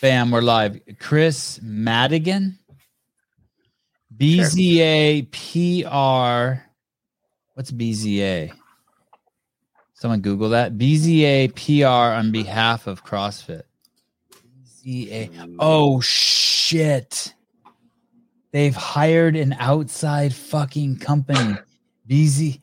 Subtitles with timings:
[0.00, 0.80] Bam, we're live.
[0.98, 2.58] Chris Madigan,
[4.16, 6.62] BZA PR.
[7.54, 8.52] What's BZA?
[9.94, 10.76] Someone Google that.
[10.76, 13.62] BZA PR on behalf of CrossFit.
[14.84, 15.56] BZA.
[15.58, 17.34] Oh shit.
[18.50, 21.56] They've hired an outside fucking company.
[22.08, 22.60] BZ.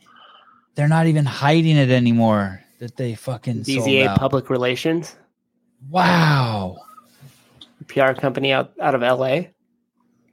[0.75, 2.61] They're not even hiding it anymore.
[2.79, 4.17] That they fucking sold BZA.
[4.17, 5.15] Public Relations,
[5.89, 6.77] Wow.
[7.89, 9.41] PR company out, out of LA.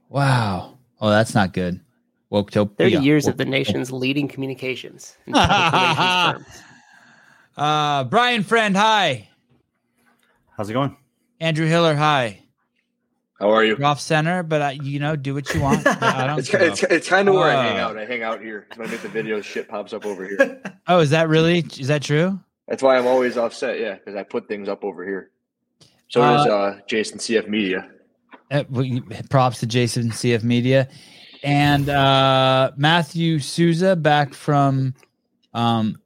[0.08, 0.78] Wow.
[1.00, 1.80] Oh, that's not good.
[2.32, 2.76] Woketopia.
[2.76, 5.16] 30 years of the nation's leading communications.
[5.26, 6.62] and public relations firm.
[7.56, 9.28] Uh, Brian Friend, hi.
[10.56, 10.96] How's it going?
[11.40, 12.42] Andrew Hiller, hi.
[13.38, 13.76] How are you?
[13.76, 15.84] You're off center, but I, you know, do what you want.
[15.84, 17.84] But I don't It's, it's, it's kind of where I hang Uh.
[17.88, 17.98] out.
[17.98, 18.66] I hang out here.
[18.76, 20.62] When I make the videos, shit pops up over here.
[20.88, 21.58] oh, is that really?
[21.78, 22.40] Is that true?
[22.66, 23.78] That's why I'm always offset.
[23.78, 25.30] Yeah, because I put things up over here.
[26.08, 27.90] So does uh, Jason CF Media.
[28.50, 28.62] Uh,
[29.28, 30.88] props to Jason CF Media
[31.42, 34.94] and uh, Matthew Souza back from
[35.54, 35.96] um,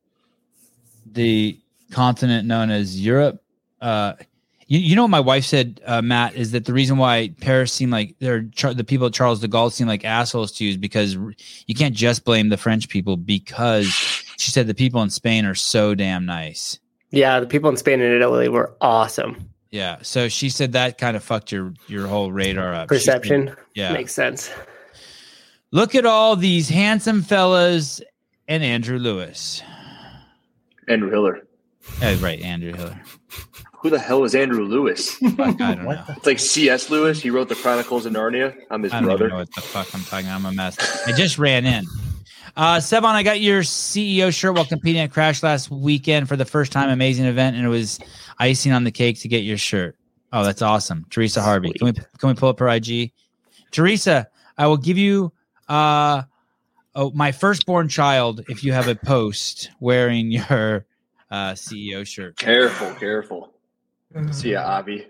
[1.06, 1.58] the
[1.90, 3.42] continent known as Europe.
[3.80, 4.14] Uh,
[4.66, 7.72] you, you know what my wife said, uh, Matt, is that the reason why Paris
[7.72, 10.70] seemed like they're Char- the people at Charles de Gaulle seem like assholes to you
[10.70, 11.32] is because r-
[11.66, 13.86] you can't just blame the French people because
[14.36, 16.78] she said the people in Spain are so damn nice.
[17.10, 19.50] Yeah, the people in Spain and Italy were awesome.
[19.70, 22.92] Yeah, so she said that kind of fucked your your whole radar up.
[22.92, 23.92] She said- Perception yeah.
[23.92, 24.50] makes sense.
[25.70, 28.02] Look at all these handsome fellas
[28.48, 29.62] and Andrew Lewis.
[30.88, 31.46] Andrew Hiller.
[32.02, 33.00] Oh, right, Andrew Hiller.
[33.80, 35.14] Who the hell is Andrew Lewis?
[35.14, 36.04] Fuck, I don't know.
[36.08, 36.90] It's like C.S.
[36.90, 37.22] Lewis.
[37.22, 38.54] He wrote the Chronicles of Narnia.
[38.70, 39.34] I'm his I don't even know brother.
[39.36, 40.28] what the fuck I'm talking.
[40.28, 40.76] I'm a mess.
[41.06, 41.84] I just ran in.
[42.56, 46.44] Uh, Sevan, I got your CEO shirt while competing at Crash last weekend for the
[46.44, 46.90] first time.
[46.90, 48.00] Amazing event, and it was
[48.40, 49.96] icing on the cake to get your shirt.
[50.32, 51.72] Oh, that's awesome, Teresa Harvey.
[51.72, 53.12] Can we can we pull up her IG?
[53.70, 54.26] Teresa,
[54.58, 55.32] I will give you
[55.68, 56.22] uh,
[56.94, 60.86] oh, my firstborn child if you have a post wearing your
[61.30, 62.36] uh, CEO shirt.
[62.38, 63.52] Careful, careful.
[64.32, 65.06] See ya, Avi.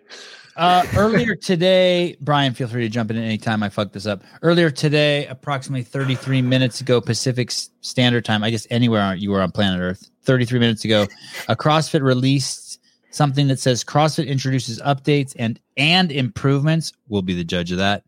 [0.56, 4.04] Uh, earlier today, Brian, feel free to jump in at any time I fuck this
[4.04, 4.22] up.
[4.42, 9.52] Earlier today, approximately 33 minutes ago, Pacific Standard Time, I guess anywhere you were on
[9.52, 11.06] planet Earth, 33 minutes ago,
[11.48, 12.69] a CrossFit released
[13.10, 16.92] something that says CrossFit introduces updates and and improvements.
[17.08, 18.04] We'll be the judge of that.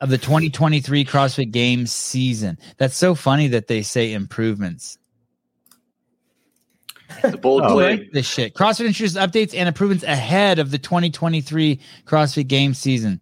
[0.00, 2.58] Of the 2023 CrossFit Games season.
[2.76, 4.98] That's so funny that they say improvements.
[7.22, 7.98] The bold Oh, claim.
[8.00, 8.54] Like this shit.
[8.54, 13.20] CrossFit introduces updates and improvements ahead of the 2023 CrossFit Game season.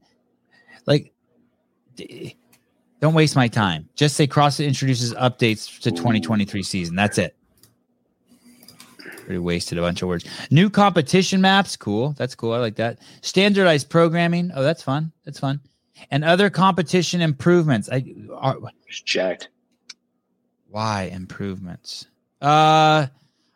[0.86, 1.12] Like,
[1.94, 2.36] d-
[3.00, 3.88] don't waste my time.
[3.94, 6.96] Just say CrossFit introduces updates to 2023 season.
[6.96, 7.36] That's it.
[9.24, 10.24] Pretty wasted a bunch of words.
[10.50, 11.76] New competition maps.
[11.76, 12.14] Cool.
[12.18, 12.52] That's cool.
[12.52, 12.98] I like that.
[13.22, 14.50] Standardized programming.
[14.54, 15.12] Oh, that's fun.
[15.24, 15.60] That's fun.
[16.10, 17.88] And other competition improvements.
[17.90, 18.04] I
[18.36, 19.48] are, It's jacked.
[20.68, 22.06] why improvements?
[22.42, 23.06] Uh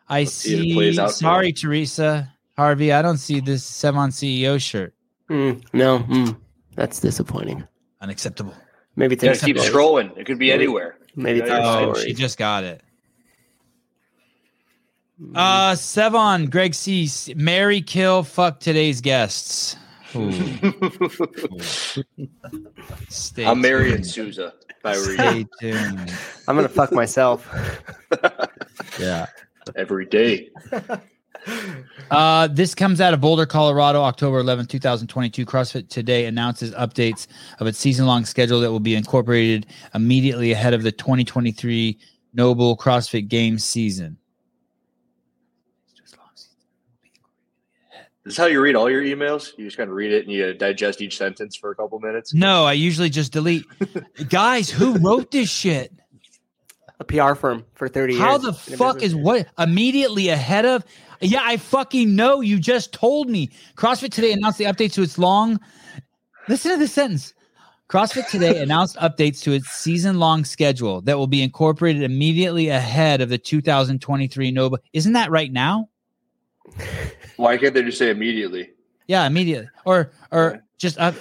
[0.07, 0.73] I see if it see.
[0.73, 2.91] plays out for Sorry, Teresa Harvey.
[2.91, 4.95] I don't see this Sevan CEO shirt.
[5.29, 6.35] Mm, no, mm,
[6.75, 7.63] that's disappointing.
[8.01, 8.55] Unacceptable.
[8.95, 10.17] Maybe You gotta keep scrolling.
[10.17, 10.97] It could be anywhere.
[11.15, 12.81] Maybe it's Yeah, a Oh, she just got it.
[15.35, 19.75] Uh Sevan, Greg C, Mary kill fuck today's guests.
[23.09, 24.03] Stay I'm marrying.
[24.03, 24.53] Souza.
[24.83, 26.13] If Stay tuned.
[26.47, 27.49] I'm gonna fuck myself.
[28.99, 29.27] Yeah.
[29.75, 30.49] every day.
[32.11, 35.45] Uh, this comes out of Boulder, Colorado, October 11, 2022.
[35.45, 37.27] CrossFit Today announces updates
[37.59, 41.97] of its season long schedule that will be incorporated immediately ahead of the 2023
[42.33, 44.17] NOBULL CrossFit Games season.
[48.33, 49.57] Is how you read all your emails.
[49.57, 52.33] You just kind of read it and you digest each sentence for a couple minutes.
[52.33, 53.65] No, I usually just delete.
[54.29, 55.93] Guys, who wrote this shit?
[56.99, 58.23] A PR firm for 30 years.
[58.23, 60.83] How the fuck is what immediately ahead of?
[61.21, 62.41] Yeah, I fucking know.
[62.41, 63.49] You just told me.
[63.75, 65.59] CrossFit Today announced the updates to its long.
[66.47, 67.33] Listen to this sentence.
[67.89, 73.21] CrossFit Today announced updates to its season long schedule that will be incorporated immediately ahead
[73.21, 74.77] of the 2023 Nova.
[74.93, 75.89] Isn't that right now?
[77.37, 78.71] Why can't they just say immediately?
[79.07, 79.69] Yeah, immediately.
[79.85, 80.61] Or or Yeah.
[80.77, 81.17] just uh, the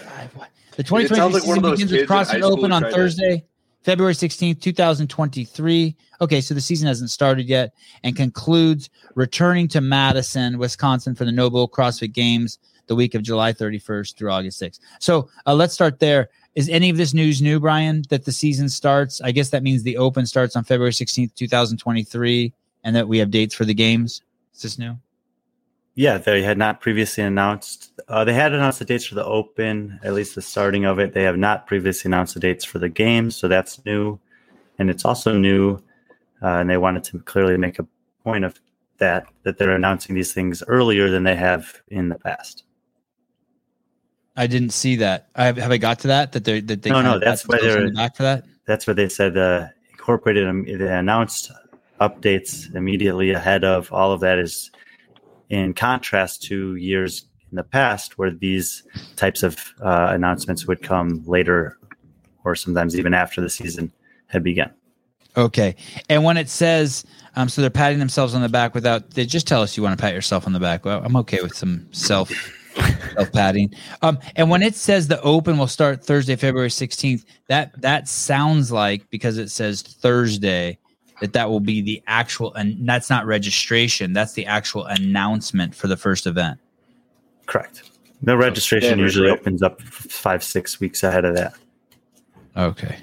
[0.78, 3.44] It 2023 sounds like season begins with kids in high CrossFit Open on to- Thursday,
[3.82, 5.96] February 16th, 2023.
[6.20, 7.72] Okay, so the season hasn't started yet
[8.02, 12.58] and concludes returning to Madison, Wisconsin for the NOBULL CrossFit Games
[12.88, 14.81] the week of July 31st through August 6th.
[14.99, 16.31] So uh, let's start there.
[16.54, 19.20] Is any of this news new, Brian, that the season starts?
[19.20, 22.52] I guess that means the Open starts on February 16th, 2023,
[22.84, 24.22] and that we have dates for the games.
[24.54, 24.96] Is this new?
[25.99, 27.91] Yeah, they had not previously announced.
[28.06, 31.12] Uh, they had announced the dates for the Open, at least the starting of it.
[31.12, 34.21] They have not previously announced the dates for the games, so that's new,
[34.79, 35.83] and it's also new.
[36.41, 37.87] Uh, and they wanted to clearly make a
[38.23, 38.61] point of
[38.99, 42.62] that that they're announcing these things earlier than they have in the past.
[44.37, 45.31] I didn't see that.
[45.35, 46.31] I have, have I got to that?
[46.31, 48.45] That they that they No, no, of why they're- back for that.
[48.67, 49.37] That's what they said.
[49.37, 50.47] Uh, incorporated.
[50.79, 51.50] They announced
[52.00, 54.39] updates immediately ahead of all of that.
[54.39, 54.71] Is
[55.50, 58.83] in contrast to years in the past where these
[59.17, 61.79] types of uh, announcements would come later,
[62.45, 63.93] or sometimes even after the season
[64.27, 64.73] had begun.
[65.37, 65.77] Okay.
[66.09, 67.05] And when it says,
[67.37, 69.97] um, so they're patting themselves on the back without, they just tell us you want
[69.97, 70.85] to pat yourself on the back.
[70.85, 72.31] Well, I'm okay with some self
[73.15, 73.75] self patting.
[74.03, 78.73] Um, and when it says the open will start Thursday, February 16th, that that sounds
[78.73, 80.79] like because it says Thursday
[81.20, 84.12] that that will be the actual, and that's not registration.
[84.12, 86.59] That's the actual announcement for the first event.
[87.47, 87.82] Correct.
[88.23, 89.38] no registration standard, usually right?
[89.41, 91.55] opens up five, six weeks ahead of that.
[92.56, 92.97] Okay.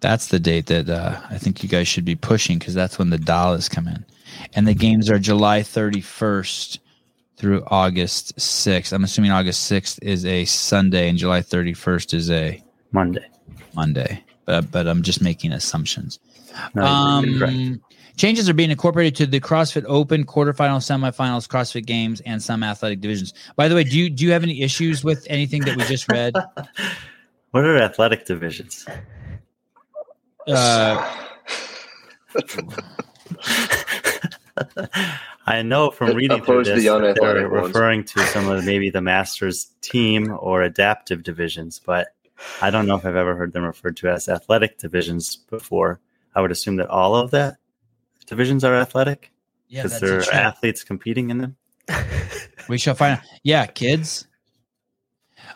[0.00, 3.10] That's the date that uh, I think you guys should be pushing because that's when
[3.10, 4.04] the dollars come in.
[4.54, 6.78] And the games are July 31st
[7.36, 8.92] through August 6th.
[8.92, 12.62] I'm assuming August 6th is a Sunday and July 31st is a
[12.92, 13.26] Monday.
[13.74, 14.24] Monday.
[14.44, 16.18] But, but I'm just making assumptions.
[16.74, 16.84] No.
[16.84, 17.80] Um,
[18.16, 23.00] changes are being incorporated to the CrossFit Open quarterfinals, semifinals, CrossFit Games, and some athletic
[23.00, 23.32] divisions.
[23.56, 26.10] By the way, do you do you have any issues with anything that we just
[26.10, 26.34] read?
[27.50, 28.86] What are athletic divisions?
[30.46, 31.16] Uh,
[35.46, 37.66] I know from reading through this the that they're unathletic ones.
[37.68, 42.08] referring to some of maybe the Masters team or adaptive divisions, but
[42.60, 46.00] I don't know if I've ever heard them referred to as athletic divisions before.
[46.38, 47.56] I would assume that all of that
[48.26, 49.32] divisions are athletic
[49.68, 50.34] yeah, because that's a there are check.
[50.34, 51.56] athletes competing in them.
[52.68, 53.24] We shall find out.
[53.42, 54.28] Yeah, kids.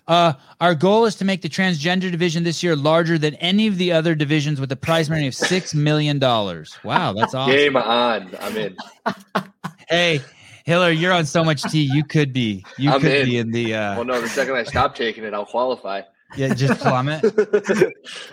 [0.09, 3.79] Uh, our goal is to make the transgender division this year larger than any of
[3.79, 6.77] the other divisions with a prize money of six million dollars.
[6.83, 7.55] Wow, that's awesome.
[7.55, 8.31] Game on.
[8.41, 8.77] I'm in.
[9.89, 10.21] Hey,
[10.65, 11.83] Hiller, you're on so much tea.
[11.83, 12.65] You could be.
[12.79, 13.25] You I'm could in.
[13.27, 13.75] be in the.
[13.75, 16.01] Uh, Well, no, the second I stop taking it, I'll qualify.
[16.35, 17.23] yeah, just plummet.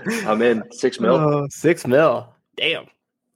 [0.25, 0.63] I'm in.
[0.71, 1.15] Six mil.
[1.15, 2.33] Oh, six mil.
[2.59, 2.87] Damn.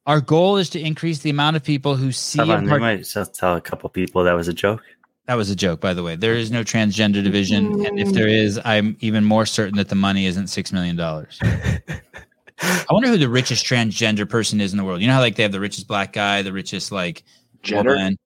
[0.05, 2.39] Our goal is to increase the amount of people who see.
[2.39, 4.81] Come on, and they part- might just tell a couple people that was a joke.
[5.27, 6.17] that was a joke, by the way.
[6.17, 9.95] There is no transgender division, and if there is, I'm even more certain that the
[9.95, 11.39] money isn't six million dollars.
[12.61, 15.01] I wonder who the richest transgender person is in the world.
[15.01, 17.23] You know how like they have the richest black guy, the richest like
[17.61, 17.91] Jenner.
[17.95, 18.17] woman.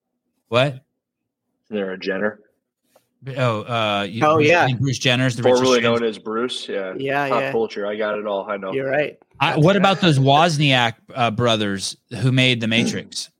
[0.48, 0.84] What?
[1.70, 2.40] They're a Jenner.
[3.36, 4.62] Oh, uh, you, Oh, Bruce- yeah.
[4.62, 5.62] I think Bruce Jenner's the richest.
[5.62, 6.68] Formerly trans- known as Bruce.
[6.68, 6.94] Yeah.
[6.96, 7.52] Yeah, Pop yeah.
[7.52, 7.86] culture.
[7.86, 8.48] I got it all.
[8.48, 8.72] I know.
[8.72, 9.18] You're right.
[9.40, 13.30] I, what about those Wozniak uh, brothers who made The Matrix?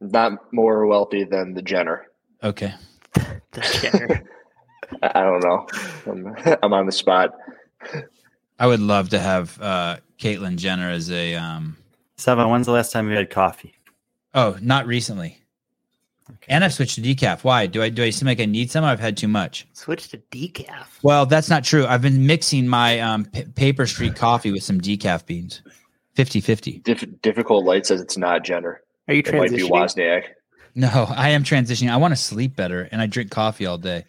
[0.00, 2.06] Not more wealthy than the Jenner.
[2.42, 2.74] Okay,
[3.52, 4.24] The Jenner.
[5.02, 5.66] I, I don't know.
[6.06, 7.30] I'm, I'm on the spot.
[8.58, 11.34] I would love to have uh, Caitlyn Jenner as a.
[11.36, 11.76] Um,
[12.18, 13.74] Sevan, when's the last time you had coffee?
[14.34, 15.38] oh, not recently.
[16.48, 17.44] And I've switched to decaf.
[17.44, 17.66] Why?
[17.66, 18.84] Do I do I seem like I need some?
[18.84, 19.66] Or I've had too much.
[19.74, 20.86] Switch to decaf.
[21.02, 21.86] Well, that's not true.
[21.86, 25.60] I've been mixing my um, P- Paper Street coffee with some decaf beans,
[26.16, 26.82] 50-50.
[26.82, 28.80] Diff- difficult light says it's not Jenner.
[29.08, 29.68] Are you It might be?
[29.68, 30.24] Wozniak.
[30.74, 31.90] No, I am transitioning.
[31.90, 34.04] I want to sleep better and I drink coffee all day.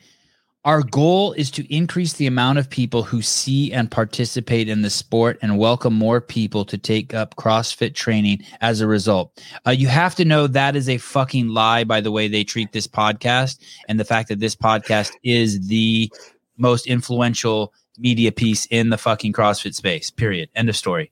[0.66, 4.90] Our goal is to increase the amount of people who see and participate in the
[4.90, 9.40] sport and welcome more people to take up CrossFit training as a result.
[9.68, 12.72] Uh, you have to know that is a fucking lie by the way they treat
[12.72, 16.12] this podcast and the fact that this podcast is the
[16.58, 20.50] most influential media piece in the fucking CrossFit space, period.
[20.56, 21.12] End of story.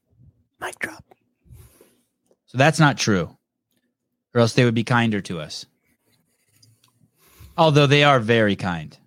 [0.59, 1.05] Mic drop.
[2.47, 3.37] So that's not true,
[4.33, 5.67] or else they would be kinder to us.
[7.55, 8.97] Although they are very kind.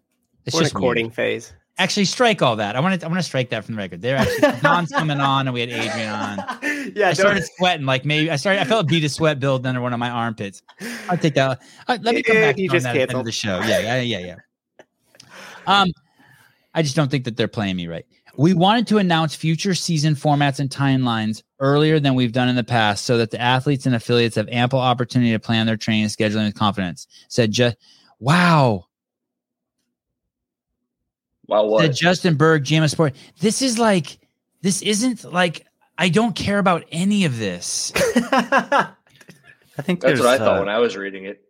[0.46, 1.12] It's We're just weird.
[1.12, 1.52] phase.
[1.78, 2.74] Actually, strike all that.
[2.74, 3.06] I want to.
[3.06, 4.00] I want to strike that from the record.
[4.00, 6.38] They're actually Don's coming on, and we had Adrian on.
[6.96, 8.62] yeah, I started sweating, like maybe I started.
[8.62, 10.62] I felt a bead of sweat build under one of my armpits.
[11.10, 11.60] I'll take that.
[11.86, 13.26] Uh, let me come back you on just that at the end of canceled.
[13.26, 13.60] the show.
[13.66, 14.18] Yeah, yeah, yeah,
[14.78, 14.84] yeah.
[15.66, 15.88] Um,
[16.72, 18.06] I just don't think that they're playing me right.
[18.38, 22.64] We wanted to announce future season formats and timelines earlier than we've done in the
[22.64, 26.12] past, so that the athletes and affiliates have ample opportunity to plan their training and
[26.12, 27.06] scheduling with confidence.
[27.28, 27.76] Said just,
[28.18, 28.86] wow.
[31.48, 31.96] Wow, Said what?
[31.96, 33.14] Justin Bergh, GM Sport.
[33.40, 34.18] This is like,
[34.62, 35.66] this isn't like.
[35.98, 37.90] I don't care about any of this.
[37.96, 41.42] I think That's what I thought uh, when I was reading it.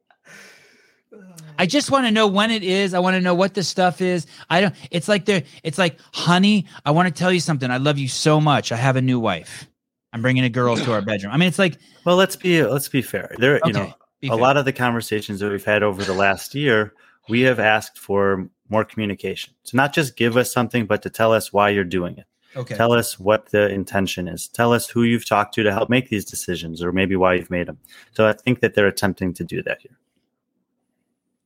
[1.58, 2.92] I just want to know when it is.
[2.94, 4.26] I want to know what the stuff is.
[4.50, 4.74] I don't.
[4.90, 5.42] It's like they're.
[5.62, 7.70] It's like, honey, I want to tell you something.
[7.70, 8.72] I love you so much.
[8.72, 9.66] I have a new wife.
[10.12, 11.32] I'm bringing a girl to our bedroom.
[11.32, 13.34] I mean, it's like, Well, let's be let's be fair.
[13.38, 14.36] There, you know, a fair.
[14.36, 16.94] lot of the conversations that we've had over the last year,
[17.28, 19.54] we have asked for more communication.
[19.62, 22.26] So not just give us something, but to tell us why you're doing it.
[22.56, 22.74] Okay.
[22.74, 24.48] Tell us what the intention is.
[24.48, 27.50] Tell us who you've talked to to help make these decisions, or maybe why you've
[27.50, 27.78] made them.
[28.12, 29.96] So I think that they're attempting to do that here.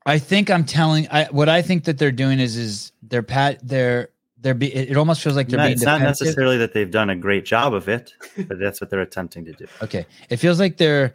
[0.07, 1.09] I think I'm telling.
[1.11, 4.09] I what I think that they're doing is is they're pat they're
[4.41, 6.27] they're be, it almost feels like they're Not- being it's not defensive.
[6.29, 8.15] necessarily that they've done a great job of it,
[8.49, 9.67] but that's what they're attempting to do.
[9.83, 10.07] Okay.
[10.31, 11.13] It feels like they're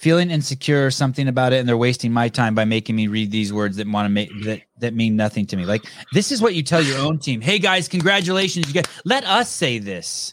[0.00, 3.30] feeling insecure or something about it and they're wasting my time by making me read
[3.30, 5.66] these words that want to make that that mean nothing to me.
[5.66, 7.42] Like this is what you tell your own team.
[7.42, 8.66] Hey guys, congratulations.
[8.66, 10.32] You get let us say this.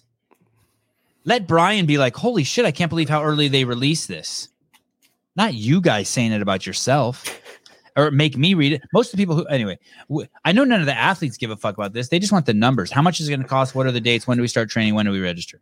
[1.25, 4.47] Let Brian be like, "Holy shit, I can't believe how early they released this."
[5.35, 7.41] Not you guys saying it about yourself.
[7.97, 8.83] Or make me read it.
[8.93, 9.79] Most of the people who, anyway,
[10.45, 12.09] I know none of the athletes give a fuck about this.
[12.09, 12.91] They just want the numbers.
[12.91, 13.73] How much is it going to cost?
[13.73, 14.27] What are the dates?
[14.27, 14.93] When do we start training?
[14.93, 15.59] When do we register?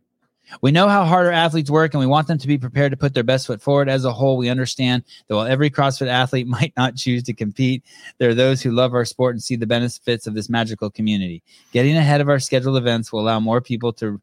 [0.61, 2.97] We know how hard our athletes work and we want them to be prepared to
[2.97, 3.89] put their best foot forward.
[3.89, 7.83] As a whole, we understand that while every CrossFit athlete might not choose to compete,
[8.17, 11.43] there are those who love our sport and see the benefits of this magical community.
[11.71, 14.21] Getting ahead of our scheduled events will allow more people to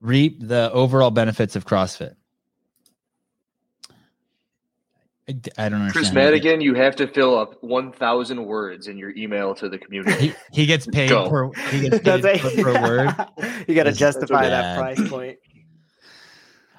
[0.00, 2.14] reap the overall benefits of CrossFit.
[5.28, 5.90] I, d- I don't know.
[5.92, 6.12] Chris.
[6.12, 10.28] Madigan, you have to fill up 1,000 words in your email to the community.
[10.28, 11.28] He, he gets paid Go.
[11.28, 13.14] per he gets paid That's per, per word.
[13.68, 15.38] you got to justify that price point.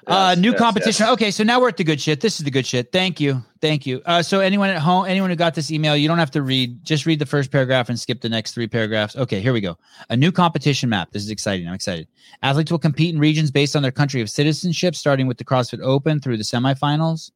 [0.06, 1.04] Uh, Yes, new yes, competition.
[1.04, 1.12] yes.
[1.12, 2.22] Okay, so now we're at the good shit.
[2.22, 2.92] This is the good shit.
[2.92, 4.00] Thank you, thank you.
[4.06, 6.82] Uh, so anyone at home, anyone who got this email, you don't have to read.
[6.82, 9.16] Just read the first paragraph and skip the next three paragraphs.
[9.16, 9.76] Okay, here we go.
[10.08, 11.10] A new competition map.
[11.12, 11.68] This is exciting.
[11.68, 12.08] I'm excited.
[12.42, 15.80] Athletes will compete in regions based on their country of citizenship, starting with the CrossFit
[15.82, 17.30] Open through the semifinals.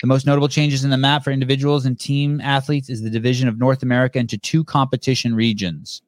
[0.00, 3.48] The most notable changes in the map for individuals and team athletes is the division
[3.48, 6.02] of North America into two competition regions,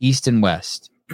[0.00, 0.90] East and West.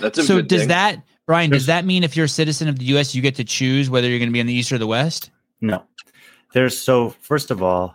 [0.00, 0.68] That's a so good does thing.
[0.68, 3.44] that brian does that mean if you're a citizen of the us you get to
[3.44, 5.30] choose whether you're going to be in the east or the west
[5.60, 5.84] No.
[6.52, 7.94] There's so first of all,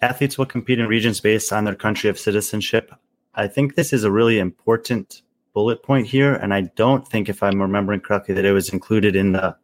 [0.00, 2.92] athletes will compete in regions based on their country of citizenship.
[3.34, 5.22] I think this is a really important
[5.54, 9.14] bullet point here, and I don't think, if I'm remembering correctly, that it was included
[9.14, 9.56] in the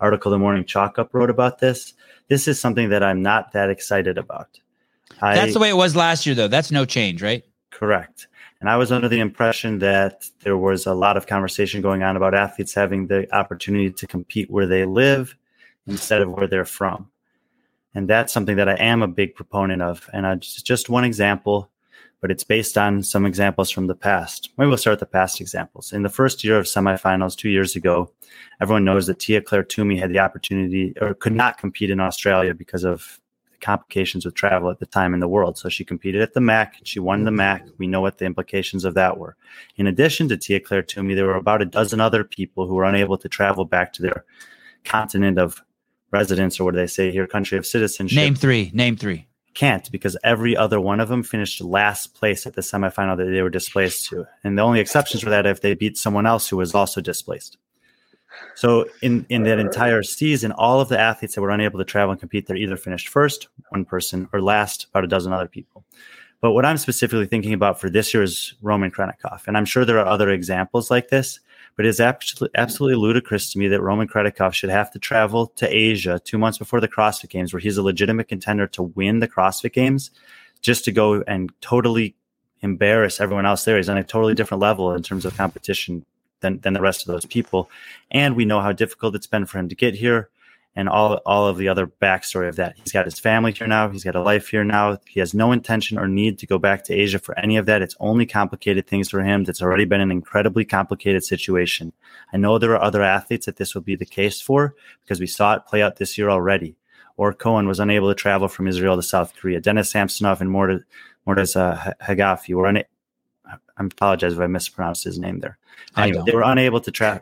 [0.00, 1.94] article the morning chalk up wrote about this.
[2.28, 4.60] This is something that I'm not that excited about.
[5.20, 7.42] I, that's the way it was last year though that's no change right
[7.78, 8.26] Correct.
[8.60, 12.16] And I was under the impression that there was a lot of conversation going on
[12.16, 15.36] about athletes having the opportunity to compete where they live
[15.86, 17.08] instead of where they're from.
[17.94, 20.10] And that's something that I am a big proponent of.
[20.12, 21.70] And I just, just one example,
[22.20, 24.50] but it's based on some examples from the past.
[24.58, 25.92] Maybe we'll start with the past examples.
[25.92, 28.10] In the first year of semifinals two years ago,
[28.60, 32.54] everyone knows that Tia Clair Toomey had the opportunity or could not compete in Australia
[32.54, 33.20] because of
[33.60, 35.58] complications with travel at the time in the world.
[35.58, 36.76] So she competed at the MAC.
[36.84, 37.36] She won the mm-hmm.
[37.36, 37.66] MAC.
[37.78, 39.36] We know what the implications of that were.
[39.76, 42.84] In addition to Tia Clair Toomey, there were about a dozen other people who were
[42.84, 44.24] unable to travel back to their
[44.84, 45.62] continent of
[46.10, 48.16] residence, or what do they say here, country of citizenship.
[48.16, 52.54] name three name three Can't because every other one of them finished last place at
[52.54, 54.26] the semifinal that they were displaced to.
[54.44, 57.58] And the only exceptions were that if they beat someone else who was also displaced.
[58.54, 62.12] So in, in that entire season, all of the athletes that were unable to travel
[62.12, 65.84] and compete, they're either finished first, one person, or last, about a dozen other people.
[66.40, 69.46] But what I'm specifically thinking about for this year is Roman Khrennikov.
[69.46, 71.40] And I'm sure there are other examples like this,
[71.78, 75.68] but it's absolutely, absolutely ludicrous to me that Roman Khrennikov should have to travel to
[75.72, 79.28] Asia two months before the CrossFit Games, where he's a legitimate contender to win the
[79.28, 80.10] CrossFit Games,
[80.60, 82.16] just to go and totally
[82.62, 83.76] embarrass everyone else there.
[83.76, 86.04] He's on a totally different level in terms of competition
[86.40, 87.70] than, than the rest of those people.
[88.10, 90.30] And we know how difficult it's been for him to get here
[90.78, 92.76] and all, all of the other backstory of that.
[92.76, 93.90] He's got his family here now.
[93.90, 94.98] He's got a life here now.
[95.08, 97.82] He has no intention or need to go back to Asia for any of that.
[97.82, 99.42] It's only complicated things for him.
[99.42, 101.92] That's already been an incredibly complicated situation.
[102.32, 105.26] I know there are other athletes that this will be the case for because we
[105.26, 106.76] saw it play out this year already.
[107.16, 109.60] Or Cohen was unable to travel from Israel to South Korea.
[109.60, 110.84] Dennis Samsonov and Mortez,
[111.26, 112.88] Mortez uh, Hagafi were unable.
[113.48, 115.58] I apologize if I mispronounced his name there.
[115.96, 117.20] Anyway, they were unable to, tra-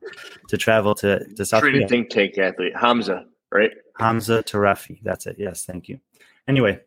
[0.48, 1.88] to travel to, to South Treated Korea.
[1.88, 3.70] think tank athlete Hamza, right?
[3.98, 5.00] Hamza Tarafi.
[5.02, 5.36] That's it.
[5.38, 6.00] Yes, thank you.
[6.46, 6.80] Anyway,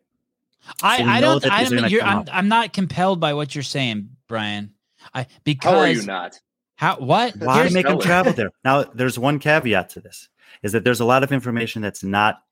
[0.82, 2.24] i So we i know don't that i these are don't gonna you're, come I'm.
[2.32, 4.72] I'm not compelled by what you're saying brian
[5.14, 6.40] i because How are you not?
[6.76, 8.50] how what why Here's- make them travel there?
[8.64, 10.28] Now, there's one caveat to this:
[10.62, 12.42] is that there's a lot of information that's not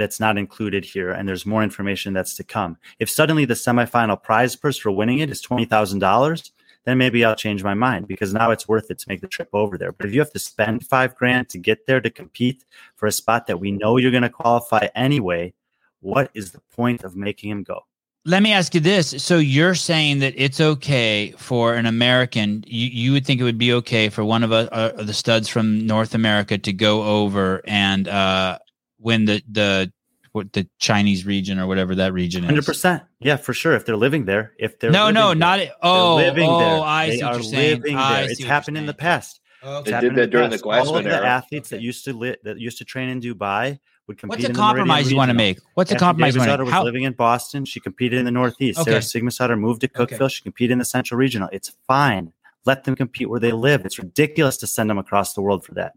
[0.00, 2.76] that's not included here, and there's more information that's to come.
[2.98, 6.52] If suddenly the semifinal prize purse for winning it is twenty thousand dollars,
[6.84, 9.50] then maybe I'll change my mind because now it's worth it to make the trip
[9.52, 9.92] over there.
[9.92, 12.64] But if you have to spend five grand to get there to compete
[12.96, 15.52] for a spot that we know you're going to qualify anyway,
[16.00, 17.84] what is the point of making him go?
[18.26, 19.22] let me ask you this.
[19.22, 23.58] So you're saying that it's okay for an American, you, you would think it would
[23.58, 27.62] be okay for one of us, uh, the studs from North America to go over
[27.66, 28.58] and uh,
[29.00, 29.92] win the, the,
[30.32, 32.46] what the Chinese region or whatever that region is.
[32.50, 33.02] Hundred percent.
[33.18, 33.74] Yeah, for sure.
[33.74, 36.80] If they're living there, if they're no, no, there, not they're oh, living oh, there.
[36.82, 38.26] I they see are what you're living I there.
[38.28, 38.98] see It's happened in the saying.
[38.98, 39.40] past.
[39.62, 39.90] Oh, okay.
[39.90, 40.88] They did in that during the past.
[40.88, 41.26] All of the era.
[41.26, 44.38] athletes that used to li- that used to train in Dubai would compete.
[44.38, 45.58] What's a in the Meridian compromise you want to make?
[45.74, 46.66] What's a Ashley compromise you Davis want to Sutter make?
[46.66, 47.64] was How, living in Boston.
[47.64, 48.78] She competed in the Northeast.
[48.78, 48.90] Okay.
[48.92, 50.16] Sarah Sigma Sutter moved to Okay.
[50.16, 50.30] Cookeville.
[50.30, 51.48] She competed in the Central Regional.
[51.52, 52.32] It's fine.
[52.66, 53.84] Let them compete where they live.
[53.86, 55.94] It's ridiculous to send them across the world for that.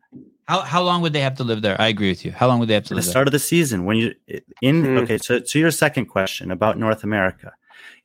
[0.48, 1.79] how, how long would they have to live there?
[1.79, 2.32] I agree with you.
[2.32, 3.12] How long would they have to At the live there?
[3.12, 4.15] start of the season, when you
[4.62, 4.98] in Hmm.
[5.00, 7.53] okay, so to your second question about North America,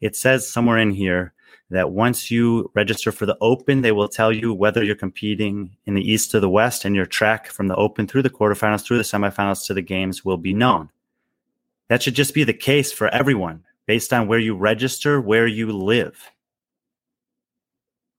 [0.00, 1.32] it says somewhere in here
[1.70, 5.94] that once you register for the Open, they will tell you whether you're competing in
[5.94, 8.96] the East or the West, and your track from the Open through the quarterfinals, through
[8.96, 10.88] the semifinals to the games will be known.
[11.88, 15.70] That should just be the case for everyone based on where you register, where you
[15.72, 16.30] live,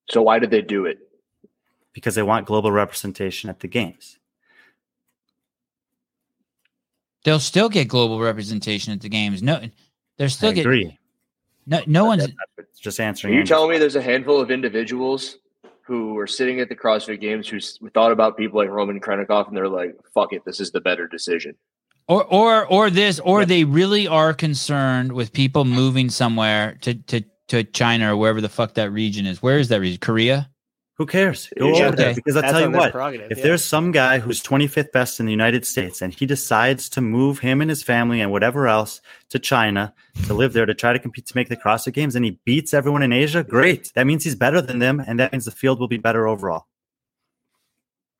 [0.10, 1.00] So why did they do it?
[1.92, 4.20] because they want global representation at the games.
[7.26, 9.42] They'll still get global representation at the games.
[9.44, 9.60] No,
[10.18, 10.98] they're still I get agree.
[11.66, 11.82] no.
[11.88, 13.34] No one's It's just Are answering.
[13.34, 15.38] you Andy's telling me there's a handful of individuals
[15.82, 19.58] who are sitting at the CrossFit Games who thought about people like Roman Khrennikov and
[19.58, 21.56] they're like, "Fuck it, this is the better decision."
[22.08, 23.46] or or or this or Yeah.
[23.46, 28.50] they really are concerned with people moving somewhere to to to China or wherever the
[28.50, 29.42] fuck that region is.
[29.42, 30.00] Where is that region?
[30.00, 30.50] Korea.
[31.00, 31.48] Who cares?
[31.58, 32.16] Go Yeah, over there okay.
[32.16, 32.94] because I'll tell you what.
[33.32, 33.44] If yeah.
[33.44, 37.40] there's some guy who's 25th best in the United States and he decides to move
[37.40, 39.94] him and his family and whatever else to China
[40.26, 42.74] to live there to try to compete to make the CrossFit Games and he beats
[42.74, 43.94] everyone in Asia, great.
[43.96, 46.66] That means he's better than them and that means the field will be better overall.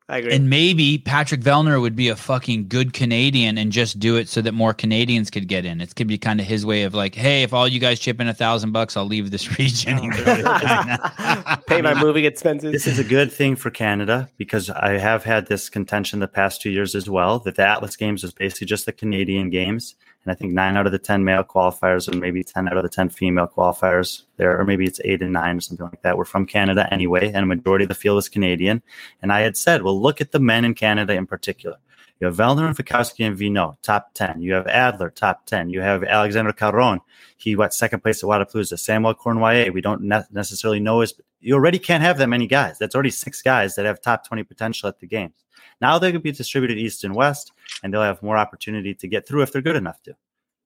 [0.10, 0.34] I agree.
[0.34, 4.42] And maybe Patrick Vellner would be a fucking good Canadian and just do it so
[4.42, 5.80] that more Canadians could get in.
[5.82, 8.20] It could be kind of his way of like, hey, if all you guys chip
[8.20, 10.00] in a thousand bucks, I'll leave this region.
[10.00, 11.64] and go to China.
[11.68, 12.72] Pay my moving expenses.
[12.72, 16.60] This is a good thing for Canada because I have had this contention the past
[16.60, 19.94] two years as well that the Atlas Games is basically just the Canadian Games.
[20.24, 22.84] And I think nine out of the 10 male qualifiers and maybe 10 out of
[22.84, 26.18] the 10 female qualifiers there, or maybe it's eight and nine or something like that,
[26.18, 27.28] were from Canada anyway.
[27.28, 28.82] And a majority of the field is Canadian.
[29.22, 31.78] And I had said, well, look at the men in Canada in particular.
[32.20, 34.42] You have Vellner and Fikowski and Vino, top 10.
[34.42, 35.70] You have Adler, top 10.
[35.70, 37.00] You have Alexander Caron.
[37.38, 38.78] He went second place at Wodapalooza.
[38.78, 41.14] Samuel Cornwallet, we don't ne- necessarily know his.
[41.40, 42.78] You already can't have that many guys.
[42.78, 45.46] That's already six guys that have top 20 potential at the games.
[45.80, 49.28] Now they could be distributed east and west, and they'll have more opportunity to get
[49.28, 50.16] through if they're good enough to.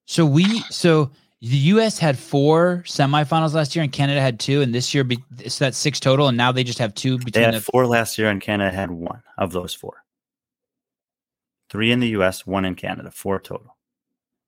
[0.06, 1.98] so we so the U.S.
[1.98, 5.76] had four semifinals last year, and Canada had two, and this year be, so that's
[5.76, 7.60] six total, and now they just have two Between They had the.
[7.60, 10.04] four last year, and Canada had one of those four.
[11.68, 13.76] Three in the U.S., one in Canada, four total.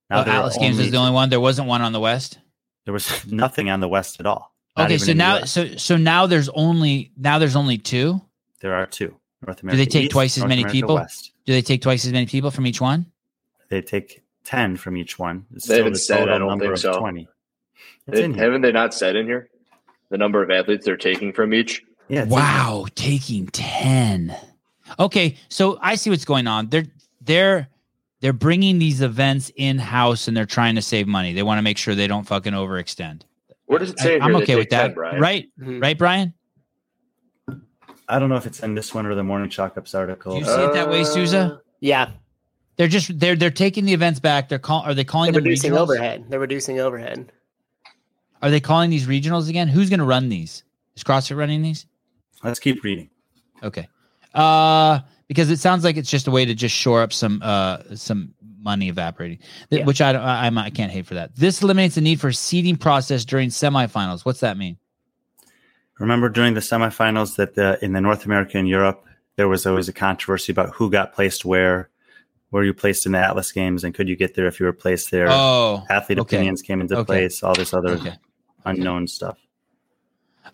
[0.09, 1.29] Oh, there are Atlas Games is the only one.
[1.29, 2.39] There wasn't one on the West.
[2.85, 4.55] There was nothing on the West at all.
[4.77, 8.21] Okay, so now so so now there's only now there's only two.
[8.61, 9.15] there are two.
[9.45, 9.77] North America.
[9.77, 10.95] Do they take East, twice as North many America people?
[10.95, 11.31] West.
[11.47, 13.05] Do they take twice as many people from each one?
[13.69, 15.45] They take ten from each one.
[15.55, 16.99] It's They haven't the said, I don't think so.
[16.99, 17.27] Twenty.
[18.05, 19.49] They- haven't they not said in here
[20.09, 21.81] the number of athletes they're taking from each?
[22.09, 22.37] Yeah, it's in here.
[22.37, 24.35] Wow, taking 10.
[24.99, 26.67] Okay, so I see what's going on.
[26.67, 26.85] They're
[27.21, 27.69] they're
[28.19, 31.33] they're bringing these events in house and they're trying to save money.
[31.33, 33.21] They want to make sure they don't fucking overextend.
[33.67, 34.15] What does it say?
[34.15, 34.95] in I, am okay with take 10, that.
[34.95, 35.21] Brian?
[35.21, 35.49] Right?
[35.59, 35.81] Mhm.
[35.81, 36.33] Right, Brian?
[38.09, 40.33] I don't know if it's in this one or the Morning Chalk Ups article.
[40.33, 41.61] Do you see it that way, Souza?
[41.81, 42.11] Yeah,
[42.77, 44.49] They're just they're they're taking the events back.
[44.49, 45.77] They're call are they calling they're them reducing regionals?
[45.79, 46.25] overhead.
[46.29, 47.31] They're reducing overhead.
[48.41, 49.67] Are they calling these regionals again?
[49.67, 50.63] Who's going to run these?
[50.95, 51.85] Is CrossFit running these?
[52.43, 53.09] Let's keep reading.
[53.63, 53.87] Okay.
[54.33, 57.79] Uh because it sounds like it's just a way to just shore up some uh
[57.95, 59.39] some money evaporating,
[59.69, 59.85] Th- Yeah.
[59.85, 61.35] which I don't I, I'm- I can't hate for that.
[61.35, 64.23] This eliminates the need for seeding process during semifinals.
[64.25, 64.77] What's that mean?
[65.99, 69.03] Remember during the semifinals that the in the North America and Europe
[69.37, 71.89] there was always a controversy about who got placed where,
[72.49, 74.73] where you placed in the Atlas Games, and could you get there if you were
[74.73, 75.27] placed there?
[75.29, 76.37] Oh, Athlete okay.
[76.37, 77.05] opinions came into Okay.
[77.05, 77.43] place.
[77.43, 78.15] All this other okay.
[78.65, 79.37] unknown stuff.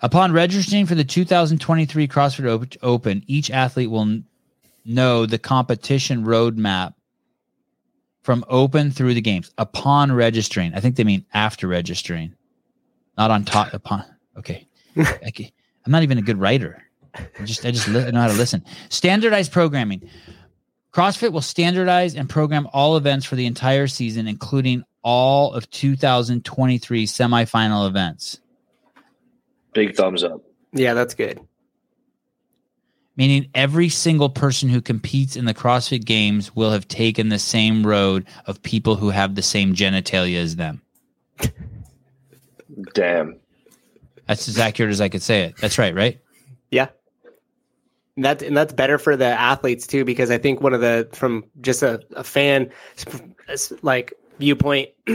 [0.02, 4.20] Upon registering for the 2023 CrossFit Op- Open, each athlete will
[4.84, 6.94] know the competition roadmap
[8.22, 9.52] from open through the games.
[9.58, 12.34] Upon registering, I think they mean after registering,
[13.18, 13.74] not on top.
[13.74, 14.04] Upon
[14.38, 15.52] okay, okay.
[15.86, 16.84] I'm not even a good writer.
[17.16, 18.64] I just I just li- know how to listen.
[18.90, 20.10] Standardized programming.
[20.94, 27.06] CrossFit will standardize and program all events for the entire season, including all of 2023
[27.08, 28.40] semifinal events.
[29.74, 30.42] Big thumbs up.
[30.72, 31.40] Yeah, that's good.
[33.16, 37.86] meaning every single person who competes in the CrossFit Games will have taken the same
[37.86, 40.82] road of people who have the same genitalia as them.
[42.94, 43.40] Damn.
[44.28, 45.58] That's as accurate as I could say it.
[45.58, 46.20] That's right, right?
[46.72, 46.88] Yeah.
[48.16, 51.10] And that and that's better for the athletes too, because I think one of the
[51.14, 52.70] from just a, a fan
[53.82, 54.90] like viewpoint,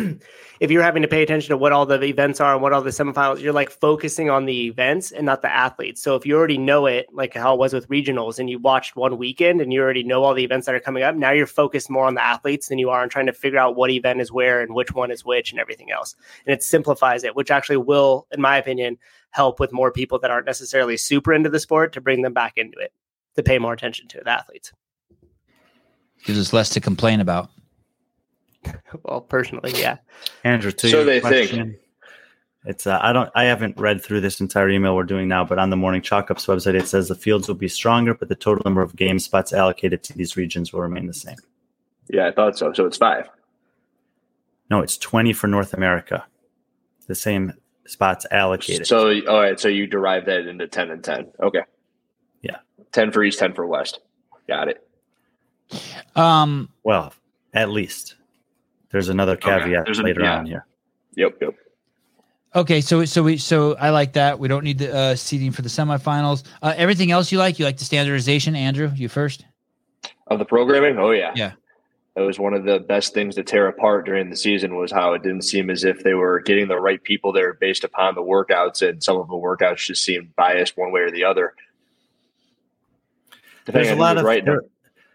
[0.61, 2.83] if you're having to pay attention to what all the events are and what all
[2.83, 6.03] the semifinals, you're like focusing on the events and not the athletes.
[6.03, 8.97] So if you already know it, like how it was with regionals, and you watched
[8.97, 11.47] one weekend and you already know all the events that are coming up, now you're
[11.47, 14.21] focused more on the athletes than you are on trying to figure out what event
[14.21, 16.15] is where and which one is which and everything else.
[16.47, 18.99] And it simplifies it, which actually will, in my opinion,
[19.31, 22.55] help with more people that aren't necessarily super into the sport to bring them back
[22.57, 22.93] into it,
[23.37, 24.73] to pay more attention to the athletes.
[26.25, 27.51] Gives us less to complain about.
[29.05, 29.99] well, personally, yeah.
[30.45, 31.81] Andrew, to So your they question, think.
[32.65, 35.59] It's uh, I don't I haven't read through this entire email we're doing now, but
[35.59, 38.35] on the Morning Chalk Ups website it says the fields will be stronger, but the
[38.35, 41.37] total number of game spots allocated to these regions will remain the same.
[42.11, 42.73] Yeah, I thought so.
[42.73, 43.29] So it's five.
[44.71, 46.27] No, it's twenty for North America.
[47.07, 47.55] The same
[47.87, 48.87] spots allocated.
[48.87, 51.29] So all right, so you derive that into ten and ten.
[51.41, 51.63] Okay.
[52.43, 52.59] Yeah.
[52.93, 54.01] Ten for East, ten for West.
[54.47, 54.87] Got it.
[56.17, 57.15] Um, well,
[57.55, 58.17] at least
[58.91, 60.39] there's another Okay, caveat there's a- later yeah.
[60.39, 60.67] on here.
[61.17, 61.55] Yep, yep.
[62.55, 64.39] okay, so so we so I like that.
[64.39, 66.45] We don't need the uh, seating for the semifinals.
[66.63, 67.59] Uh, everything else you like?
[67.59, 68.91] You like the standardization, Andrew?
[68.95, 69.45] You first?
[70.29, 71.33] Of the programming, oh yeah.
[71.35, 71.53] Yeah.
[72.15, 75.13] That was one of the best things to tear apart during the season was how
[75.15, 78.23] it didn't seem as if they were getting the right people there based upon the
[78.23, 81.55] workouts, and some of the workouts just seemed biased one way or the other.
[83.67, 84.63] There's a lot of right there,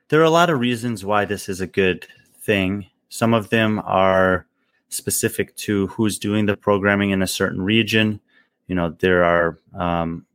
[0.10, 2.08] there are a lot of reasons why this is a good
[2.42, 2.88] thing.
[3.14, 4.48] Some of them are
[4.90, 8.20] specific to who's doing the programming in a certain region.
[8.66, 9.60] You know, there are.
[9.76, 10.26] Um,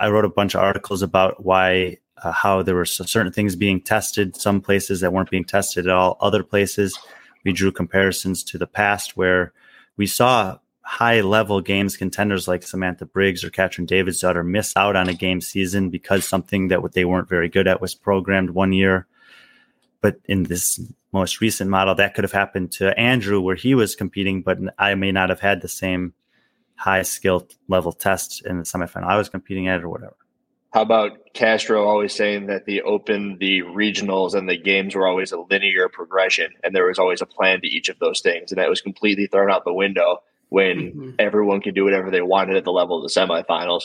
[0.00, 3.80] I wrote a bunch of articles about why uh, how there were certain things being
[3.80, 6.98] tested, some places that weren't being tested at all, other places.
[7.44, 9.52] We drew comparisons to the past where
[9.96, 15.08] we saw high level games contenders like Samantha Briggs or Katrin Davidsdottir miss out on
[15.08, 18.72] a game season because something that what they weren't very good at was programmed one
[18.72, 19.06] year.
[20.00, 20.80] But in this
[21.12, 24.94] most recent model, that could have happened to Andrew where he was competing, but I
[24.94, 26.14] may not have had the same
[26.76, 30.16] high skill level test in the semifinal I was competing at or whatever.
[30.72, 35.32] How about Castro always saying that the open, the regionals, and the games were always
[35.32, 38.58] a linear progression, and there was always a plan to each of those things, and
[38.58, 40.18] that was completely thrown out the window
[40.50, 41.14] when Mhm.
[41.18, 43.84] everyone could do whatever they wanted at the level of the semifinals.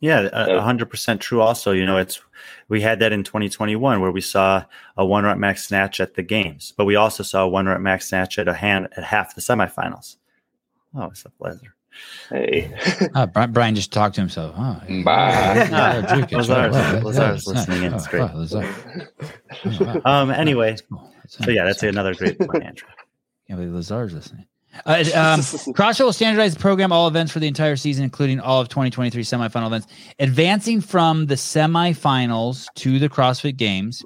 [0.00, 1.40] Yeah, a hundred percent true.
[1.40, 2.20] Also, you know, it's
[2.68, 4.64] we had that in 2021 where we saw
[4.98, 7.80] a one rep max snatch at the games, but we also saw a one rep
[7.80, 10.16] max snatch at a hand at half the semifinals.
[10.94, 11.74] Oh, it's a pleasure.
[12.28, 12.74] Hey,
[13.14, 14.54] Uh, Brian, Brian just talked to himself.
[14.58, 15.68] Oh, Bye.
[15.70, 17.94] Yeah, Lazar's- Lazar's listening in.
[17.94, 18.22] It's great.
[18.22, 18.74] wow, Lazar.
[19.64, 20.00] Oh, wow.
[20.04, 20.30] Um.
[20.30, 21.10] Anyway, That's cool.
[21.22, 22.88] That's so yeah, that's another great point, Andrew.
[23.46, 24.46] Can't believe Lazar's listening.
[24.86, 25.40] Uh, um,
[25.74, 29.22] CrossFit will standardize the program all events for the entire season, including all of 2023
[29.22, 29.86] semifinal events.
[30.18, 34.04] Advancing from the semifinals to the CrossFit Games,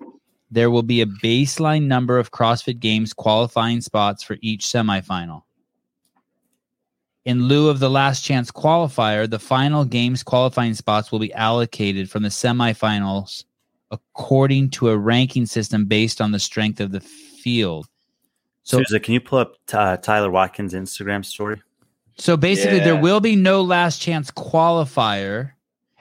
[0.50, 5.42] there will be a baseline number of CrossFit Games qualifying spots for each semifinal.
[7.24, 12.10] In lieu of the last chance qualifier, the final games qualifying spots will be allocated
[12.10, 13.44] from the semifinals
[13.90, 17.86] according to a ranking system based on the strength of the field.
[18.68, 21.62] So- So, Souza, can you pull up uh, Tyler Watkins' Instagram story?
[22.18, 25.52] So basically, there will be no last chance qualifier,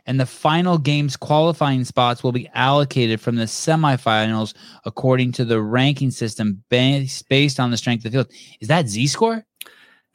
[0.06, 4.53] and the final games qualifying spots will be allocated from the semifinals
[4.84, 8.32] according to the ranking system based based on the strength of the field.
[8.60, 9.45] Is that Z score?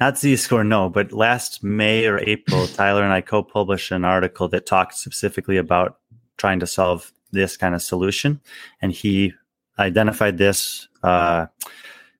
[0.00, 4.04] Not Z score, no, but last May or April, Tyler and I co published an
[4.04, 5.98] article that talked specifically about
[6.36, 8.40] trying to solve this kind of solution.
[8.82, 9.32] And he
[9.78, 11.46] identified this, uh,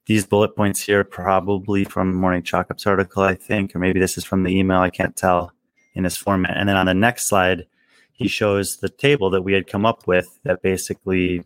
[0.06, 4.18] these bullet points here, probably from Morning Chalk Ups article, I think, or maybe this
[4.18, 4.80] is from the email.
[4.80, 5.52] I can't tell
[5.94, 6.56] in this format.
[6.56, 7.66] And then on the next slide,
[8.12, 11.44] he shows the table that we had come up with that basically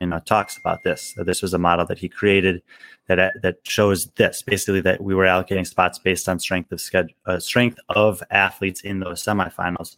[0.00, 2.62] you know talks about this that this was a model that he created
[3.08, 7.14] that that shows this basically that we were allocating spots based on strength of schedule,
[7.26, 9.96] uh, strength of athletes in those semifinals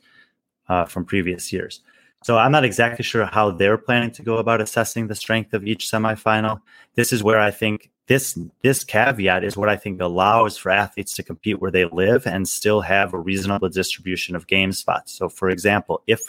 [0.69, 1.83] uh, from previous years.
[2.23, 5.67] So I'm not exactly sure how they're planning to go about assessing the strength of
[5.67, 6.61] each semifinal.
[6.95, 11.15] This is where I think this this caveat is what I think allows for athletes
[11.15, 15.13] to compete where they live and still have a reasonable distribution of game spots.
[15.13, 16.21] So, for example, if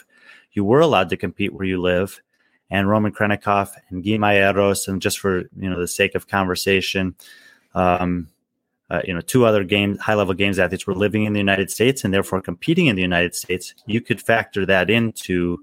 [0.52, 2.20] you were allowed to compete where you live,
[2.70, 7.14] and Roman Khrennikov and Gui Malheiros, and just for you know the sake of conversation,
[7.74, 8.28] um,
[8.90, 11.70] uh, you know, two other game high level games athletes were living in the United
[11.70, 13.74] States and therefore competing in the United States.
[13.86, 15.58] You could factor that into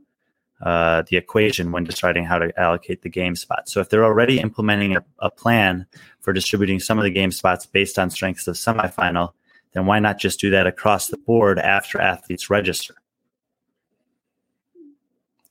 [0.62, 3.74] uh, the equation when deciding how to allocate the game spots.
[3.74, 5.86] So if they're already implementing a, a plan
[6.20, 9.34] for distributing some of the game spots based on strengths of semifinal,
[9.74, 12.96] then why not just do that across the board after athletes register?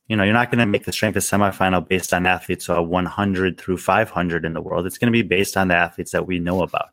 [0.07, 2.73] You know, you're not going to make the strength of semifinal based on athletes who
[2.73, 4.85] are 100 through 500 in the world.
[4.85, 6.89] It's going to be based on the athletes that we know about.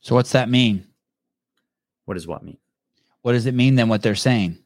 [0.00, 0.86] So what's that mean?
[2.06, 2.58] What does what mean?
[3.20, 3.88] What does it mean then?
[3.88, 4.61] What they're saying?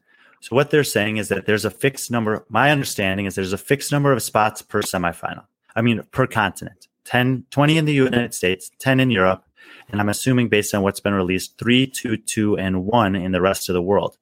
[0.47, 2.45] So what they're saying is that there's a fixed number.
[2.47, 5.43] My understanding is there's a fixed number of spots per semifinal.
[5.75, 6.87] I mean, per continent.
[7.03, 9.43] 10, 20 in the United States, 10 in Europe,
[9.89, 13.41] and I'm assuming based on what's been released, three, two, two, and one in the
[13.41, 14.17] rest of the world.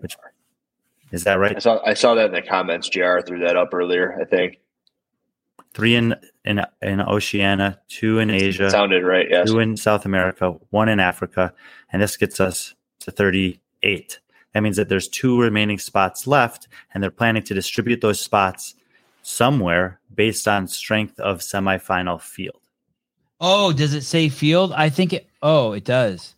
[0.00, 0.16] Which,
[1.12, 1.54] is that right?
[1.54, 2.88] I saw I saw that in the comments.
[2.88, 3.20] Jr.
[3.24, 4.18] threw that up earlier.
[4.20, 4.58] I think
[5.74, 9.26] Three in in in Oceania, two in Asia, sounded right.
[9.30, 9.48] Yes.
[9.48, 11.54] two in South America, one in Africa,
[11.92, 14.18] and this gets us to 38.
[14.56, 18.74] That means that there's two remaining spots left, and they're planning to distribute those spots
[19.20, 22.62] somewhere based on strength of semifinal field.
[23.38, 24.72] Oh, does it say field?
[24.72, 25.28] I think it.
[25.42, 26.34] Oh, it does.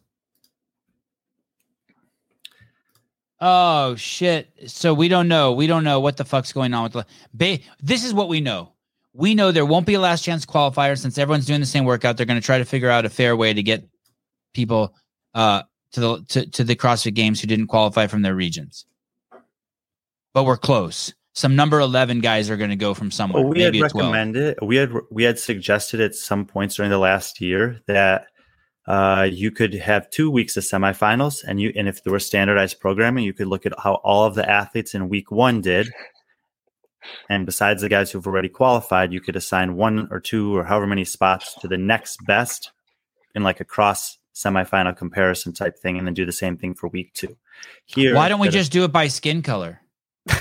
[3.40, 4.50] Oh shit!
[4.66, 5.52] So we don't know.
[5.52, 7.06] We don't know what the fuck's going on with the.
[7.32, 8.72] Ba- this is what we know.
[9.12, 12.16] We know there won't be a last chance qualifier since everyone's doing the same workout.
[12.16, 13.88] They're going to try to figure out a fair way to get
[14.54, 14.96] people
[15.34, 18.86] uh, to the to, to the CrossFit Games who didn't qualify from their regions.
[20.34, 21.14] But we're close.
[21.34, 23.42] Some number eleven guys are going to go from somewhere.
[23.42, 23.94] Well, we had maybe 12.
[23.94, 28.26] recommended, we had we had suggested at some points during the last year that
[28.86, 32.80] uh, you could have two weeks of semifinals, and you and if there were standardized
[32.80, 35.88] programming, you could look at how all of the athletes in week one did,
[37.28, 40.86] and besides the guys who've already qualified, you could assign one or two or however
[40.86, 42.72] many spots to the next best
[43.34, 46.88] in like a cross semifinal comparison type thing, and then do the same thing for
[46.88, 47.36] week two.
[47.86, 49.80] Here, Why don't we just do it by skin color?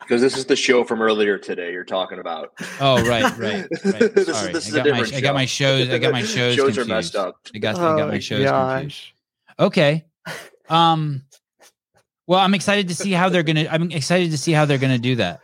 [0.00, 2.52] Because this is the show from earlier today you're talking about.
[2.80, 3.68] Oh, right, right, right.
[4.14, 6.12] this is this is I a got my- different I got my shows- I got
[6.12, 7.36] my shows shows are messed up.
[7.54, 8.80] I got, I got my Oh, shows gosh.
[8.80, 9.12] confused.
[9.60, 10.04] Okay.
[10.68, 11.22] Um.
[12.26, 13.68] Well, I'm excited to see how they're gonna.
[13.70, 15.40] I'm excited to see how they're gonna do that.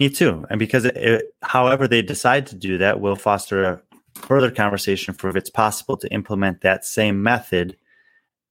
[0.00, 0.44] Me too.
[0.50, 3.82] And because it, it, however they decide to do that will foster a
[4.16, 7.76] further conversation for if it's possible to implement that same method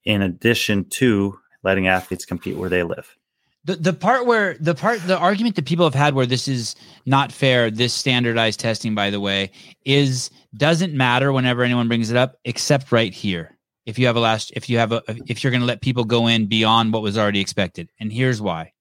[0.03, 3.17] in addition to letting athletes compete where they live.
[3.65, 6.75] The the part where the part the argument that people have had where this is
[7.07, 9.51] not fair, this standardized testing, by the way,
[9.83, 13.57] is doesn't matter whenever anyone brings it up, except right here.
[13.87, 16.03] If you have a last, if you have a, if you're going to let people
[16.05, 18.73] go in beyond what was already expected, and here's why: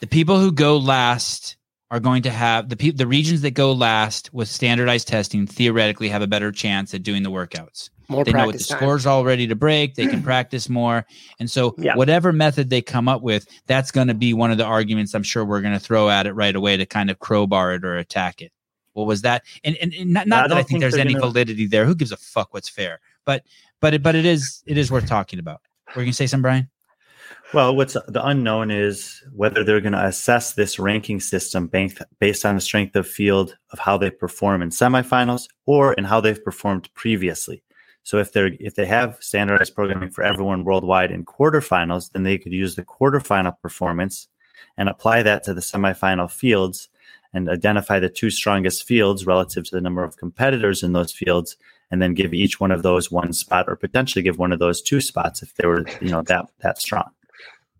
[0.00, 1.56] the people who go last
[1.94, 6.08] are going to have the pe- the regions that go last with standardized testing theoretically
[6.08, 7.88] have a better chance at doing the workouts.
[8.08, 8.78] More they know what the time.
[8.78, 11.06] scores all ready to break they can practice more.
[11.38, 11.94] And so Yeah.
[11.94, 15.22] whatever method they come up with that's going to be one of the arguments i'm
[15.22, 17.96] sure we're going to throw at it right away to kind of crowbar it or
[17.96, 18.50] attack it.
[18.94, 19.44] What was that?
[19.62, 21.84] And, and, and not, I not that i think think there's any gonna- validity there.
[21.84, 22.98] Who gives a fuck what's fair?
[23.24, 23.44] But
[23.80, 25.60] but it, but it is it is worth talking about.
[25.94, 26.68] Were you going to say something brian
[27.54, 32.56] Well, what's the unknown is whether they're going to assess this ranking system based, on
[32.56, 36.92] the strength of field of how they perform in semifinals or in how they've performed
[36.94, 37.62] previously.
[38.02, 42.38] So if they're if they have standardized programming for everyone worldwide in quarterfinals, then they
[42.38, 44.26] could use the quarterfinal performance
[44.76, 46.88] and apply that to the semifinal fields
[47.32, 51.56] and identify the two strongest fields relative to the number of competitors in those fields
[51.92, 54.82] and then give each one of those one spot or potentially give one of those
[54.82, 57.12] two spots if they were you know that that strong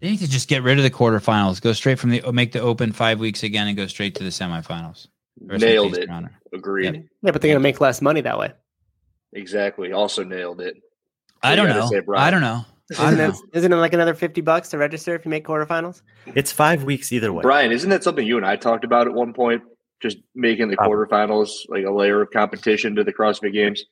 [0.05, 2.61] they need to just get rid of the quarterfinals go straight from the make the
[2.61, 5.07] open five weeks again and go straight to the semifinals
[5.41, 6.09] Rest in Nailed it.
[6.11, 6.31] Honor.
[6.53, 6.95] Agreed.
[6.95, 7.05] Yep.
[7.23, 8.53] Yeah, but they're gonna make less money that way.
[9.33, 9.93] Exactly.
[9.93, 10.77] Also nailed it.
[11.43, 13.41] i You don't know say, i don't know I Isn't don't it, know.
[13.55, 16.03] isn't it like another fifty bucks to register if you make quarterfinals?
[16.27, 17.41] It's five weeks either way.
[17.41, 19.63] Brian, isn't that something you and I talked about at one point?
[20.03, 23.85] Just making the quarterfinals like a layer of competition to the CrossFit Games.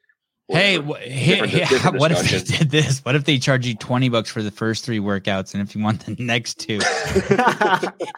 [0.53, 3.01] Hey, wh- hey, Different- hey, different what if they did this?
[3.05, 5.55] What if they charge you 20 bucks for the first three workouts?
[5.55, 6.79] And if you want the next two,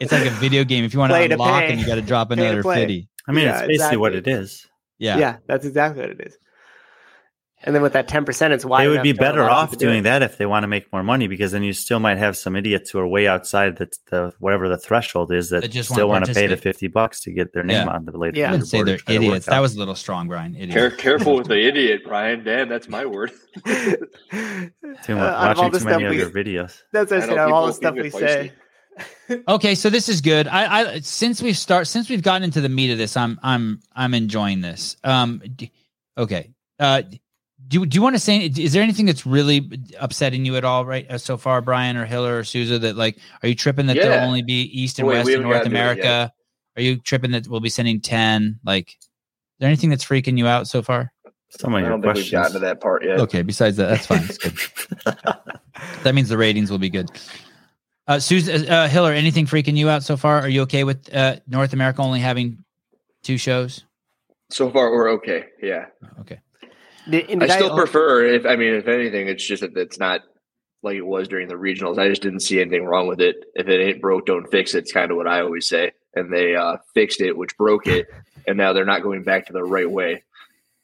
[0.00, 0.84] it's like a video game.
[0.84, 1.72] If you want Play to to unlock pay.
[1.72, 2.80] and you got to drop Pay to another play.
[2.80, 3.08] 50.
[3.28, 4.66] I mean, Yeah, it's basically what it is.
[4.98, 5.18] Yeah.
[5.18, 5.36] yeah.
[5.46, 6.36] that's exactly what it is.
[7.66, 8.84] And then with that ten percent, it's wide.
[8.84, 10.02] they would be better off do doing it.
[10.02, 12.56] that if they want to make more money because then you still might have some
[12.56, 16.08] idiots who are way outside the, the whatever the threshold is that, That just still
[16.08, 17.92] wanna pay the 50 bucks to get their name Yeah.
[17.94, 18.48] on the later Yeah.
[18.48, 19.46] I wouldn't say they're and try to work idiots.
[19.46, 20.54] That was a little strong, Brian.
[20.54, 20.70] Idiot.
[20.72, 22.44] Care, careful with the idiot, Brian.
[22.44, 23.32] Damn, that's my word.
[23.64, 23.90] too
[24.30, 26.82] much, Uh, out of watching too many stuff of we- your videos.
[26.92, 27.34] That's what I I said.
[27.36, 28.52] know Out of all the stuff we say.
[29.48, 30.46] Okay, so this is good.
[30.46, 33.80] I, I since we've start since we've gotten into the meat of this, I'm I'm
[33.92, 34.96] I'm enjoying this.
[35.02, 35.42] Um,
[36.16, 36.50] okay.
[36.78, 37.02] Uh,
[37.66, 38.46] do do you want to say?
[38.46, 42.04] Is there anything that's really upsetting you at all, right, uh, so far, Brian or
[42.04, 42.78] Hiller or Souza?
[42.78, 44.08] That like, are you tripping that Yeah.
[44.08, 45.82] there'll only be East and Wait, West we and North gotten to it yet.
[46.04, 46.32] America?
[46.76, 48.58] Are you tripping that we'll be sending ten?
[48.64, 49.08] Like, is
[49.60, 51.12] there anything that's freaking you out so far?
[51.50, 53.20] Some of I don't think we've gotten to that part yet.
[53.20, 54.22] Okay, besides that, that's fine.
[54.26, 55.14] That's good.
[56.02, 57.08] that means the ratings will be good.
[58.06, 60.40] Uh, Susan uh, Hiller, anything freaking you out so far?
[60.40, 62.64] Are you okay with uh, North America only having
[63.22, 63.84] two shows?
[64.50, 65.46] So far, we're okay.
[65.62, 65.86] Yeah,
[66.20, 66.40] Okay.
[67.08, 68.24] Did, and I still oh, prefer.
[68.24, 70.22] If I mean, if anything, it's just that it's not
[70.82, 71.98] like it was during the regionals.
[71.98, 73.36] I just didn't see anything wrong with it.
[73.54, 74.78] If it ain't broke, don't fix it.
[74.78, 75.92] It's kind of what I always say.
[76.14, 78.06] And they uh, fixed it, which broke it,
[78.46, 80.22] and now they're not going back to the right way.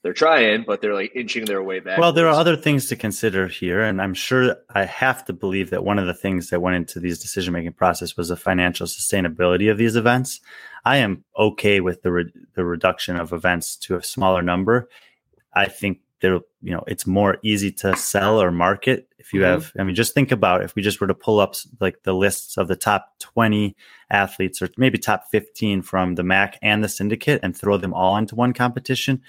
[0.02, 1.98] They're trying, but they're like inching their way back.
[1.98, 5.68] Well, there are other things to consider here, and I'm sure I have to believe
[5.70, 8.86] that one of the things that went into these decision making process was the financial
[8.86, 10.40] sustainability of these events.
[10.86, 14.88] I am okay with the re- the reduction of events to a smaller number.
[15.52, 19.44] I think there, you know, it's more easy to sell or market if you Mhm.
[19.44, 19.72] have.
[19.78, 22.56] I mean, just think about if we just were to pull up like the lists
[22.56, 23.76] of the top 20
[24.10, 28.16] athletes or maybe top 15 from the MAC and the syndicate and throw them all
[28.16, 29.22] into one competition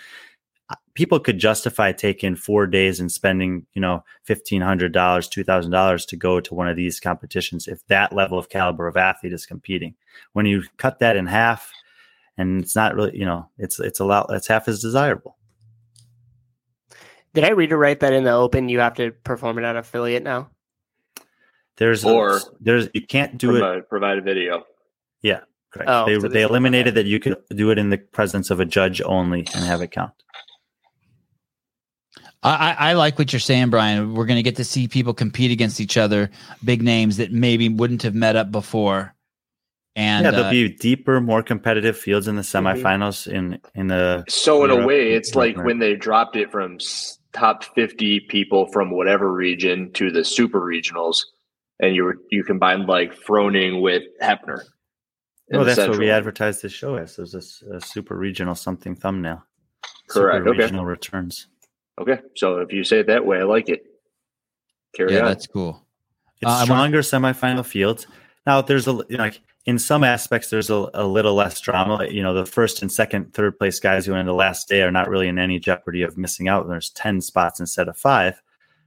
[0.94, 5.72] people could justify taking four days and spending, you know, fifteen hundred dollars, two thousand
[5.72, 9.34] dollars to go to one of these competitions if that level of caliber of athlete
[9.34, 9.96] is competing.
[10.34, 11.72] When you cut that in half,
[12.38, 15.38] and it's not really, you know, it's it's a lot, it's half as desirable.
[17.34, 19.76] Did I read it right that in the open you have to perform it at
[19.78, 20.50] affiliate now?
[21.78, 23.60] There's Or- a, there's you can't do it.
[23.60, 24.64] provide, provide a video.
[25.22, 25.42] Yeah,
[25.74, 25.90] correct.
[25.90, 28.66] Oh, they so they eliminated that you could do it in the presence of a
[28.66, 30.12] judge only and have it count.
[32.44, 34.14] I, I I like what you're saying, Brian.
[34.16, 36.30] We're going to get to see people compete against each other,
[36.66, 39.14] big names that maybe wouldn't have met up before.
[39.96, 42.82] And yeah, there'll uh, be deeper, more competitive fields in the Mhm.
[42.82, 46.76] semifinals in in the So in a way, it's like when they dropped it from
[46.76, 51.20] s- top fifty people from whatever region to the super regionals,
[51.80, 54.62] and you were you combined like Froning with Hepner.
[55.50, 56.12] in Oh, the that's what we Central.
[56.12, 57.16] advertised this show as.
[57.16, 59.44] There's a super regional something thumbnail.
[60.10, 60.60] Correct, Super okay.
[60.64, 61.48] regional returns.
[62.00, 63.84] Okay, so if you say it that way, I like it.
[64.96, 65.26] Carry yeah, on.
[65.26, 65.86] that's cool.
[66.42, 68.08] It's Uh, I want- stronger semifinal fields.
[68.46, 72.06] Now, there's a you know, like in some aspects, there's a, a little less drama.
[72.10, 74.92] You know, the first and second, third place guys who in the last day are
[74.92, 76.68] not really in any jeopardy of missing out.
[76.68, 78.42] There's ten spots instead of five,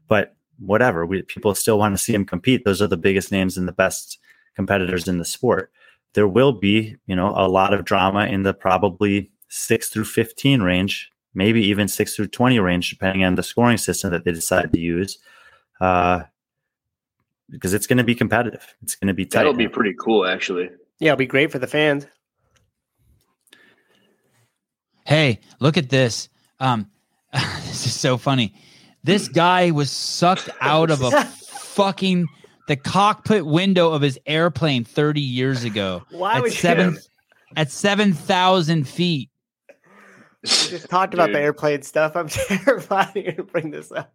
[0.08, 1.06] but whatever.
[1.06, 2.64] We people still want to see them compete.
[2.64, 4.18] Those are the biggest names and the best
[4.56, 5.70] competitors in the sport.
[6.14, 10.62] There will be, you know, a lot of drama in the probably six through fifteen
[10.62, 14.72] range, maybe even six through twenty range, depending on the scoring system that they decide
[14.72, 15.18] to use.
[15.80, 16.22] Uh,
[17.50, 18.74] because it's going to be competitive.
[18.82, 19.40] It's going to be tight.
[19.40, 20.70] That'll be pretty cool, actually.
[20.98, 22.06] Yeah, it'll be great for the fans.
[25.06, 26.28] Hey, look at this.
[26.60, 26.90] Um,
[27.32, 28.54] this is so funny.
[29.02, 32.26] This guy was sucked out of a fucking
[32.68, 37.00] the cockpit window of his airplane 30 years ago Why at would seven you?
[37.56, 39.28] at 7,000 feet.
[40.42, 42.16] We just talked about the airplane stuff.
[42.16, 44.12] I'm terrified you're gonna bring this up.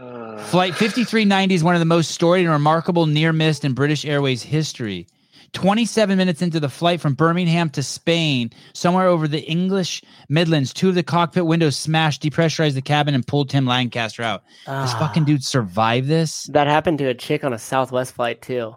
[0.00, 4.04] Uh, Flight 5390 is one of the most storied and remarkable near miss in British
[4.04, 5.06] Airways history.
[5.54, 10.90] 27 minutes into the flight from Birmingham to Spain, somewhere over the English Midlands, two
[10.90, 14.42] of the cockpit windows smashed, depressurized the cabin, and pulled Tim Lancaster out.
[14.66, 14.96] This Ah.
[14.98, 16.44] fucking dude survived this.
[16.52, 18.76] That happened to a chick on a Southwest flight too.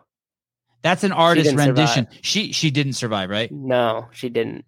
[0.82, 2.06] That's an artist didn't rendition.
[2.06, 2.20] survive.
[2.22, 3.52] She she didn't survive, right?
[3.52, 4.64] No, she didn't.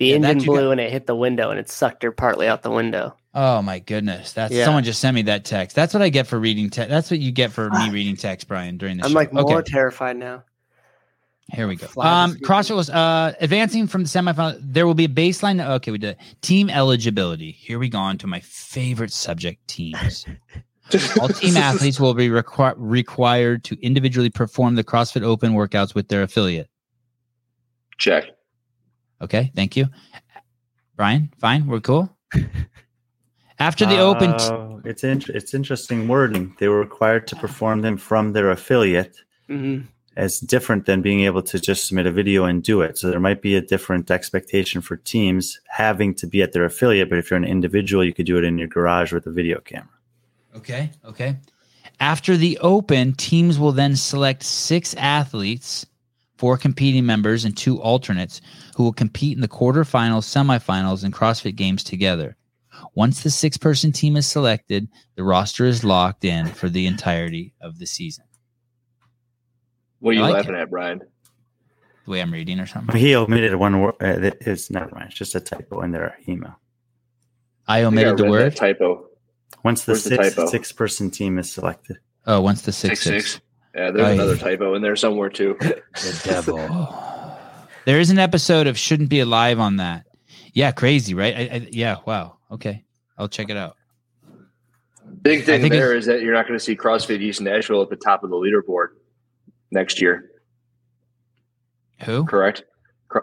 [0.00, 2.10] The Yeah, engine you got- blew and it hit the window and it sucked her
[2.10, 3.14] partly out the window.
[3.34, 4.32] Oh my goodness.
[4.32, 4.64] That's Yeah.
[4.64, 5.76] someone just sent me that text.
[5.76, 6.90] That's what I get for reading text.
[6.90, 9.14] That's what you get for me reading text, Brian, during the I'm show.
[9.16, 9.70] like more okay.
[9.70, 10.44] terrified now.
[11.52, 11.86] Here we go.
[11.86, 14.58] Fly Um, this CrossFit was uh, advancing from the semifinal.
[14.60, 15.66] There will be a baseline.
[15.76, 16.18] Okay, we did it.
[16.42, 17.52] team eligibility.
[17.52, 20.26] Here we go on to my favorite subject: teams.
[21.20, 26.08] All team athletes will be requi- required to individually perform the CrossFit Open workouts with
[26.08, 26.68] their affiliate.
[27.98, 28.24] check.
[29.22, 29.86] Okay, thank you,
[30.96, 31.32] Brian.
[31.38, 32.14] Fine, we're cool.
[33.58, 36.54] After the Open, t- Uh, it's in, it's interesting wording.
[36.58, 39.16] They were required to perform them from their affiliate
[39.48, 39.80] hmm
[40.16, 42.98] as different than being able to just submit a video and do it.
[42.98, 47.08] So there might be a different expectation for teams having to be at their affiliate,
[47.08, 49.60] but if you're an individual, you could do it in your garage with a video
[49.60, 49.94] camera.
[50.56, 50.90] Okay.
[51.04, 51.36] Okay.
[52.00, 55.86] After the open, teams will then select six athletes,
[56.36, 58.40] four competing members, and two alternates
[58.74, 62.36] who will compete in the quarterfinals, semifinals, and CrossFit games together.
[62.94, 67.54] Once the six person team is selected, the roster is locked in for the entirety
[67.60, 68.24] of the season.
[70.00, 71.00] What are you like laughing at, Brian?
[72.04, 72.96] The way I'm reading or something.
[72.96, 73.94] He omitted one word.
[74.00, 75.06] Uh, that is never mind.
[75.10, 76.58] It's just a typo in their email.
[77.66, 78.56] I I I omitted the word.
[78.56, 79.06] typo.
[79.64, 80.46] Once the Where's six typo?
[80.46, 83.32] six person team is selected, Oh, once the six Six six.
[83.32, 83.44] six.
[83.74, 84.12] Yeah, there's Aye.
[84.12, 85.56] another typo in there somewhere too.
[85.60, 86.58] The devil.
[87.84, 90.04] There is an episode of Shouldn't Be Alive on that.
[90.52, 91.34] Yeah, crazy, right?
[91.34, 92.36] I, I, yeah, wow.
[92.50, 92.84] Okay,
[93.16, 93.76] I'll check it out.
[95.22, 97.96] Big thing there is that you're not going to see CrossFit East Nashville at the
[97.96, 98.88] top of the leaderboard
[99.70, 100.30] next year.
[102.04, 102.24] Who?
[102.24, 102.64] Correct.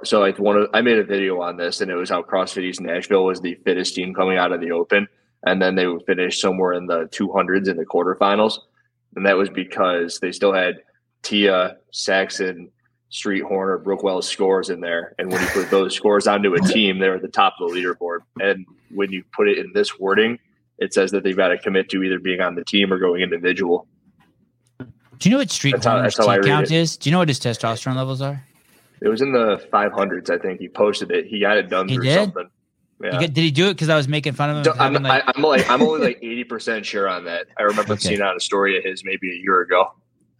[0.04, 2.64] So like one of I made a video on this, and it was how CrossFit
[2.64, 5.08] East Nashville was the fittest team coming out of the Open,
[5.46, 8.60] and then they would finish somewhere in the 200s in the quarterfinals,
[9.16, 10.82] and that was because they still had
[11.22, 12.72] Tia, Saxon,
[13.12, 16.98] Streat Hoerner, Brookwell's scores in there, and when you put those scores onto a team,
[16.98, 18.20] they're at the top of the leaderboard.
[18.40, 18.66] And
[18.96, 20.40] when you put it in this wording,
[20.80, 23.22] it says that they've got to commit to either being on the team or going
[23.22, 23.88] individual.
[24.80, 26.98] Do you know what Streat That's how- that's how I T read count is?
[26.98, 28.44] Do you know what his testosterone levels are?
[29.02, 30.60] It was in the 500s, I think.
[30.60, 31.26] He posted it.
[31.28, 32.16] He got it done He through did?
[32.16, 32.50] something.
[33.04, 33.20] Yeah.
[33.20, 34.74] get- did he do it because I was making fun of him?
[34.80, 37.48] I'm, like- I, I'm like I'm only like 80 percent sure on that.
[37.60, 38.02] I remember Okay.
[38.10, 39.94] seeing on a story of his maybe a year ago.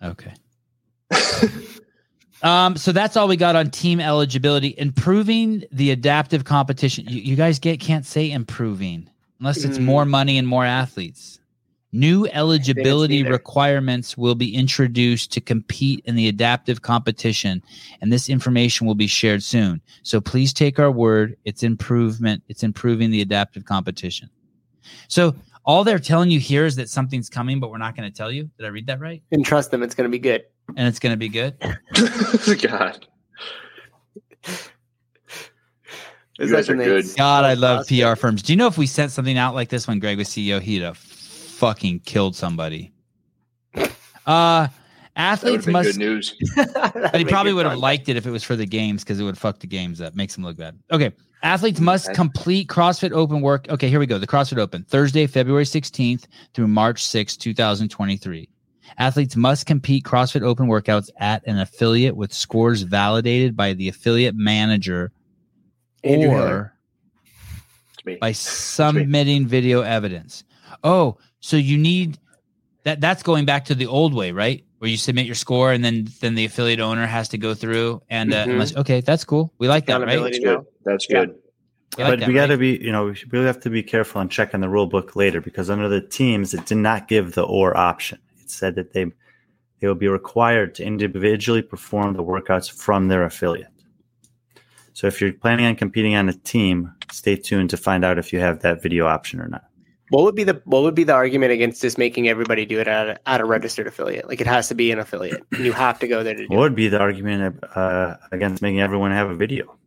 [0.04, 0.34] Okay.
[2.42, 4.76] um, so that's all we got on team eligibility.
[4.78, 7.06] Improving the adaptive competition.
[7.08, 9.10] You, you guys get can't say improving
[9.40, 9.84] unless it's Mm.
[9.84, 11.40] more money and more athletes.
[11.92, 17.64] New eligibility requirements will be introduced to compete in the adaptive competition,
[18.02, 19.80] and this information will be shared soon.
[20.04, 21.38] So please take our word.
[21.46, 22.44] It's improvement.
[22.50, 24.30] It's improving the adaptive competition.
[25.08, 28.16] So all they're telling you here is that something's coming, but we're not going to
[28.16, 28.50] tell you.
[28.58, 29.24] Did I read that right?
[29.32, 30.44] And trust them, it's going to be good.
[30.76, 31.58] And it's going to be good.
[32.62, 33.08] God,
[36.38, 37.06] Is You guys that are good.
[37.16, 38.12] God, I love Awesome.
[38.12, 38.42] PR firms.
[38.42, 40.82] Do you know if we sent something out like this when Greg was CEO, he'd
[40.82, 42.92] have fucking killed somebody.
[44.26, 44.68] Uh
[45.16, 46.36] athletes must good news.
[46.56, 49.24] but he probably would have liked it if it was for the games because it
[49.24, 50.78] would fuck the games up, makes them look bad.
[50.92, 51.12] Okay.
[51.44, 53.70] Athletes must complete CrossFit Open work.
[53.70, 54.18] Okay, here we go.
[54.18, 58.50] The CrossFit Open, Thursday, February 16th through March 6th, 2023.
[58.98, 64.36] Athletes must compete CrossFit Open workouts at an affiliate with scores validated by the affiliate
[64.36, 65.12] manager
[66.04, 66.74] Andrew or Hiller.
[67.98, 68.16] It's me.
[68.22, 70.44] by submitting video evidence.
[70.84, 72.18] Oh, so you need
[72.84, 74.64] that that's going back to the old way, right?
[74.78, 78.02] Where you submit your score and then then the affiliate owner has to go through
[78.10, 78.52] and uh, Mhm.
[78.52, 79.52] unless okay, that's cool.
[79.58, 80.20] We like that, right?
[80.22, 80.60] That's good.
[80.84, 81.26] That's Yeah.
[81.26, 81.36] good.
[81.98, 82.60] We like but that, we got to right?
[82.60, 84.86] be, you know, we we really have to be careful and check on the rule
[84.86, 88.20] book later because under the teams, it did not give the or option.
[88.46, 89.06] It said that they
[89.80, 93.68] they will be required to individually perform the workouts from their affiliate.
[94.94, 98.32] So if you're planning on competing on a team, stay tuned to find out if
[98.32, 99.66] you have that video option or not.
[100.10, 102.88] What would be the what would be the argument against just making everybody do it
[102.88, 104.28] at a, at a registered affiliate?
[104.30, 105.44] Like it has to be an affiliate.
[105.60, 108.80] You have to go there to do What would be the argument uh, against making
[108.80, 109.78] everyone have a video?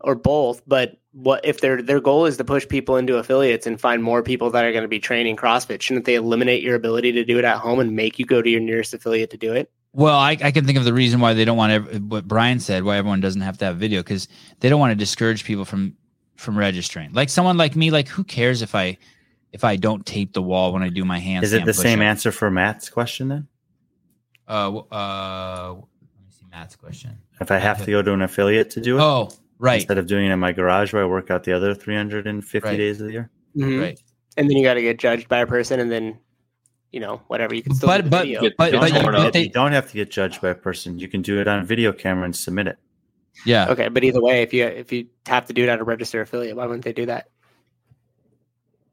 [0.00, 0.62] or both.
[0.66, 4.22] But what if their their goal is to push people into affiliates and find more
[4.22, 5.80] people that are going to be training CrossFit?
[5.80, 8.48] Shouldn't they eliminate your ability to do it at home and make you go to
[8.50, 9.70] your nearest affiliate to do it?
[9.92, 12.60] Well, I, I can think of the reason why they don't want ev- what Brian
[12.60, 14.28] said, why everyone doesn't have to have video because
[14.60, 15.96] they don't want to discourage people from
[16.36, 17.12] from registering.
[17.12, 18.98] Like someone like me, like who cares if I
[19.52, 21.46] if I don't tape the wall when I do my hands?
[21.46, 23.48] Is it the same answer for Matt's question then?
[24.46, 25.82] Uh, uh, let
[26.24, 27.18] me see Matt's question.
[27.40, 30.06] If I have to go to an affiliate to do it Oh, right, instead of
[30.06, 32.76] doing it in my garage where I work out the other 350 Right.
[32.76, 33.30] days of the year?
[33.56, 33.80] Mhm.
[33.80, 34.00] right.
[34.36, 36.18] And then you got to get judged by a person, and then
[36.92, 39.42] you know whatever you can still But do but but, but, Don't you, but they,
[39.44, 40.98] you don't have to get judged by a person.
[40.98, 42.78] You can do it on a video camera and submit it.
[43.44, 43.68] yeah.
[43.68, 46.22] okay, but either way, if you if you have to do it at a registered
[46.22, 47.28] affiliate, why wouldn't they do that?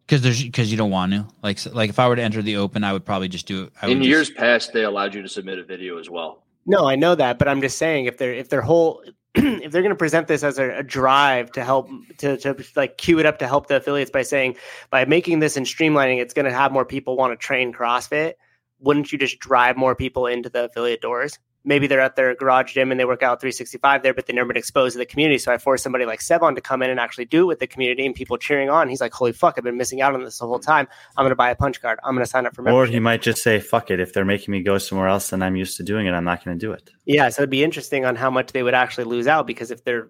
[0.08, 2.58] because there's because you don't want to like like if I were to enter the
[2.58, 3.74] open, I would probably just do it.
[3.82, 6.44] I In would just- years past, they allowed you to submit a video as well.
[6.68, 9.04] No, I know that, but I'm just saying if they're if their whole
[9.64, 12.98] if they're going to present this as a, a drive to help to, to like
[12.98, 14.56] cue it up to help the affiliates by saying
[14.90, 18.34] by making this and streamlining, it's going to have more people want to train CrossFit.
[18.80, 21.38] Wouldn't you just drive more people into the affiliate doors?
[21.66, 24.48] Maybe they're at their garage gym and they work out 365 there, but they've never
[24.48, 25.38] been exposed to the community.
[25.38, 27.68] So I force somebody like Sevan to come in and actually do it with the
[27.68, 28.88] community and people cheering on.
[28.88, 29.56] He's like, "Holy fuck!
[29.58, 30.72] I've been missing out on this the whole mm-hmm.
[30.72, 30.88] time.
[31.18, 32.00] I'm going to buy a punch card.
[32.04, 34.00] I'm going to sign up for Or he might just say, fuck it.
[34.00, 36.44] If they're making me go somewhere else and I'm used to doing it, I'm not
[36.44, 36.92] going to do it.
[37.06, 39.84] Yeah, so it'd be interesting on how much they would actually lose out because if
[39.84, 40.10] they're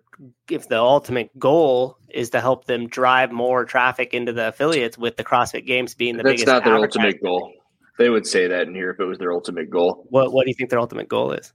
[0.50, 5.18] if the ultimate goal is to help them drive more traffic into the affiliates with
[5.18, 7.52] the CrossFit Games being the That's biggest That's not their ultimate goal.
[7.98, 10.06] They would say that in here if it was their ultimate goal.
[10.10, 11.54] What what do you think their ultimate goal is?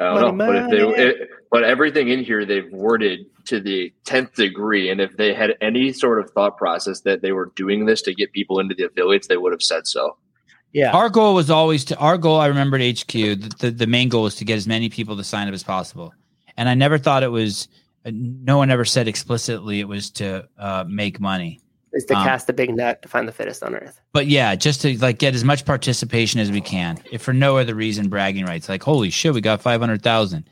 [0.00, 3.60] I don't Money, know, but if they, it, but everything in here they've worded to
[3.60, 7.52] the tenth degree, and if they had any sort of thought process that they were
[7.54, 10.16] doing this to get people into the affiliates, they would have said so.
[10.72, 10.90] Yeah.
[10.90, 12.40] Our goal was always to our goal.
[12.40, 15.16] I remember at HQ, the, the, the main goal was to get as many people
[15.16, 16.12] to sign up as possible.
[16.56, 17.68] And I never thought it was.
[18.04, 21.60] uh, No one ever said explicitly it was to uh, make money.
[21.94, 24.00] Is to um, cast a big net to find the fittest on earth.
[24.12, 27.56] But yeah, just to like get as much participation as we can, if for no
[27.56, 28.68] other reason, bragging rights.
[28.68, 30.48] Like, holy shit, we got five hundred thousand.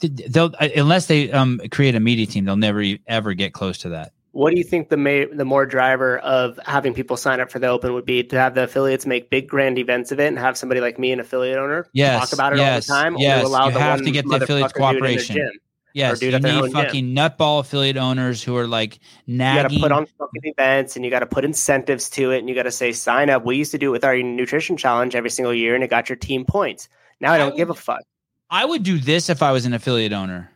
[0.00, 3.88] They'll uh, unless they um create a media team, they'll never ever get close to
[3.90, 4.12] that.
[4.32, 7.60] What do you think the may, the more driver of having people sign up for
[7.60, 10.36] the Open would be to have the affiliates make big grand events of it and
[10.38, 13.16] have somebody like me, an affiliate owner, Yes, talk about it yes, all the time?
[13.16, 13.44] yes.
[13.44, 15.50] Or allow You the have to get the affiliates motherfucker do it in their cooperation.
[15.94, 16.00] Gym?
[16.10, 16.84] Yes, you at their own need gym.
[16.84, 19.72] fucking nutball affiliate owners who are like nagging.
[19.72, 22.38] You got to put on fucking events and you got to put incentives to it
[22.38, 23.44] and you got to say sign up.
[23.44, 26.08] We used to do it with our nutrition challenge every single year and it got
[26.08, 26.88] your team points.
[27.20, 28.00] Now I I don't give a fuck.
[28.50, 30.50] I would do this if I was an affiliate owner.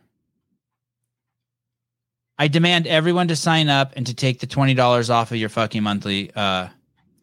[2.37, 5.49] I demand everyone to sign up and to take the twenty dollars off of your
[5.49, 6.31] fucking monthly.
[6.35, 6.69] uh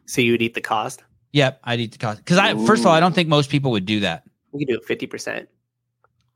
[0.07, 1.03] So you would eat the cost.
[1.33, 3.71] Yep, I'd eat the cost because I first of all I don't think most people
[3.73, 4.25] would do that.
[4.53, 5.49] We could do it fifty percent.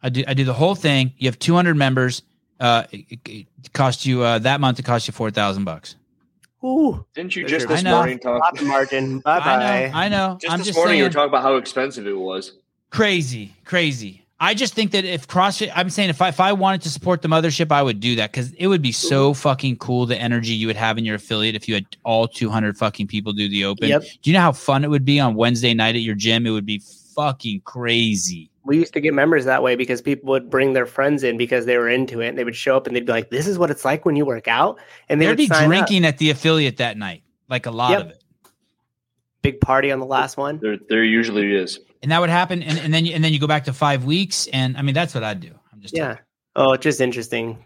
[0.03, 1.13] I do I do the whole thing.
[1.19, 2.23] You have two hundred members.
[2.59, 4.79] Uh, it, it- it costs you uh, that month.
[4.79, 5.97] It cost you four thousand bucks.
[6.65, 7.97] Ooh, Didn't you just this I know.
[7.97, 8.39] morning talk?
[8.41, 9.21] profit margin.
[9.21, 9.59] Bye I bye.
[9.89, 9.99] know.
[9.99, 10.39] I know.
[10.41, 12.53] Just I'm this just morning you were talking about how expensive it was.
[12.91, 14.25] crazy, crazy.
[14.43, 17.21] I just think that if CrossFit, I'm saying if I if I wanted to support
[17.23, 20.53] the mothership, I would do that because it would be so fucking cool the energy
[20.53, 23.65] you would have in your affiliate if you had all 200 fucking people do the
[23.67, 23.89] open.
[23.89, 24.03] Yep.
[24.23, 26.47] Do you know how fun it would be on Wednesday night at your gym?
[26.47, 26.81] It would be
[27.15, 28.50] fucking crazy.
[28.65, 31.65] We used to get members that way because people would bring their friends in because
[31.67, 32.29] they were into it.
[32.29, 34.17] And they would show up and they'd be like, "This is what it's like when
[34.17, 35.69] you work out." And they There'd would be sign up.
[35.69, 38.01] drinking at the affiliate that night, like a lot Yep.
[38.03, 38.23] of it.
[39.43, 40.59] Big party on the last one.
[40.61, 41.79] There, there usually is.
[42.03, 44.05] And that would happen, and, and then you, and then you go back to five
[44.05, 45.53] weeks, and I mean that's what I'd do.
[45.73, 46.17] I'm just Yeah.
[46.57, 47.65] Oh, it's just interesting.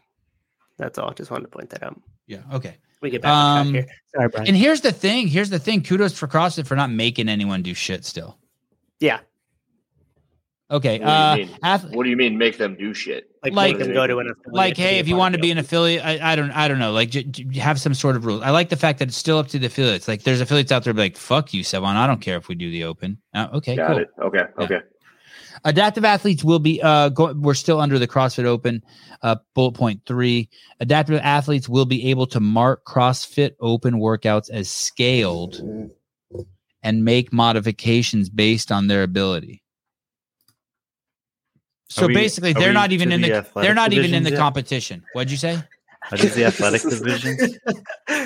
[0.77, 1.13] That's all.
[1.13, 2.01] Just wanted to point that out.
[2.27, 2.77] yeah, okay.
[3.01, 3.87] We get back Um, here.
[4.15, 4.47] Sorry, Brian.
[4.49, 5.27] And here's the thing.
[5.29, 5.83] Here's the thing.
[5.83, 8.05] Kudos for CrossFit for not making anyone do shit.
[8.05, 8.39] Still,
[9.01, 9.21] yeah,
[10.71, 10.99] okay.
[10.99, 11.59] What do you uh, mean?
[11.63, 13.29] ath- What do you mean make them do shit?
[13.45, 15.59] like, like- them go to an affiliate like hey if you want to be an
[15.59, 18.43] affiliate I, I don't i don't know like j- j- have some sort of rules
[18.43, 20.85] i like the fact that it's still up to the affiliates like there's affiliates out
[20.85, 21.97] there like fuck you Sevan.
[21.97, 24.09] i don't care if we do the open uh, okay Got cool it.
[24.23, 24.43] Okay.
[24.59, 24.65] Yeah.
[24.65, 24.81] Okay.
[25.65, 28.83] adaptive athletes will be uh go, we're still under the crossfit open
[29.23, 30.49] uh bullet point three
[30.81, 35.61] adaptive athletes will be able to mark crossfit open workouts as scaled
[36.83, 39.63] and make modifications based on their ability
[42.01, 44.39] so we- basically they're not even in the, the they're not even in the yet?
[44.39, 45.63] competition what'd you say
[46.11, 47.59] Are these the athletic divisions?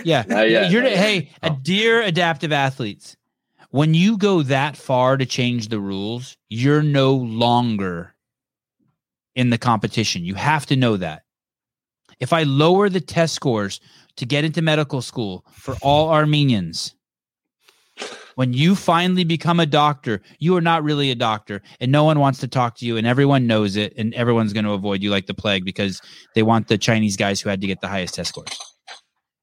[0.04, 0.24] Yeah.
[0.26, 0.98] Not yet, You're not yet.
[0.98, 1.58] hey, a Oh.
[1.62, 3.16] dear adaptive athletes.
[3.70, 8.14] When you go that far to change the rules, you're no longer
[9.36, 10.24] in the competition.
[10.24, 11.22] You have to know that.
[12.18, 13.80] If I lower the test scores
[14.16, 16.94] to get into medical school for all Armenians,
[18.38, 22.20] when you finally become a doctor, you are not really a doctor, and no one
[22.20, 25.10] wants to talk to you, and everyone knows it, and everyone's going to avoid you
[25.10, 26.00] like the plague because
[26.36, 28.56] they want the Chinese guys who had to get the highest test scores.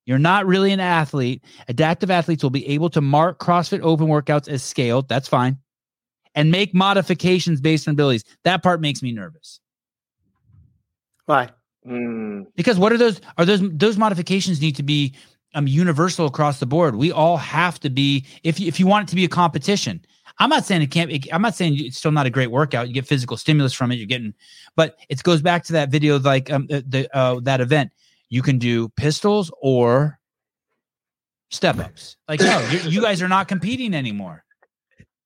[0.05, 1.43] You're not really an athlete.
[1.67, 5.09] Adaptive athletes will be able to mark CrossFit open workouts as scaled.
[5.09, 5.57] That's fine.
[6.33, 8.23] And make modifications based on abilities.
[8.45, 9.59] That part makes me nervous.
[11.25, 11.49] Why?
[11.83, 12.43] Hmm.
[12.55, 13.19] Because what are those?
[13.37, 15.15] Are those those modifications need to be
[15.55, 16.95] um universal across the board?
[16.95, 20.05] We all have to be if you, if you want it to be a competition.
[20.37, 21.09] I'm not saying it can't.
[21.11, 22.87] It, I'm not saying it's still not a great workout.
[22.87, 23.95] You get physical stimulus from it.
[23.95, 24.33] You're getting,
[24.75, 27.91] but it goes back to that video, like um the, uh, that event.
[28.29, 30.19] You can do pistols or
[31.51, 32.17] step ups.
[32.27, 34.43] Like no, you, you guys are not competing anymore.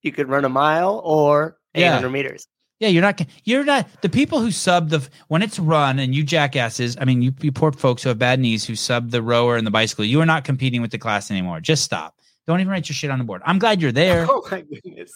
[0.03, 1.89] You could run a mile or Yeah.
[1.97, 2.47] 800 meters.
[2.79, 3.21] Yeah, you're not.
[3.43, 6.95] You're not the people who sub the when it's run and you jackasses.
[6.99, 9.67] I mean, you, you poor folks who have bad knees who sub the rower and
[9.67, 10.05] the bicycle.
[10.05, 11.59] You are not competing with the class anymore.
[11.59, 12.15] Just stop.
[12.47, 13.41] Don't even write your shit on the board.
[13.45, 14.25] I'm glad you're there.
[14.29, 15.11] Oh my goodness.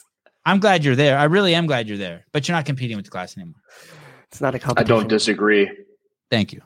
[0.45, 1.18] I'm glad you're there.
[1.18, 2.26] I really am glad you're there.
[2.34, 3.61] But you're not competing with the class anymore.
[4.28, 4.93] It's not a competition.
[4.93, 5.72] I don't disagree.
[6.30, 6.61] Thank you.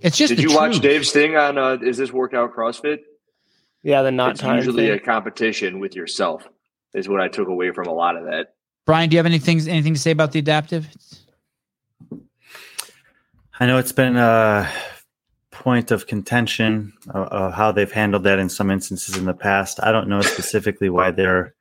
[0.00, 0.30] It's just.
[0.30, 0.82] Did the you watch truth.
[0.82, 3.00] Dave's thing on uh, Is This Workout CrossFit?
[3.82, 4.96] Yeah, the not it's time usually thing.
[4.96, 6.48] a competition with yourself,
[6.94, 8.54] is what I took away from a lot of that.
[8.90, 9.08] Brian?
[9.08, 10.88] Do you have anything anything to say about the adaptive?
[13.60, 14.68] I know it's been a
[15.52, 19.78] point of contention uh, uh, how they've handled that in some instances in the past.
[19.80, 21.54] I don't know specifically why they're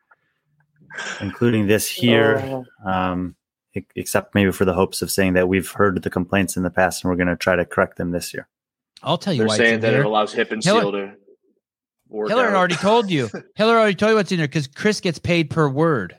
[1.22, 3.36] including this here, um,
[3.76, 6.72] e- except maybe for the hopes of saying that we've heard the complaints in the
[6.72, 8.48] past and we're going to try to correct them this year.
[9.04, 9.58] I'll tell you They're why.
[9.58, 11.14] saying that in it allows hip and Hiller- seal to
[12.08, 12.30] work.
[12.30, 12.56] Hiller out.
[12.56, 13.30] already told you.
[13.56, 16.16] Hiller already told you what's in there because Chris gets paid per word.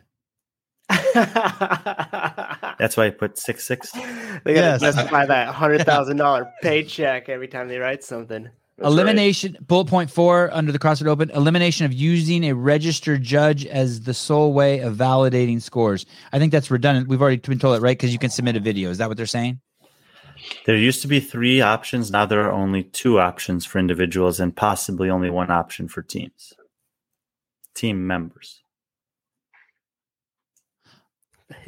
[2.78, 3.90] That's why I put six six.
[4.44, 4.80] they gotta Yes.
[4.80, 8.44] justify that hundred thousand dollar paycheck every time they write something.
[8.44, 8.88] That's right.
[8.92, 14.02] elimination bullet point four under the CrossFit Open elimination of using a registered judge as
[14.02, 16.06] the sole way of validating scores.
[16.32, 17.08] I think that's redundant.
[17.08, 18.90] We've already been told it right because you can submit a video.
[18.90, 19.60] Is that what they're saying?
[20.64, 22.10] There used to be three options.
[22.10, 26.54] Now there are only two options for individuals and possibly only one option for teams.
[27.74, 28.59] Team members.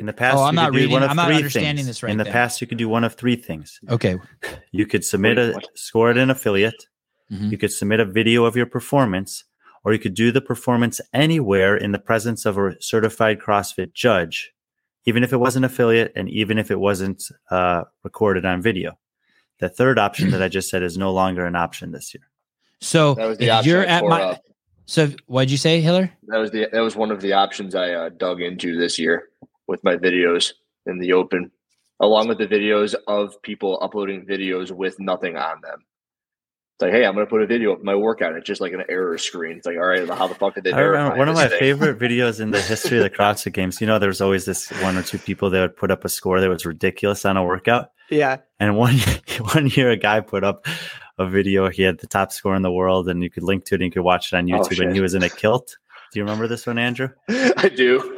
[0.03, 1.37] In the past, Oh, I'm you not could do reading- one of I'm not three
[1.37, 1.87] understanding things.
[1.87, 2.33] this right In the then.
[2.33, 3.79] past, you could do one of three things.
[3.89, 4.19] Okay.
[4.73, 6.87] You could submit a score at an affiliate.
[7.31, 7.53] Mhm.
[7.53, 9.45] You could submit a video of your performance,
[9.85, 14.51] or you could do the performance anywhere in the presence of a certified CrossFit judge,
[15.05, 17.23] even if it was an affiliate and even if it wasn't
[17.53, 18.99] uh, recorded on video.
[19.61, 22.25] The third option that I just said is no longer an option this year.
[22.81, 24.43] So That was the if you're at my up.
[24.87, 26.11] so what'd you say, Hiller?
[26.27, 29.29] That was the that was one of the options I uh, dug into this year
[29.73, 30.53] with my videos
[30.87, 31.51] in the open,
[31.99, 35.85] along with the videos of people uploading videos with nothing on them.
[36.77, 38.35] It's like, hey, I'm going to put a video of my workout.
[38.35, 39.57] It's just like an error screen.
[39.57, 41.59] It's like, all right, how the fuck did they I remember one of my thing?
[41.59, 43.81] favorite videos in the history of the CrossFit Games.
[43.81, 46.09] You know, there was always this one or two people that would put up a
[46.09, 47.91] score that was ridiculous on a workout.
[48.11, 48.39] Yeah.
[48.61, 48.97] And one
[49.55, 50.67] one year, a guy put up
[51.19, 51.69] a video.
[51.71, 53.81] He had the top score in the world, and you could link to it.
[53.81, 54.83] and You could watch it on Oh, YouTube.
[54.85, 55.77] and he was in a kilt.
[56.13, 57.09] Do you remember this one, Andrew?
[57.29, 58.13] I do.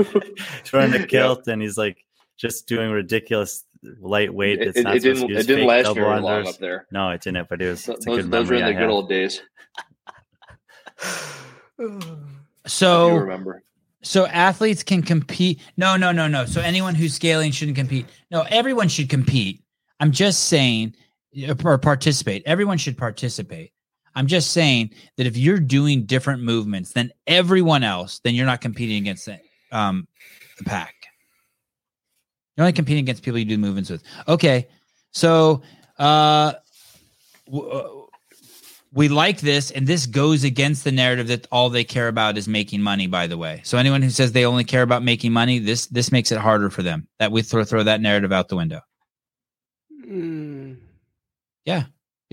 [0.62, 1.06] He's wearing a Yeah.
[1.06, 2.04] kilt, and he's like
[2.36, 3.64] just doing ridiculous
[4.00, 4.60] lightweight.
[4.60, 5.26] It, That's it, not it didn't.
[5.28, 6.86] be it didn't last double very long up there.
[6.90, 7.48] No, it didn't.
[7.48, 8.80] But it was Th- it's a Those, good those were memory in I the good
[8.82, 8.90] have.
[8.90, 9.40] old days.
[11.78, 12.00] you
[12.66, 13.62] So remember?
[14.02, 15.60] so athletes can compete.
[15.76, 16.46] No, no, no, no.
[16.46, 18.06] So anyone who's scaling shouldn't compete.
[18.30, 19.62] No, everyone should compete.
[20.00, 20.94] I'm just saying
[21.48, 22.42] uh, or participate.
[22.46, 23.72] Everyone should participate.
[24.14, 28.60] I'm just saying that if you're doing different movements than everyone else, then you're not
[28.60, 29.40] competing against the,
[29.72, 30.06] um,
[30.58, 30.94] the pack.
[32.56, 34.02] You're only competing against people you do movements with.
[34.28, 34.68] Okay,
[35.10, 35.62] so
[35.98, 36.52] uh,
[37.46, 38.04] w- uh,
[38.92, 42.46] we like this, and this goes against the narrative that all they care about is
[42.46, 43.08] making money.
[43.08, 46.12] By the way, so anyone who says they only care about making money, this this
[46.12, 47.08] makes it harder for them.
[47.18, 48.80] That we throw throw that narrative out the window.
[50.06, 50.76] Mm.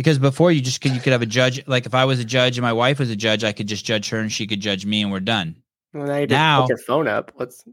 [0.02, 1.62] Because before you just could you could have a judge.
[1.68, 3.86] Like if I was a judge and my wife was a judge, I could just
[3.86, 5.58] judge her and she could judge me, and we're done.
[5.94, 7.32] Well, now you just Now- put your phone up.
[7.36, 7.64] What's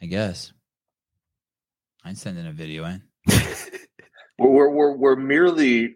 [0.00, 0.52] I guess.
[2.04, 3.02] I'd send in a video in.
[3.30, 3.54] Eh?
[4.42, 5.94] We're, we're, we're, merely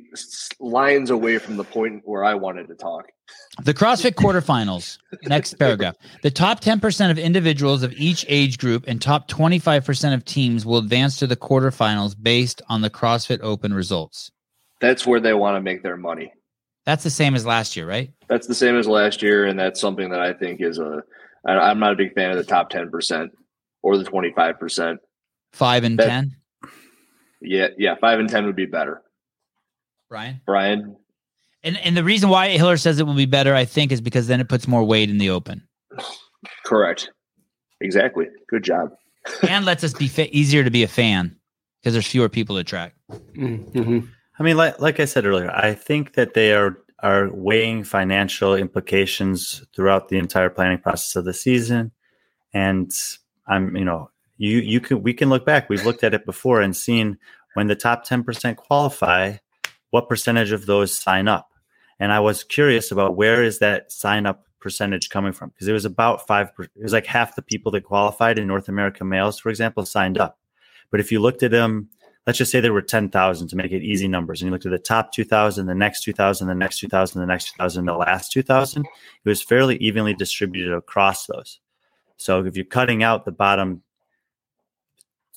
[0.61, 3.07] lines away from the point where I wanted to talk.
[3.63, 4.99] The CrossFit quarterfinals.
[5.25, 5.97] Next paragraph.
[6.23, 10.79] The top 10% of individuals of each age group and top 25% of teams will
[10.79, 14.31] advance to the quarterfinals based on the CrossFit Open results.
[14.81, 16.33] That's where they want to make their money.
[16.85, 18.13] That's the same as last year, right?
[18.29, 21.03] That's the same as last year, and that's something that I think is a.
[21.45, 23.33] I, I'm not a big fan of the top ten percent
[23.83, 25.01] or the twenty five percent.
[25.53, 26.37] Five and That- 10.
[27.47, 29.03] Yeah, yeah, five and ten would be better.
[30.09, 30.41] Brian?
[30.45, 30.97] Brian,
[31.63, 34.29] And, and the reason why Hiller says it will be better, I think, is because
[34.29, 35.67] then it puts more weight in the open
[36.65, 37.11] correct,
[37.81, 38.27] exactly.
[38.49, 38.91] Good job.
[39.49, 41.37] and lets us be fa- easier to be a fan
[41.81, 42.95] because there's fewer people to track.
[43.11, 44.01] mm-hmm.
[44.39, 48.55] I mean, like like I said earlier, I think that they are are weighing financial
[48.55, 51.93] implications throughout the entire planning process of the season,
[52.53, 52.93] and
[53.47, 55.69] I'm you know you you can we can look back.
[55.69, 57.19] We've looked at it before and seen
[57.55, 59.37] when the top ten percent qualify,
[59.91, 61.51] what percentage of those sign up,
[61.99, 65.73] and I was curious about where is that sign up percentage coming from because it
[65.73, 66.55] was about five.
[66.55, 69.87] per- It was like half the people that qualified in North America males, for example,
[69.87, 70.39] signed up.
[70.91, 71.89] But if you looked at them
[72.27, 74.43] let's just say there were 10,000 to make it easy numbers.
[74.43, 77.53] And you looked at the top 2,000, the next 2,000, the next 2,000, the next
[77.53, 78.91] 2,000, the last 2,000, it
[79.29, 81.61] was fairly evenly distributed across those.
[82.17, 83.83] So if you're cutting out the bottom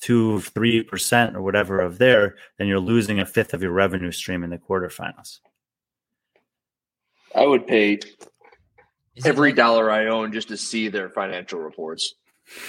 [0.00, 4.42] two, 3% or whatever of there, then you're losing a fifth of your revenue stream
[4.42, 5.40] in the quarterfinals.
[7.34, 7.98] I would pay
[9.14, 12.14] Is every like- dollar I own just to see their financial reports.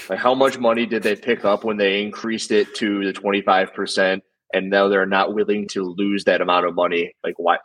[0.09, 3.41] Like how much money did they pick up when they increased it to the twenty
[3.41, 4.23] five percent,
[4.53, 7.15] and now they're not willing to lose that amount of money?
[7.23, 7.57] Like why?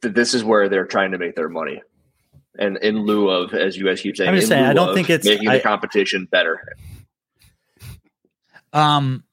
[0.00, 1.82] This is where they're trying to make their money,
[2.56, 4.90] and in lieu of, as you guys keep saying, I'm just in saying, I don't
[4.90, 6.76] of think it's- making I- the competition better.
[8.72, 9.24] Um,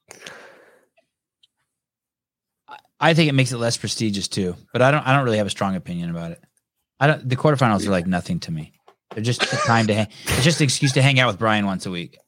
[3.00, 5.06] I- think it makes it less prestigious too, but I don't.
[5.06, 6.42] I don't really have a strong opinion about it.
[6.98, 7.28] I don't.
[7.28, 8.72] The quarterfinals are like nothing to me.
[9.14, 10.08] They're just a time to hang.
[10.24, 12.18] It's just an excuse to hang out with Brian once a week.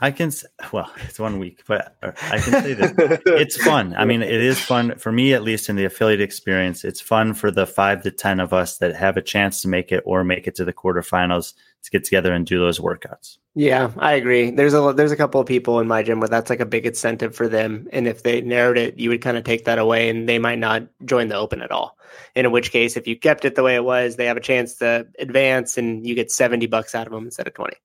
[0.00, 0.30] I can,
[0.72, 2.92] well, it's one week, but I can say this.
[3.26, 3.94] it's fun.
[3.96, 6.84] I mean, it is fun for me, at least in the affiliate experience.
[6.84, 9.92] It's fun for the five to 10 of us that have a chance to make
[9.92, 11.54] it or make it to the quarterfinals
[11.86, 13.38] to get together and do those workouts.
[13.54, 14.50] Yeah, I agree.
[14.50, 16.84] There's a there's a couple of people in my gym where that's like a big
[16.84, 20.10] incentive for them, and if they narrowed it, you would kind of take that away,
[20.10, 21.96] and they might not join the open at all.
[22.34, 24.74] In which case, if you kept it the way it was, they have a chance
[24.76, 27.76] to advance, and you get seventy bucks out of them instead of twenty.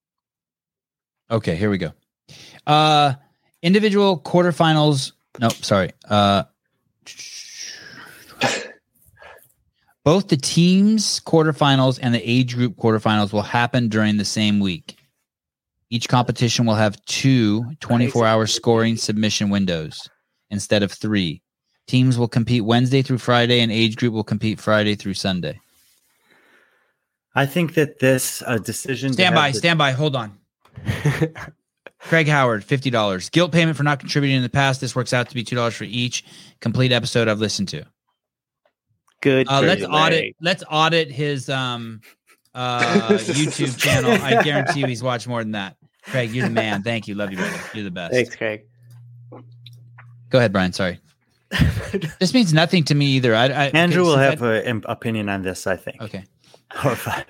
[1.30, 1.94] Okay, here we go.
[2.68, 3.14] Uh,
[3.62, 5.14] individual quarterfinals.
[5.40, 5.92] No, sorry.
[6.10, 6.44] Uh,
[10.04, 14.98] both the teams quarterfinals and the age group quarterfinals will happen during the same week.
[15.90, 20.10] Each competition will have two 24 hour scoring submission windows
[20.50, 21.42] instead of three.
[21.88, 25.60] Teams will compete Wednesday through Friday, and age group will compete Friday through Sunday.
[27.36, 29.12] I think that this uh, decision.
[29.14, 29.92] Stand by, the- stand by.
[29.92, 30.38] Hold on.
[32.00, 33.30] Craig Howard, fifty dollars.
[33.30, 34.80] Guilt payment for not contributing in the past.
[34.80, 36.24] This works out to be two dollars for each
[36.62, 37.86] complete episode I've listened to.
[39.22, 39.48] Good.
[39.50, 39.94] Uh, let's you, audit.
[39.94, 40.36] Larry.
[40.42, 42.02] Let's audit his um
[42.54, 44.12] uh YouTube channel.
[44.12, 45.78] I guarantee you, he's watched more than that.
[46.04, 46.84] Craig, you're the man.
[46.84, 47.16] Thank you.
[47.16, 47.60] Love you, brother.
[47.74, 48.14] You're the best.
[48.14, 48.64] Thanks, Craig.
[50.30, 50.74] Go ahead, Brian.
[50.74, 51.00] Sorry.
[52.20, 53.36] This means nothing to me either.
[53.36, 55.68] I, I Andrew okay, will since have an opinion on this.
[55.68, 56.02] I think.
[56.02, 56.24] Okay.
[56.86, 57.26] Or fine.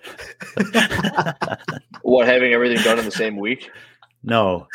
[2.03, 3.69] What having everything done in the same week?
[4.23, 4.67] No.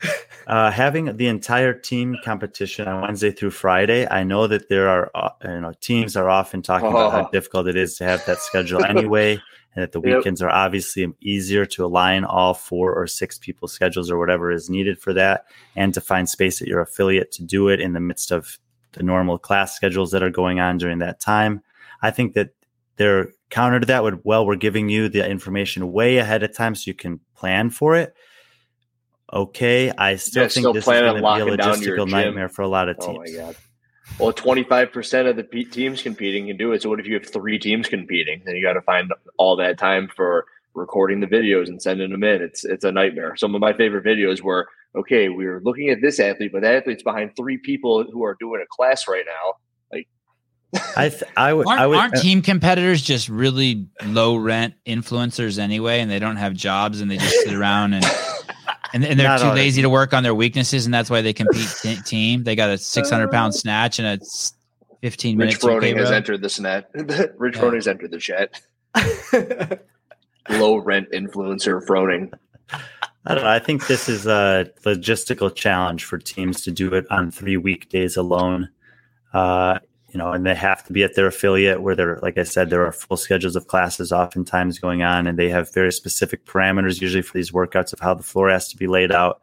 [0.46, 5.10] Uh, having the entire team competition on Wednesday through Friday, I know that there are,
[5.14, 7.28] uh, you know, teams are often talking about how Oh.
[7.30, 9.32] difficult it is to have that schedule anyway,
[9.74, 10.16] and that the Yep.
[10.16, 14.70] weekends are obviously easier to align all four or six people's schedules or whatever is
[14.70, 15.44] needed for that,
[15.76, 18.58] and to find space at your affiliate to do it in the midst of
[18.92, 21.62] the normal class schedules that are going on during that time.
[22.00, 22.52] I think that
[22.96, 26.74] their counter to that would, well, we're giving you the information way ahead of time
[26.74, 28.14] so you can plan for it
[29.32, 29.90] okay.
[29.96, 31.96] I still Yeah, think still this is plan going to be a locking down your
[31.98, 33.18] logistical nightmare for a lot of teams.
[33.18, 33.36] Oh teams.
[33.36, 33.56] my god.
[34.18, 36.82] Well, twenty five percent of the pe- teams competing can do it.
[36.82, 38.42] So what if you have three teams competing?
[38.44, 42.24] Then you got to find all that time for recording the videos and sending them
[42.24, 42.40] in.
[42.42, 43.36] It's it's a nightmare.
[43.36, 44.66] Some of my favorite videos were
[44.96, 45.28] okay.
[45.28, 48.62] We were looking at this athlete, but that athlete's behind three people who are doing
[48.62, 49.54] a class right now.
[50.96, 54.74] I th- I would Aren't, I would uh, aren't team competitors just really low rent
[54.86, 58.04] influencers anyway, and they don't have jobs and they just sit around and
[58.92, 59.54] and, and they're Not too all.
[59.54, 62.44] lazy to work on their weaknesses, and that's why they compete te- team.
[62.44, 64.54] They got a 600 pound snatch and a s-
[65.00, 65.64] fifteen Rich minutes.
[65.64, 66.16] okay, Froning has row.
[66.16, 66.90] entered the net.
[67.38, 67.62] Rich Yeah.
[67.62, 68.60] Froning has entered the chat.
[70.50, 72.32] Low rent influencer Froning.
[73.26, 73.50] I don't know.
[73.50, 78.16] I think this is a logistical challenge for teams to do it on three weekdays
[78.16, 78.70] alone.
[79.34, 79.78] Uh,
[80.18, 82.70] you know, and they have to be at their affiliate where they're, like I said,
[82.70, 87.00] there are full schedules of classes oftentimes going on, and they have very specific parameters
[87.00, 89.40] usually for these workouts of how the floor has to be laid out.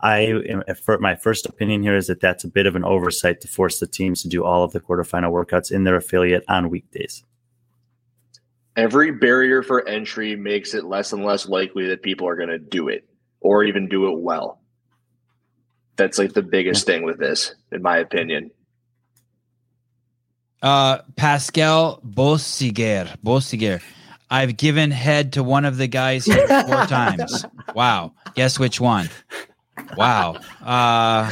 [0.00, 0.42] I,
[0.82, 3.78] for my first opinion here is that that's a bit of an oversight to force
[3.78, 7.22] the teams to do all of the quarterfinal workouts in their affiliate on weekdays.
[8.74, 12.58] Every barrier for entry makes it less and less likely that people are going to
[12.58, 13.08] do it
[13.40, 14.60] or even do it well.
[15.94, 18.50] That's like the biggest thing with this, in my opinion.
[20.62, 23.16] Uh, Pascal Bossiger.
[23.24, 23.80] Bossiger.
[24.30, 27.44] I've given head to one of the guys here four times.
[27.74, 28.12] Wow.
[28.34, 29.08] Guess which one?
[29.96, 30.36] Wow.
[30.62, 31.30] Uh,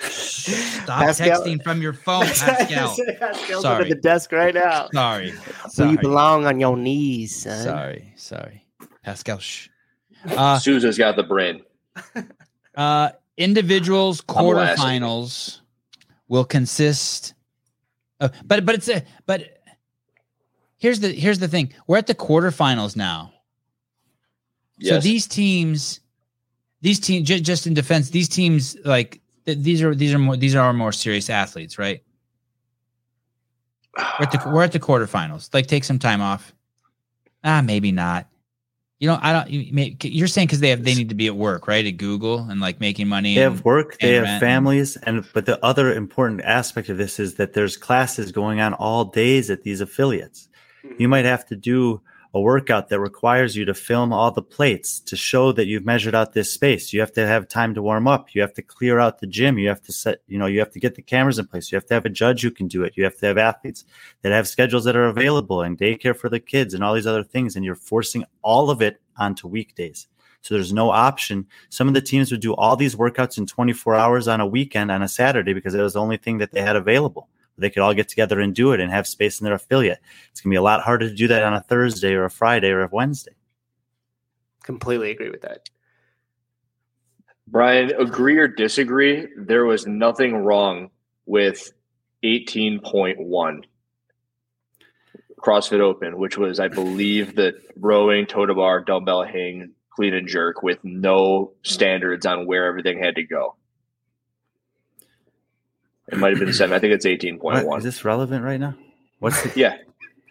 [0.00, 2.96] stop Pascal- texting from your phone, Pascal.
[3.18, 3.82] Pascal's Sorry.
[3.84, 4.88] under the desk right now.
[4.92, 5.30] Sorry.
[5.32, 5.90] Where Sorry.
[5.90, 7.62] you belong on your knees, son.
[7.64, 8.12] Sorry.
[8.16, 8.64] Sorry.
[9.02, 9.38] Pascal.
[9.38, 9.68] Shh.
[10.30, 11.62] Uh, Souza's got the brain.
[12.74, 15.60] Uh, individuals I'm quarterfinals
[16.28, 17.34] will consist.
[18.20, 19.56] Of, but but it's a but.
[20.78, 21.74] Here's the here's the thing.
[21.86, 23.34] We're at the quarterfinals now.
[24.82, 26.00] So these teams,
[26.80, 30.38] these teams, just, just in defense, these teams like th- these are these are more
[30.38, 32.02] these are our more serious athletes, right?
[33.98, 35.52] We're at the we're at the quarterfinals.
[35.52, 36.54] Like take some time off.
[37.44, 38.26] Ah, maybe not.
[39.00, 39.48] You know, I don't.
[39.48, 41.84] You, may- you're saying because they have they need to be at work, right?
[41.86, 43.34] At Google and like making money.
[43.34, 47.18] They and- have work, they have families, and but the other important aspect of this
[47.18, 50.48] is that there's classes going on all days at these affiliates.
[50.84, 51.00] Mm-hmm.
[51.00, 55.00] You might have to do a workout that requires you to film all the plates
[55.00, 56.92] to show that you've measured out this space.
[56.92, 58.34] You have to have time to warm up.
[58.34, 59.58] You have to clear out the gym.
[59.58, 61.72] You have to set, you know, you have to get the cameras in place.
[61.72, 62.96] You have to have a judge who can do it.
[62.96, 63.84] You have to have athletes
[64.22, 67.24] that have schedules that are available and daycare for the kids and all these other
[67.24, 67.56] things.
[67.56, 70.06] And you're forcing all of it onto weekdays.
[70.42, 71.46] So there's no option.
[71.68, 74.90] Some of the teams would do all these workouts in 24 hours on a weekend
[74.90, 77.28] on a Saturday because it was the only thing that they had available.
[77.58, 80.00] They could all get together and do it and have space in their affiliate.
[80.30, 82.30] It's going to be a lot harder to do that on a Thursday or a
[82.30, 83.32] Friday or a Wednesday.
[84.62, 85.68] Completely agree with that.
[87.46, 89.26] Brian, agree or disagree?
[89.36, 90.90] There was nothing wrong
[91.26, 91.72] with
[92.22, 93.64] 18.1
[95.40, 100.78] CrossFit Open, which was, I believe, the rowing, toes-to-bar, dumbbell hang, clean and jerk with
[100.84, 103.56] no standards on where everything had to go.
[106.12, 106.74] It might have been seven.
[106.74, 107.78] I think it's 18.1.
[107.78, 108.74] Is this relevant right now?
[109.20, 109.76] What's the, yeah.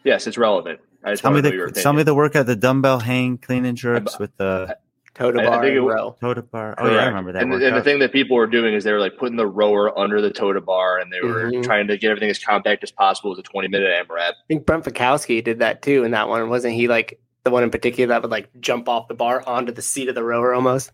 [0.03, 0.79] Yes, it's relevant.
[1.03, 3.37] I tell me wanted to know your the tell me the workout, the dumbbell hang,
[3.37, 4.77] clean and jerks with the
[5.15, 6.15] Totem I- I bar think it and wa- row.
[6.21, 6.75] toes-to-bar.
[6.77, 8.83] Oh yeah, I remember that And, the- and the thing that people were doing is
[8.83, 11.63] they were like putting the rower under the toes-to-bar, and they were Mhm.
[11.63, 14.31] trying to get everything as compact as possible with a 20 minute AMRAP.
[14.31, 16.47] I think Brent Fikowski did that too in that one.
[16.49, 19.71] Wasn't he like the one in particular that would like jump off the bar onto
[19.71, 20.91] the seat of the rower almost.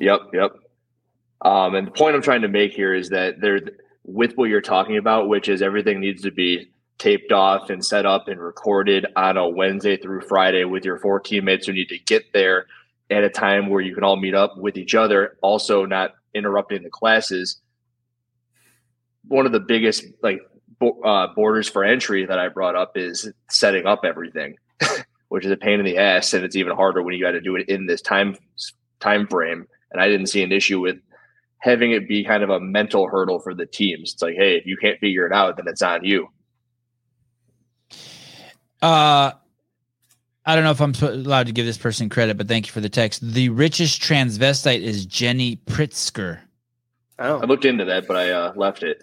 [0.00, 0.52] Yep, yep.
[1.42, 3.60] Um, and the point I'm trying to make here is that there,
[4.04, 8.06] with what you're talking about, which is everything needs to be taped off and set
[8.06, 11.98] up and recorded on a Wednesday through Friday with your four teammates who need to
[11.98, 12.66] get there
[13.10, 16.82] at a time where you can all meet up with each other, also not interrupting
[16.82, 17.60] the classes.
[19.26, 20.40] One of the biggest like
[20.78, 24.56] bo- uh, borders for entry that I brought up is setting up everything,
[25.28, 27.40] which is a pain in the ass, and it's even harder when you got to
[27.40, 28.36] do it in this time
[29.00, 29.66] time frame.
[29.90, 30.96] And I didn't see an issue with
[31.64, 34.12] having it be kind of a mental hurdle for the teams.
[34.12, 36.28] It's like, hey, if you can't figure it out, then it's on you.
[38.82, 39.32] Uh,
[40.44, 42.82] I don't know if I'm allowed to give this person credit, but thank you for
[42.82, 43.22] the text.
[43.22, 46.40] The richest transvestite is Jenny Pritzker.
[47.18, 49.02] Oh, I looked into that, but I uh, left it.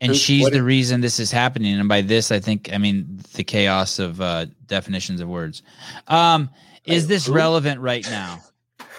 [0.00, 1.80] And Who- she's the is- reason this is happening.
[1.80, 5.62] And by this, I think, I mean the chaos of uh, definitions of words.
[6.06, 6.48] Um,
[6.84, 8.38] is this relevant right now?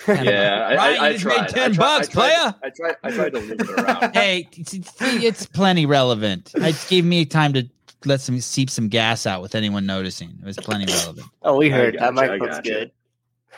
[0.07, 1.49] Yeah, I, Ryan, I, I you just made tried.
[1.49, 2.55] 10 I tried, bucks, I tried, playa.
[2.63, 2.95] I tried.
[3.03, 4.13] I tried to loop it around.
[4.15, 6.51] hey, it's, it's- it's plenty relevant.
[6.55, 7.67] It gave me time to
[8.05, 10.29] let some seep some gas out with anyone noticing.
[10.41, 11.27] It was plenty relevant.
[11.43, 12.91] oh, we heard that mic I looks good.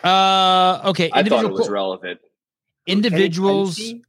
[0.03, 1.09] Uh, okay.
[1.13, 2.19] I thought it was qu- relevant.
[2.87, 3.79] individuals.
[3.79, 4.01] Any-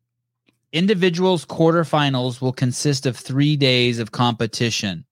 [0.72, 5.05] individuals quarterfinals will consist of three days of competition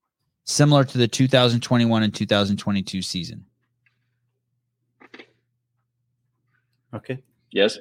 [0.44, 3.44] similar to the 2021 and 2022 season
[6.94, 7.22] Okay.
[7.52, 7.78] Yes.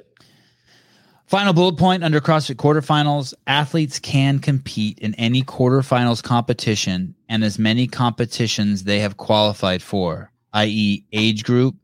[1.28, 7.60] final bullet point under crossfit quarterfinals athletes can compete in any quarterfinals competition and as
[7.60, 11.76] many competitions they have qualified for i.e age group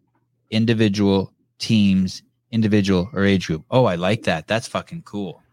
[0.49, 5.43] individual teams individual or age group oh i like that that's fucking cool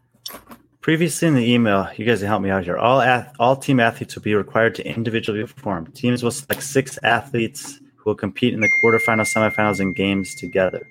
[0.81, 2.77] Previously in the email, you guys help me out here.
[2.77, 5.87] All ath- all team athletes will be required to individually perform.
[5.93, 10.85] Teams will select six athletes who will compete in the quarterfinals, semifinals, and games together.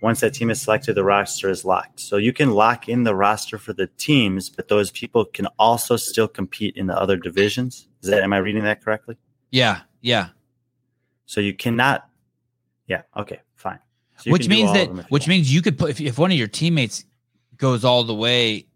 [0.00, 1.98] Once that team is selected, the roster is locked.
[1.98, 5.96] So you can lock in the roster for the teams, but those people can also
[5.96, 7.88] still compete in the other divisions.
[8.02, 9.16] Is that am I reading that correctly?
[9.50, 10.28] yeah yeah
[11.26, 12.06] So you cannot.
[12.86, 13.02] Yeah.
[13.16, 13.40] Okay.
[13.56, 13.78] Fine.
[14.18, 15.28] So which means that of you which want.
[15.28, 17.04] means you could put if, if one of your teammates
[17.56, 18.66] goes all the way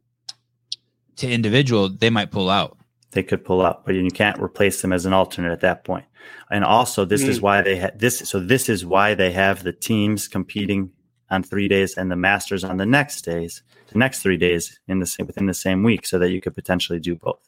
[1.16, 2.76] to individual they might pull out
[3.12, 6.06] they could pull out, but you can't replace them as an alternate at that point.
[6.50, 7.42] And also, this is Mm.
[7.42, 8.20] why they had this.
[8.20, 10.90] So this is why they have the teams competing
[11.32, 13.62] on three days and the masters on the next days,
[13.92, 16.54] the next three days in the same within the same week, so that you could
[16.54, 17.40] potentially do both.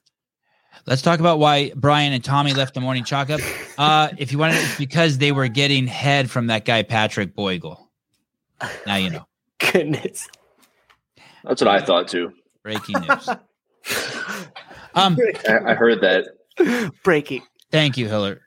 [0.87, 3.41] let's talk about why brian and tommy left the morning chalk up
[3.78, 7.35] uh if you want to it's because they were getting head from that guy patrick
[7.37, 7.78] boygel
[8.87, 9.24] now you know
[9.72, 10.28] Goodness.
[11.45, 12.32] That's what I thought too.
[12.64, 13.28] breaking news
[14.95, 15.16] um
[15.49, 16.91] I, I heard that.
[17.05, 17.43] Breaking.
[17.70, 18.41] thank you hiller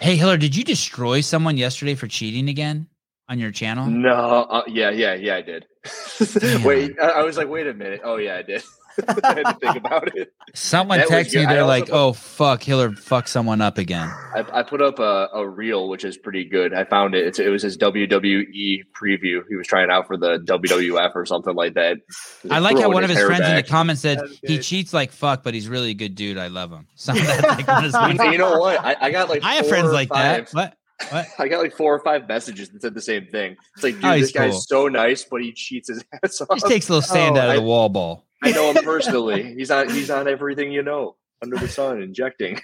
[0.00, 2.86] hey hiller did you destroy someone yesterday for cheating again
[3.28, 4.12] on your channel No.
[4.50, 4.90] Uh, yeah.
[4.90, 5.14] Yeah.
[5.14, 5.36] Yeah.
[5.36, 5.66] I did.
[6.64, 6.92] wait.
[7.00, 8.00] I, I was like, wait a minute.
[8.04, 8.62] Oh yeah, I did.
[9.08, 10.32] I had to think about it.
[10.54, 14.08] someone that texted me they're also like put- oh fuck hiller fuck someone up again
[14.36, 16.72] I, I put up a, a reel, which is pretty good.
[16.72, 17.26] I found it.
[17.26, 19.40] It's, it was his WWE preview.
[19.48, 21.98] He was trying out for the WWF or something like that.
[22.50, 24.92] I like how throwing one of his hair friends in the comments said he cheats
[24.92, 26.38] like fuck, but he's really a good dude.
[26.38, 26.86] I love him.
[26.94, 28.32] Some of that's like one of his And friends.
[28.32, 28.78] you know what?
[28.84, 30.50] I, I got like I have friends or like that.
[30.52, 30.76] What?
[31.10, 31.26] What?
[31.38, 33.56] I got like four or five messages that said the same thing.
[33.74, 34.60] It's like, dude, Oh, this he's guy's cool.
[34.60, 36.48] so nice, but he cheats his ass off.
[36.54, 38.24] Just takes a little sand Oh, out of I- the wall ball.
[38.42, 39.54] I know him personally.
[39.54, 39.88] He's on.
[39.88, 42.60] He's on everything you know under the sun, injecting.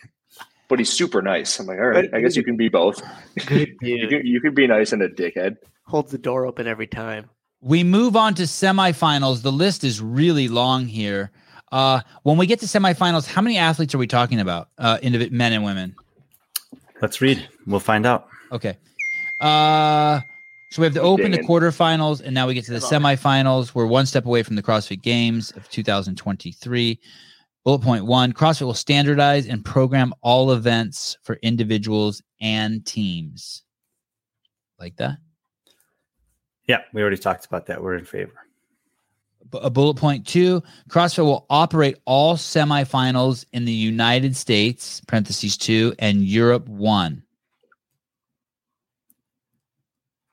[0.69, 1.59] But he's super nice.
[1.59, 2.09] I'm like, all right.
[2.15, 3.03] I guess you can be both.
[3.37, 5.57] You can, you can be nice and a dickhead.
[5.87, 7.29] Holds the door open every time.
[7.61, 9.43] We move on to semifinals.
[9.43, 11.31] The list is really long here.
[11.73, 14.69] Uh, when we get to semifinals, how many athletes are we talking about?
[14.79, 15.97] Uh, indiv- men and women.
[17.01, 17.49] Let's read.
[17.67, 18.29] We'll find out.
[18.53, 18.77] Okay.
[19.41, 20.21] Uh,
[20.71, 23.75] so we have the open, the quarterfinals, and now we get to the semifinals.
[23.75, 27.01] We're one step away from the CrossFit Games of 2023.
[27.65, 33.65] Bullet point one CrossFit will standardize and program all events for individuals and teams.
[34.79, 35.19] Like that?
[36.67, 37.83] Yeah, we already talked about that.
[37.83, 38.33] We're in favor.
[39.53, 45.95] A bullet point two CrossFit will operate all semifinals in the United States, parentheses two,
[45.99, 47.23] and Europe one.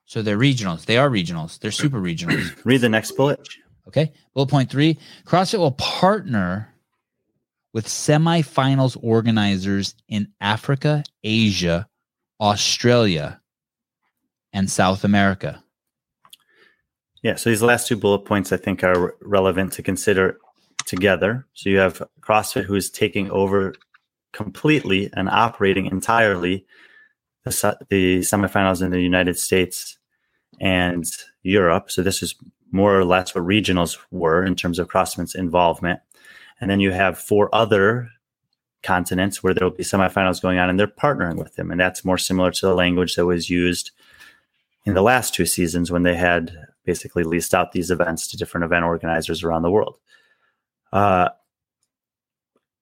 [0.06, 0.86] So they're regionals.
[0.86, 1.60] They are regionals.
[1.60, 2.64] They're super regionals.
[2.64, 3.48] Read the next bullet.
[3.88, 4.12] Okay.
[4.34, 6.74] Bullet point three CrossFit will partner
[7.74, 11.88] with semifinals organizers in Africa, Asia,
[12.40, 13.42] Australia,
[14.54, 15.64] and South America.
[17.24, 20.38] Yeah, so these last two bullet points I think are relevant to consider
[20.86, 21.46] together.
[21.54, 23.74] So you have CrossFit who is taking over
[24.34, 26.66] completely and operating entirely
[27.44, 29.98] the, the semifinals in the United States
[30.62, 31.06] and
[31.44, 31.92] Europe.
[31.92, 32.36] So this is
[32.72, 36.00] more or less what regionals were in terms of CrossFit's involvement.
[36.60, 38.10] And then you have four other
[38.84, 41.72] continents where there will be semifinals going on and they're partnering with them.
[41.72, 43.92] And that's more similar to the language that was used
[44.86, 46.52] in the last two seasons when they had
[46.88, 50.00] basically leased out these events to different event organizers around the world.
[50.92, 51.30] Uh,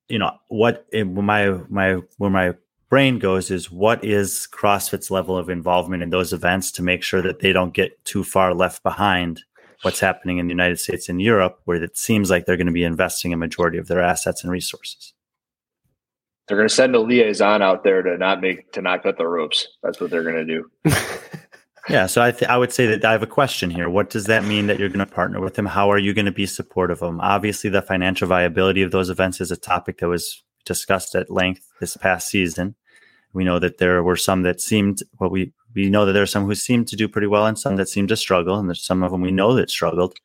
[0.08, 2.53] you know what it, my my where my
[2.89, 7.22] brain goes is what is CrossFit's level of involvement in those events to make sure
[7.22, 9.41] that they don't get too far left behind
[9.82, 12.74] what's happening in the United States and Europe, where it seems like they're going to
[12.74, 15.14] be investing a majority of their assets and resources.
[16.47, 19.28] They're going to send a liaison out there to not make to not cut the
[19.28, 19.68] ropes.
[19.82, 20.70] That's what they're going to do.
[21.88, 23.90] Yeah, so I th- I would say that I have a question here.
[23.90, 25.68] What does that mean that you're going to partner with them?
[25.68, 27.22] How are you going to be supportive of them?
[27.22, 31.72] Obviously, the financial viability of those events is a topic that was discussed at length
[31.80, 32.74] this past season.
[33.34, 36.28] We know that there were some that seemed well, we we know that there are
[36.28, 38.84] some who seemed to do pretty well and some that seemed to struggle, and there's
[38.84, 40.16] some of them we know that struggled.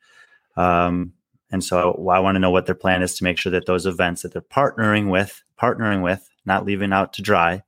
[0.56, 1.12] Um,
[1.52, 3.84] and so I want to know what their plan is to make sure that those
[3.84, 7.62] events that they're partnering with, partnering with, not leaving out to dry,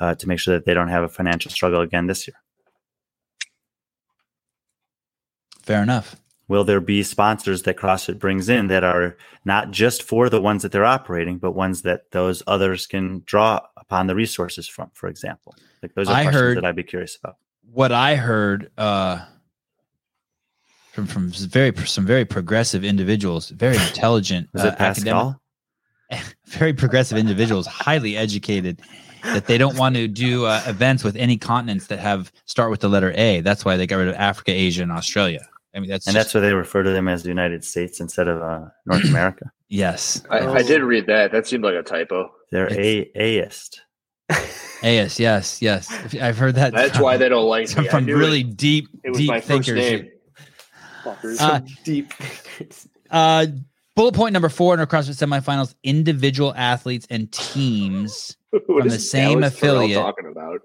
[0.00, 2.36] uh, to make sure that they don't have a financial struggle again this year.
[5.70, 6.16] Fair enough.
[6.48, 10.62] Will there be sponsors that CrossFit brings in that are not just for the ones
[10.62, 15.08] that they're operating, but ones that those others can draw upon the resources from, for
[15.08, 15.54] example?
[15.80, 17.36] Like those are I questions heard- that I'd be curious about.
[17.72, 19.24] What I heard uh,
[20.90, 25.36] from from very some very progressive individuals, very intelligent, Was uh, it academic-
[26.46, 28.80] very progressive individuals, highly educated,
[29.22, 32.80] that they don't want to do uh, events with any continents that have start with
[32.80, 33.40] the letter A.
[33.40, 35.46] That's why they got rid of Africa, Asia, and Australia.
[35.74, 38.00] I mean, that's And just- that's why they refer to them as the United States
[38.00, 39.50] instead of uh, North America.
[39.68, 41.32] yes, I, I did read that.
[41.32, 42.30] That seemed like a typo.
[42.50, 43.80] They're a It's- aist.
[44.82, 46.14] AS, yes, yes.
[46.14, 46.72] I've heard that.
[46.72, 47.86] That's from, why they don't like me.
[47.88, 48.56] From really it.
[48.56, 49.74] deep, It was deep my first thinkers.
[49.76, 50.10] name.
[51.40, 52.12] Uh, deep.
[53.10, 53.46] Uh,
[53.96, 58.36] bullet point number four in our CrossFit semifinals: individual athletes and teams.
[58.66, 59.96] From the same affiliate.
[59.98, 60.60] talking about.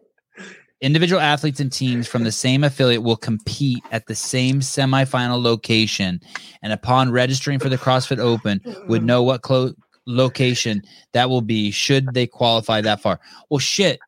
[0.81, 6.19] Individual athletes and teams from the same affiliate will compete at the same semifinal location,
[6.61, 9.73] and upon registering for the CrossFit Open, would know what clo-
[10.05, 13.19] location that will be should they qualify that far.
[13.49, 13.99] Well, shit.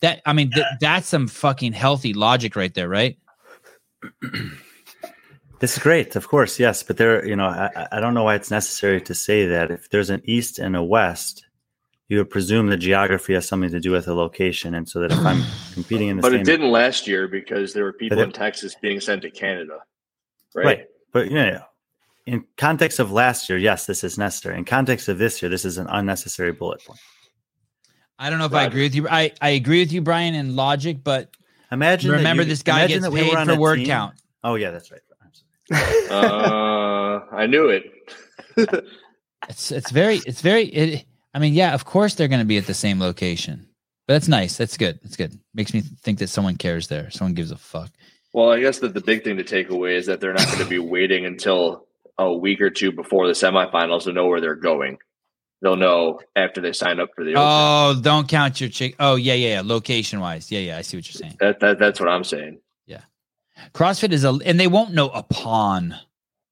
[0.00, 3.18] That I mean, th- that's some fucking healthy logic right there, right?
[5.60, 6.82] This is great, of course, yes.
[6.82, 9.70] But there, you know, I, I don't know why it's necessary to say that.
[9.70, 11.43] If there's an east and a west,
[12.08, 15.12] you would presume the geography has something to do with the location, and so that
[15.12, 15.42] if I'm
[15.74, 18.32] competing in the But same it didn't last year because there were people But in
[18.32, 19.78] Texas being sent to Canada.
[20.54, 20.64] Right.
[20.66, 21.60] right, but you know,
[22.26, 24.56] in context of last year, yes, this is necessary.
[24.56, 27.00] In context of this year, this is an unnecessary bullet point.
[28.18, 29.08] I don't know if I agree with you.
[29.08, 31.30] I, I agree with you, Brian, in logic, but
[31.72, 32.12] Imagine.
[32.12, 33.76] that remember you- this guy imagine gets that we were paid on for a word
[33.76, 34.14] team- count.
[34.44, 35.00] Oh yeah, that's right.
[35.70, 36.10] I'm.
[36.10, 37.84] Uh, I knew it.
[39.48, 42.58] It's it's very it's very it, I mean, yeah, of course they're going to be
[42.58, 43.66] at the same location.
[44.06, 44.56] But that's nice.
[44.56, 45.00] That's good.
[45.02, 45.38] That's good.
[45.54, 47.10] Makes me think that someone cares there.
[47.10, 47.90] Someone gives a fuck.
[48.32, 50.58] well, I guess that the big thing to take away is that they're not going
[50.58, 51.86] to be waiting until
[52.18, 54.98] a week or two before the semifinals to know where they're going.
[55.62, 57.30] They'll know after they sign up for the.
[57.30, 57.42] Open.
[57.42, 58.94] Oh, don't count your chick.
[59.00, 59.62] Oh, yeah, yeah, yeah.
[59.64, 60.52] Location wise.
[60.52, 60.76] Yeah, yeah.
[60.76, 61.36] I see what you're saying.
[61.40, 62.58] That, that that's what I'm saying.
[62.86, 63.00] Yeah,
[63.72, 65.96] CrossFit is a, and they won't know upon.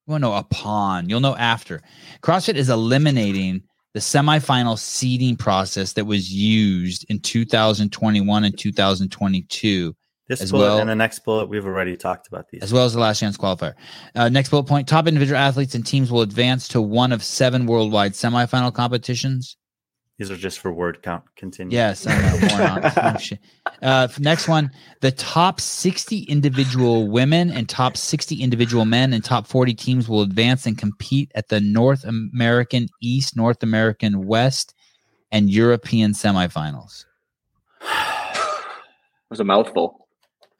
[0.07, 1.09] You won't know upon.
[1.09, 1.81] You'll know after.
[2.23, 3.63] CrossFit is eliminating
[3.93, 9.95] the semifinal seeding process that was used in 2021 and 2022,
[10.29, 12.63] This As bullet well- and the next bullet, we've already talked about these.
[12.63, 13.73] as well as the last chance qualifier.
[14.15, 17.65] Uh, next bullet point: Top individual athletes and teams will advance to one of seven
[17.65, 19.57] worldwide semifinal competitions.
[20.17, 21.23] These are just for word count.
[21.35, 21.75] Continue.
[21.75, 22.47] Yes, I know.
[22.47, 23.39] More on, shit.
[23.81, 29.47] Uh, next one: the top 60 individual women and top 60 individual men and top
[29.47, 34.75] 40 teams will advance and compete at the North American East, North American West,
[35.31, 37.05] and European semifinals.
[39.25, 40.07] It was a mouthful.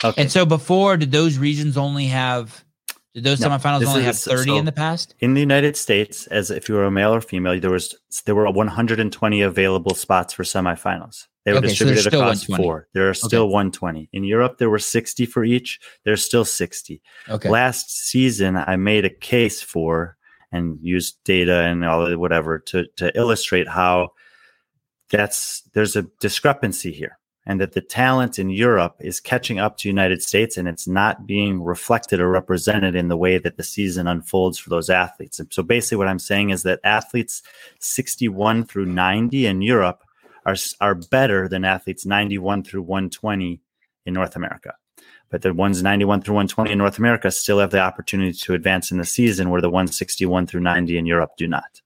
[0.03, 0.19] Okay.
[0.19, 2.65] And so, before, did those regions only have?
[3.13, 5.13] Did those No, semifinals only have 30 so- in the past?
[5.19, 7.95] in the United States, as if you were a male or female, there was
[8.25, 11.27] there were 120 available spots for semifinals.
[11.45, 12.87] They were Okay, distributed still across four.
[12.93, 14.09] There are still 120.
[14.13, 15.79] In Europe, there were 60 for each.
[16.05, 17.01] There's still 60.
[17.29, 17.49] Okay.
[17.49, 20.17] Last season, I made a case for
[20.53, 24.09] and used data and all of whatever to to illustrate how
[25.11, 29.89] that's there's a discrepancy here and that the talent in Europe is catching up to
[29.89, 34.07] United States and it's not being reflected or represented in the way that the season
[34.07, 35.39] unfolds for those athletes.
[35.39, 37.43] And so basically what I'm saying is that athletes
[37.79, 40.03] 61 through 90 in Europe
[40.45, 43.61] are are better than athletes 91 through 120
[44.05, 44.73] in North America.
[45.29, 48.91] But the ones 91 through 120 in North America still have the opportunity to advance
[48.91, 51.81] in the season, where the 161 through 90 in Europe do not.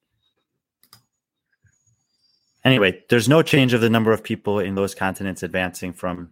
[2.68, 6.30] Anyway, there's no change of the number of people in those continents advancing from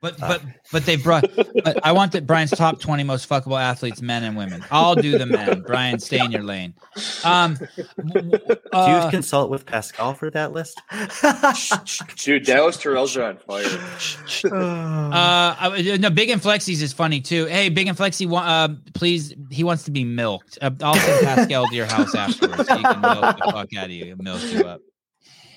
[0.00, 1.30] But but but they brought.
[1.62, 4.64] But I want that Brian's top twenty most fuckable athletes, men and women.
[4.72, 5.62] I'll do the men.
[5.64, 6.74] Brian, stay in your lane.
[7.22, 7.54] Um,
[7.96, 10.82] w- w- Do you uh, consult with Pascal for that list?
[12.16, 13.64] Dude, Dallas Terrell's on fire.
[14.44, 17.46] uh, I- no, Big and Flexi's is funny too.
[17.46, 20.58] Hey, Big and Flexi, wa- uh, please, he wants to be milked.
[20.60, 22.66] Uh, I'll send Pascal to your house afterwards.
[22.68, 24.80] So you can milk the fuck out of you, He'll milk you up.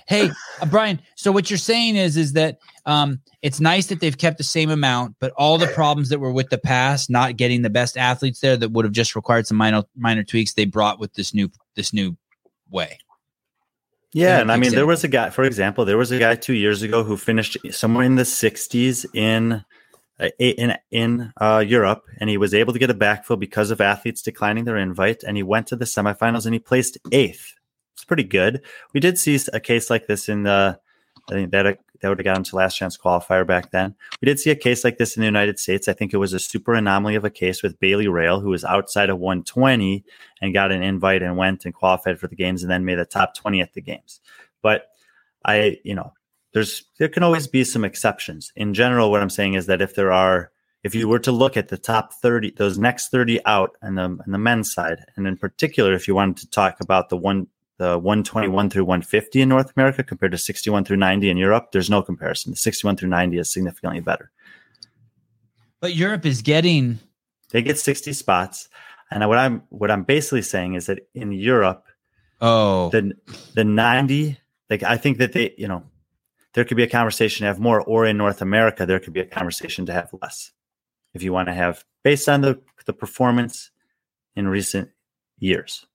[0.10, 1.00] Hey, uh, Brian.
[1.16, 2.58] So what you're saying is, is that
[2.88, 6.32] um, it's nice that they've kept the same amount, but all the problems that were
[6.32, 9.58] with the past, not getting the best athletes there, that would have just required some
[9.58, 12.18] minor minor tweaks, they brought with this new this new
[12.72, 12.98] way.
[14.12, 16.34] Yeah, An and I mean, there was a guy, for example, there was a guy
[16.34, 19.64] two years ago who finished somewhere in the 60s in
[20.20, 23.80] uh, in in uh, Europe, and he was able to get a backfill because of
[23.80, 27.54] athletes declining their invite, and he went to the semifinals and he placed eighth.
[28.00, 28.62] It's pretty good.
[28.94, 30.80] We did see a case like this in the,
[31.30, 33.94] I think that that would have gotten to last chance qualifier back then.
[34.22, 35.90] We did see a case like this in the United States.
[35.90, 38.64] I think it was a super anomaly of a case with Bailey Rail, who was
[38.64, 40.06] outside of 120
[40.42, 43.06] and got an invite and went and qualified for the games and then made the
[43.06, 44.22] top 20 at the games.
[44.62, 44.88] But
[45.44, 46.14] I, you know,
[46.54, 48.54] there's there can always be some exceptions.
[48.56, 50.52] In general, what I'm saying is that if there are
[50.84, 54.04] if you were to look at the top 30, those next 30 out and the
[54.04, 57.48] on the men's side, and in particular, if you wanted to talk about the one
[57.80, 61.90] the 121 through 150 in North America compared to 61 through 90 in Europe, there's
[61.90, 62.52] no comparison.
[62.52, 64.32] The 61 through 90 is significantly better.
[65.80, 67.00] But Europe is getting
[67.52, 68.68] They get 60 spots.
[69.10, 71.86] And what I'm what I'm basically saying is that in Europe,
[72.42, 73.14] oh the
[73.56, 74.38] the 90,
[74.70, 75.84] like I think that they, you know,
[76.54, 79.22] there could be a conversation to have more, or in North America, there could be
[79.22, 80.52] a conversation to have less.
[81.14, 83.72] If you want to have based on the the performance
[84.36, 84.90] in recent
[85.38, 85.86] years.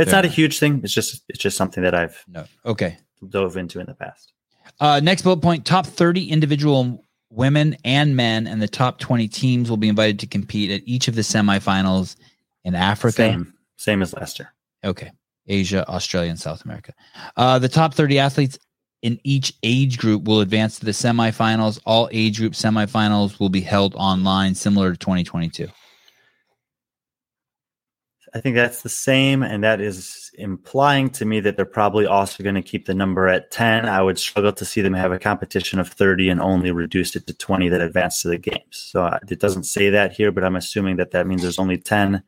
[0.00, 0.80] It's Fair not a huge thing.
[0.82, 2.98] It's just it's just something that I've no okay.
[3.28, 4.32] dove into in the past.
[4.80, 9.68] Uh, next bullet point: top thirty individual women and men, and the top twenty teams
[9.68, 12.16] will be invited to compete at each of the semifinals
[12.64, 13.16] in Africa.
[13.16, 14.52] Same, same as last year.
[14.84, 15.10] Okay,
[15.46, 16.94] Asia, Australia, and South America.
[17.36, 18.58] Uh, the top thirty athletes
[19.02, 21.78] in each age group will advance to the semifinals.
[21.84, 25.68] All age group semifinals will be held online, similar to twenty twenty two.
[28.32, 32.44] I think that's the same, and that is implying to me that they're probably also
[32.44, 33.88] going to keep the number at 10.
[33.88, 37.26] I would struggle to see them have a competition of 30 and only reduce it
[37.26, 38.62] to 20 that advance to the games.
[38.70, 41.76] So uh, it doesn't say that here, but I'm assuming that that means there's only
[41.76, 42.22] 10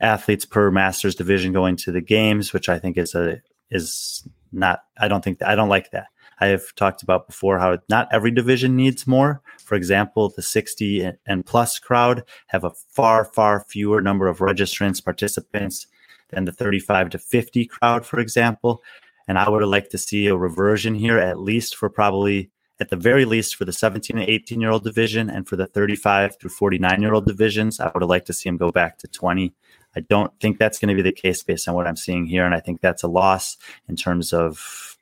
[0.00, 4.84] athletes per masters division going to the games, which I think is a is not.
[4.98, 6.06] I don't think I don't like that.
[6.38, 9.42] I have talked about before how not every division needs more.
[9.64, 15.02] For example, the 60 and plus crowd have a far, far fewer number of registrants,
[15.02, 15.86] participants
[16.30, 18.82] than the 35 to 50 crowd, for example.
[19.28, 22.96] And I would like to see a reversion here, at least for probably, at the
[22.96, 26.50] very least, for the 17 and 18 year old division and for the 35 through
[26.50, 27.80] 49 year old divisions.
[27.80, 29.54] I would liked to see them go back to 20.
[29.96, 32.44] I don't think that's going to be the case based on what I'm seeing here.
[32.44, 33.56] And I think that's a loss
[33.88, 34.95] in terms of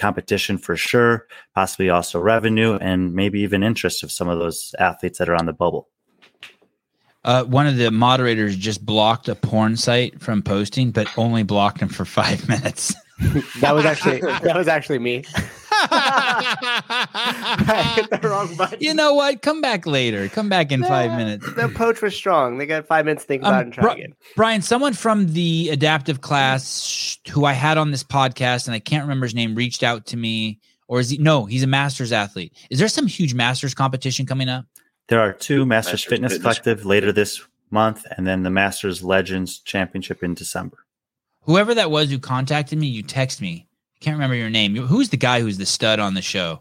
[0.00, 5.18] competition for sure, possibly also revenue and maybe even interest of some of those athletes
[5.18, 5.88] that are on the bubble.
[7.22, 11.80] Uh, one of the moderators just blocked a porn site from posting, but only blocked
[11.80, 12.94] him for five minutes.
[13.60, 15.24] That was actually that was actually me.
[16.62, 18.78] I hit the wrong button.
[18.80, 19.42] you know what?
[19.42, 20.28] Come back later.
[20.28, 21.46] Come back in five minutes.
[21.54, 22.58] The poach was strong.
[22.58, 24.14] They got five minutes to think about Um, it and try bro- again.
[24.36, 29.02] Brian, someone from the adaptive class who I had on this podcast, and I can't
[29.04, 30.60] remember his name, reached out to me.
[30.88, 31.18] Or is he?
[31.18, 32.52] No, he's a masters athlete.
[32.68, 34.64] Is there some huge masters competition coming up?
[35.08, 36.42] There are two Masters, Masters Fitness, Fitness.
[36.42, 37.40] Collective later this
[37.70, 40.78] month, and then the Masters Legends Championship in December.
[41.42, 43.68] Whoever that was who contacted me, you text me.
[44.00, 44.74] I can't remember your name.
[44.76, 46.60] Who's the guy who's the stud on the show?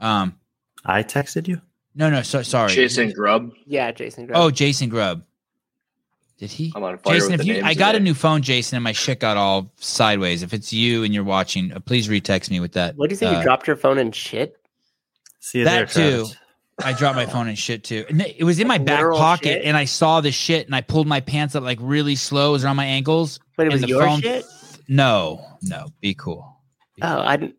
[0.00, 0.38] Um,
[0.84, 1.60] I texted you.
[1.96, 2.72] no, no, so, sorry.
[2.72, 3.52] Jason Grubb.
[3.66, 4.26] Yeah, Jason.
[4.26, 4.40] Grubb.
[4.40, 5.24] Oh, Jason Grubb.
[6.38, 6.72] Did he?
[6.76, 8.76] I'm on fire Jason, with if the you, names I got a new phone, Jason,
[8.76, 10.44] and my shit got all sideways.
[10.44, 12.94] If it's you and you're watching, uh, please retext me with that.
[12.96, 13.34] what do you think?
[13.34, 14.56] uh, you dropped your phone and shit?
[15.40, 16.26] See you That there, too.
[16.84, 18.04] I dropped my phone and shit too.
[18.08, 19.64] And it was in my Like back pocket, shit?
[19.64, 22.50] and I saw the shit, and I pulled my pants up like really slow.
[22.50, 23.40] It was around my ankles.
[23.56, 24.44] But it was your phone- shit.
[24.86, 26.54] No, no, be cool.
[27.02, 27.56] Oh, I didn't.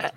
[0.00, 0.10] I,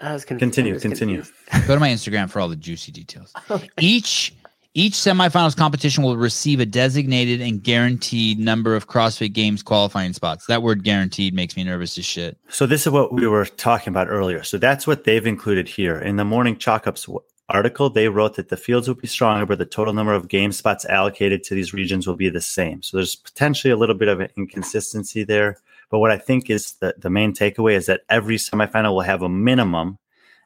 [0.00, 0.40] I was confused.
[0.54, 1.22] Continue, was continue.
[1.22, 1.66] confused.
[1.68, 3.32] Go to my Instagram for all the juicy details.
[3.50, 3.68] Okay.
[3.80, 4.34] Each
[4.74, 10.44] each semifinals competition will receive a designated and guaranteed number of CrossFit Games qualifying spots.
[10.46, 12.36] That word guaranteed makes me nervous as shit.
[12.50, 14.42] So this is what we were talking about earlier.
[14.42, 17.08] So that's what they've included here in the Morning Chalk Up's.
[17.48, 20.52] article, they wrote that the fields will be stronger, but the total number of game
[20.52, 22.82] spots allocated to these regions will be the same.
[22.82, 25.56] So there's potentially a little bit of an inconsistency there.
[25.90, 29.22] But what I think is the, the main takeaway is that every semifinal will have
[29.22, 29.98] a minimum,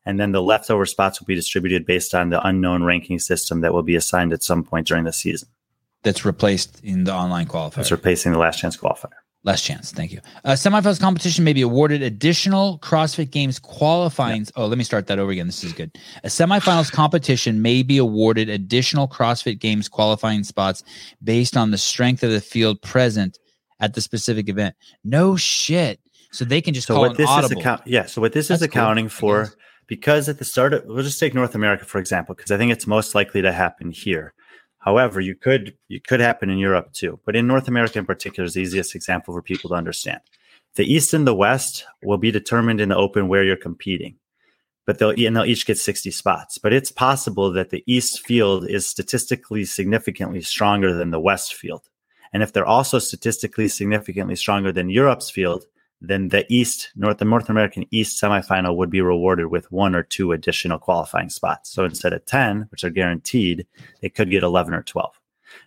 [0.04, 3.72] and then the leftover spots will be distributed based on the unknown ranking system that
[3.72, 5.48] will be assigned at some point during the season.
[6.02, 7.74] That's replaced in the online qualifier.
[7.74, 9.10] That's replacing the last chance qualifier.
[9.42, 9.90] Last chance.
[9.90, 10.20] Thank you.
[10.44, 14.42] Uh, semifinals competition may be awarded additional CrossFit Games qualifying.
[14.42, 14.50] Yeah.
[14.56, 15.46] Oh, let me start that over again.
[15.46, 15.96] This is good.
[16.24, 20.82] A semifinals competition may be awarded additional CrossFit Games qualifying spots
[21.24, 23.38] based on the strength of the field present
[23.80, 24.74] at the specific event.
[25.04, 26.00] No shit.
[26.32, 27.56] So they can just so what this audible.
[27.56, 27.82] is account.
[27.86, 28.06] Yeah.
[28.06, 29.10] So what this That's is accounting cool,
[29.44, 29.52] for,
[29.86, 32.70] because at the start of, we'll just take North America for example, because I think
[32.70, 34.32] it's most likely to happen here.
[34.78, 38.46] However, you could you could happen in Europe too, but in North America in particular
[38.46, 40.20] is the easiest example for people to understand.
[40.76, 44.16] The East and the West will be determined in the Open where you're competing,
[44.86, 46.58] but they'll and they'll each get 60 spots.
[46.58, 51.89] But it's possible that the East field is statistically significantly stronger than the West field,
[52.32, 55.64] and if they're also statistically significantly stronger than Europe's field,
[56.00, 60.32] then the East, North, North American East semifinal would be rewarded with one or two
[60.32, 61.70] additional qualifying spots.
[61.70, 63.66] So instead of 10, which are guaranteed,
[64.00, 65.20] they could get 11 or 12.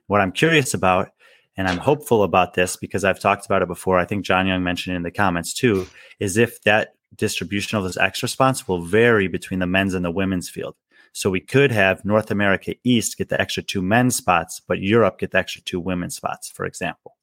[0.08, 1.12] What I'm curious about,
[1.56, 4.64] and I'm hopeful about this because I've talked about it before, I think John Young
[4.64, 5.88] mentioned in the comments too,
[6.20, 10.10] is if that distribution of those extra spots will vary between the men's and the
[10.10, 10.76] women's field.
[11.14, 15.20] So we could have North America East get the extra two men's spots, but Europe
[15.20, 17.16] get the extra two women's spots, for example.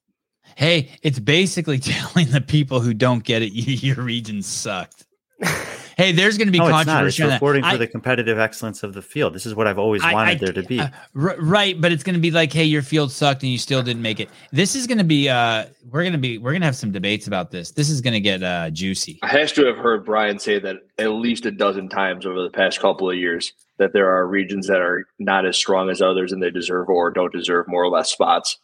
[0.55, 5.05] Hey, it's basically telling the people who don't get it your region sucked.
[5.97, 7.23] hey, there's going to be no, controversy.
[7.23, 9.33] It's, it's reporting for the competitive excellence of the field.
[9.33, 10.79] This is what I've always I, wanted I, there to be.
[10.79, 13.81] Uh, right, but it's going to be like, hey, your field sucked and you still
[13.81, 14.29] didn't make it.
[14.51, 15.29] This is going to be.
[15.29, 16.37] uh We're going to be.
[16.37, 17.71] We're going to have some debates about this.
[17.71, 19.19] This is going to get uh juicy.
[19.23, 22.51] I have to have heard Brian say that at least a dozen times over the
[22.51, 26.31] past couple of years that there are regions that are not as strong as others
[26.31, 28.59] and they deserve or don't deserve more or less spots.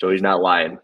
[0.00, 0.78] So he's not lying.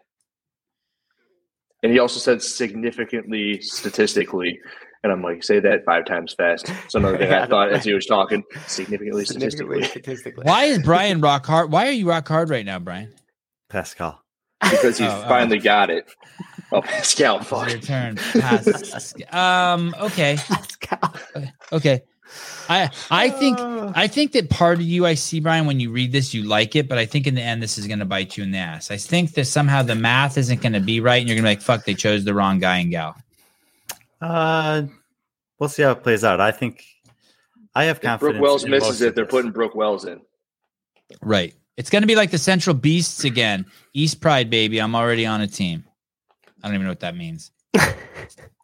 [1.83, 4.61] And he also said significantly statistically.
[5.03, 6.71] And I'm like, say that five times fast.
[6.89, 10.45] So another thing I thought as he was talking, significantly, significantly statistically.
[10.45, 11.73] Why is Brian rock hard?
[11.73, 13.15] Why are you rock hard right now, Brian?
[13.71, 14.23] Pascal.
[14.61, 15.29] Because he oh, oh.
[15.29, 15.63] finally oh.
[15.63, 16.13] got it.
[16.71, 17.41] Oh, Pascal.
[17.41, 17.71] Fuck.
[17.71, 18.17] Your turn.
[18.17, 19.23] Pascal.
[19.39, 20.37] um, okay.
[20.37, 21.15] Pascal.
[21.73, 22.03] Okay.
[22.69, 26.13] I I think I think that part of you I see Brian when you read
[26.13, 28.37] this you like it, but I think in the end this is going to bite
[28.37, 28.91] you in the ass.
[28.91, 31.49] I think that somehow the math isn't going to be right, and you're going to
[31.49, 33.17] be like, "Fuck, they chose the wrong guy and gal."
[34.21, 34.83] Uh,
[35.59, 36.41] we'll see how it plays out.
[36.41, 36.85] I think
[37.75, 38.39] I have confidence.
[38.39, 39.15] Brooke Wells misses it.
[39.15, 40.21] They're putting Brooke Wells in.
[41.23, 41.55] Right.
[41.77, 43.67] It's going to be like the Central Beasts again.
[43.95, 44.81] East Pride, baby.
[44.81, 45.85] I'm already on a team.
[46.63, 47.53] I don't even know what that means.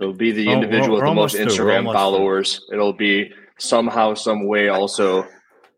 [0.00, 2.60] It'll be the individual we're, we're with the most Instagram followers.
[2.72, 5.26] It'll be somehow, some way, also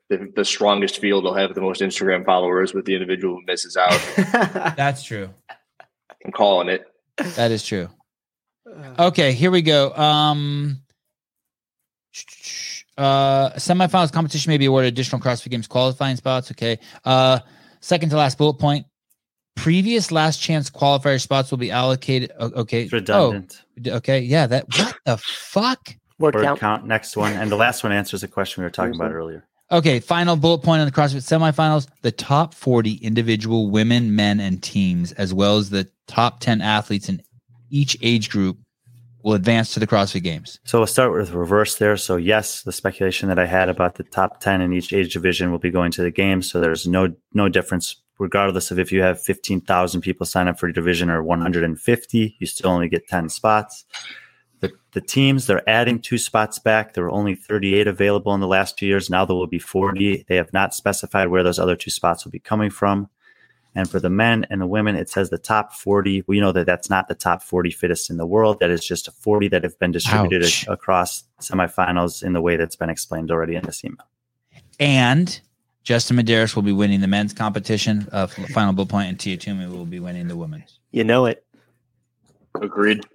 [0.09, 3.77] the, the strongest field will have the most Instagram followers with the individual who misses
[3.77, 4.01] out.
[4.77, 5.31] That's true.
[6.25, 6.85] I'm calling it.
[7.37, 7.89] That is true.
[8.99, 9.95] Okay, here we go.
[9.95, 10.83] Um,
[12.97, 16.51] uh, semifinals competition may be awarded additional CrossFit Games qualifying spots.
[16.51, 16.79] Okay.
[17.05, 17.39] Uh,
[17.81, 18.87] second to last bullet point.
[19.59, 22.33] Previous last chance qualifier spots will be allocated.
[22.41, 22.85] Okay.
[22.85, 23.63] It's redundant.
[23.87, 24.21] Oh, okay.
[24.21, 24.47] Yeah.
[24.47, 24.67] That.
[24.77, 25.95] What the fuck?
[26.19, 26.61] Word, Word count.
[26.61, 26.87] count.
[26.87, 29.19] Next one, and the last one answers a question we were talking about mm-hmm.
[29.19, 29.45] earlier.
[29.71, 34.63] Okay, final bullet point on the CrossFit semifinals: the top forty individual women, men, and
[34.63, 37.23] teams, as well as the top ten athletes in
[37.71, 38.59] each age group,
[39.23, 40.59] will advance to the CrossFit Games.
[40.65, 41.97] So we'll start with reverse there.
[41.97, 45.53] So yes, the speculation that I had about the top ten in each age division
[45.53, 46.51] will be going to the games.
[46.51, 50.59] So there's no no difference regardless of if you have fifteen thousand people sign up
[50.59, 52.37] for your division or one hundred and fifty.
[52.39, 53.85] You still only get ten spots.
[54.61, 56.95] The, the teams they're adding two spots back.
[56.95, 59.09] There were only 38 available in the last two years.
[59.09, 62.33] Now there will be 40 they have not specified where those other two spots will
[62.33, 63.09] be coming from.
[63.75, 66.67] And for the men and the women it says the top 40 we know that
[66.67, 68.59] that's not the top 40 fittest in the world.
[68.59, 70.67] That is just 40 that have been distributed Ouch.
[70.67, 74.09] across semifinals in the way that's been explained already in this email.
[74.81, 75.41] And
[75.89, 78.07] Justin Medeiros will be winning the men's competition.
[78.13, 80.81] Uh, final bullet point, and Tia Toomey will be winning the women's.
[80.91, 81.47] You know it.
[82.61, 83.07] Agreed.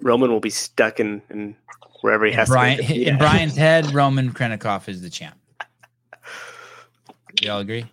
[0.00, 1.56] Roman will be stuck in, in
[2.02, 2.94] wherever he in has Brian, to.
[2.94, 3.10] Yeah.
[3.10, 5.36] In Brian's head, Roman Khrennikov is the champ.
[7.42, 7.86] Y'all agree?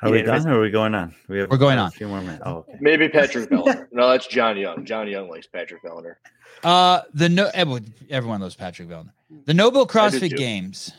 [0.00, 1.12] Are we done or are we going on?
[1.26, 1.88] We have, We're going on.
[1.88, 2.44] A few more minutes.
[2.46, 2.78] Oh, okay.
[2.80, 3.88] Maybe Patrick Vellner.
[3.92, 4.84] no, that's John Young.
[4.84, 6.14] John Young likes Patrick Vellner.
[6.62, 9.10] Uh, the no, everyone knows Patrick Vellner.
[9.46, 10.92] The NOBULL CrossFit Games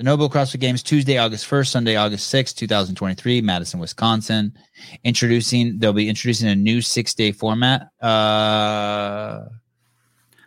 [0.00, 4.56] the NOBULL CrossFit Games Tuesday, August 1st, Sunday, August 6th, 2023, Madison, Wisconsin.
[5.04, 7.82] Introducing, they'll be introducing a new six day format.
[8.00, 9.44] Uh,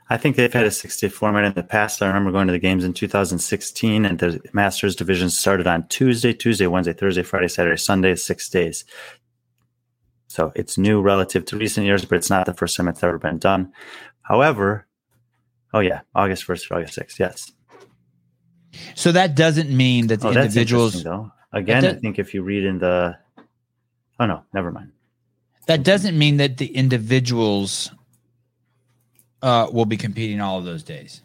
[0.10, 2.02] I think they've had a six day format in the past.
[2.02, 6.34] I remember going to the games in 2016, and the Masters division started on Tuesday,
[6.34, 8.86] Tuesday, Wednesday, Thursday, Friday, Saturday, Sunday, six days.
[10.30, 13.20] So it's new relative to recent years, but it's not the first time it's ever
[13.20, 13.72] been done.
[14.24, 14.88] However,
[15.76, 17.52] oh yeah, August 1st to August 6th, yes.
[18.96, 21.04] So that doesn't mean that the oh, individuals.
[21.04, 21.32] though.
[21.52, 23.18] Again, I think if you read in the,
[24.20, 24.92] oh no, never mind.
[25.68, 27.92] That doesn't mean that the individuals
[29.42, 31.22] uh, will be competing all of those days.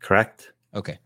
[0.00, 0.52] Correct.
[0.74, 0.98] Okay.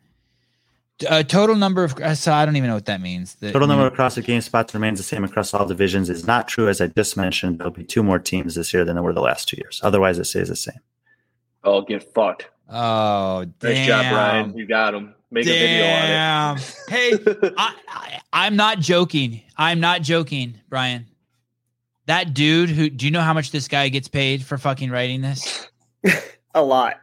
[1.06, 3.34] Uh, total number of uh, so I don't even know what that means.
[3.34, 6.48] The, total number of CrossFit game spots remains the same across all divisions is not
[6.48, 6.68] true.
[6.68, 9.20] As I just mentioned, there'll be two more teams this year than there were the
[9.20, 9.80] last two years.
[9.82, 10.80] Otherwise, it stays the same.
[11.64, 12.48] Oh, get fucked.
[12.68, 13.74] Oh, damn.
[13.74, 14.56] Nice job, Brian.
[14.56, 15.14] You got him.
[15.30, 15.54] Make damn.
[15.54, 16.76] a video on it.
[16.88, 19.42] hey, I, I, I'm not joking.
[19.56, 21.06] I'm not joking, Brian.
[22.06, 25.22] That dude who do you know how much this guy gets paid for fucking writing
[25.22, 25.68] this?
[26.54, 27.00] a lot.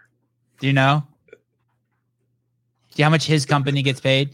[0.59, 1.03] Do you know?
[1.29, 1.35] Do
[2.95, 4.33] you know how much his company gets paid?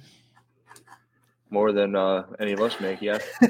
[1.49, 3.17] More than uh, any of us make, yeah.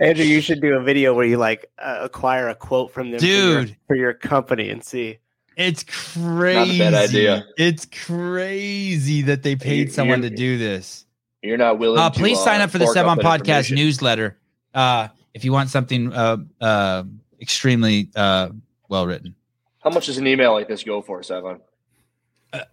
[0.00, 3.20] Andrew, you should do a video where you like uh, acquire a quote from them
[3.20, 5.18] dude for your, for your company and see.
[5.58, 6.78] It's crazy.
[6.78, 7.46] Not a bad idea.
[7.58, 11.04] It's crazy that they paid someone to do this.
[11.42, 11.98] You're not willing.
[11.98, 14.38] Uh, please to, sign up for the Sevan Podcast newsletter
[14.72, 17.02] uh, if you want something uh, uh,
[17.40, 18.50] extremely uh,
[18.88, 19.34] well written.
[19.82, 21.60] How much does an email like this go for, Sevan?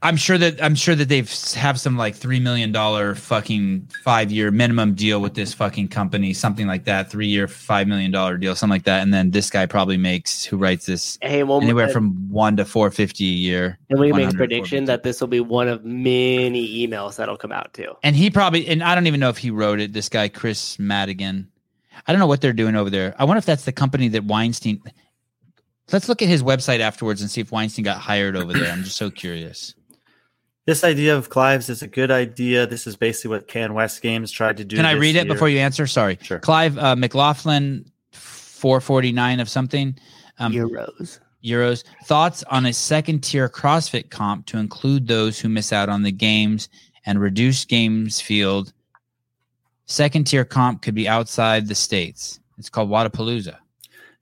[0.02, 4.32] I'm sure that I'm sure that they've have some like three million dollar fucking five
[4.32, 8.38] year minimum deal with this fucking company, something like that, three year five million dollar
[8.38, 9.02] deal, something like that.
[9.02, 12.56] And then this guy probably makes who writes this hey, well, anywhere uh, from one
[12.56, 13.78] to four fifty a year.
[13.90, 17.52] And we make a prediction that this will be one of many emails that'll come
[17.52, 17.98] out too.
[18.02, 19.92] And he probably and I don't even know if he wrote it.
[19.92, 21.50] This guy Chris Madigan.
[22.08, 23.16] I don't know what they're doing over there.
[23.18, 24.82] I wonder if that's the company that Weinstein.
[25.91, 28.72] Let's look at his website afterwards and see if Weinstein got hired over there.
[28.72, 29.76] I'm just so curious.
[30.66, 32.66] This idea of Clive's is a good idea.
[32.66, 34.78] This is basically what CanWest Games tried to do.
[34.78, 35.86] Can I read it before you answer?
[35.86, 36.18] Sorry.
[36.24, 36.40] Sure.
[36.40, 39.95] Clive uh, McLaughlin, 449 of something.
[40.40, 41.20] Um, euros.
[41.44, 41.84] Euros.
[42.06, 46.12] Thoughts on a second tier CrossFit comp to include those who miss out on the
[46.12, 46.68] games
[47.06, 48.74] and reduce games field.
[49.86, 52.40] Second tier comp could be outside the states.
[52.57, 53.57] It's called Wodapalooza.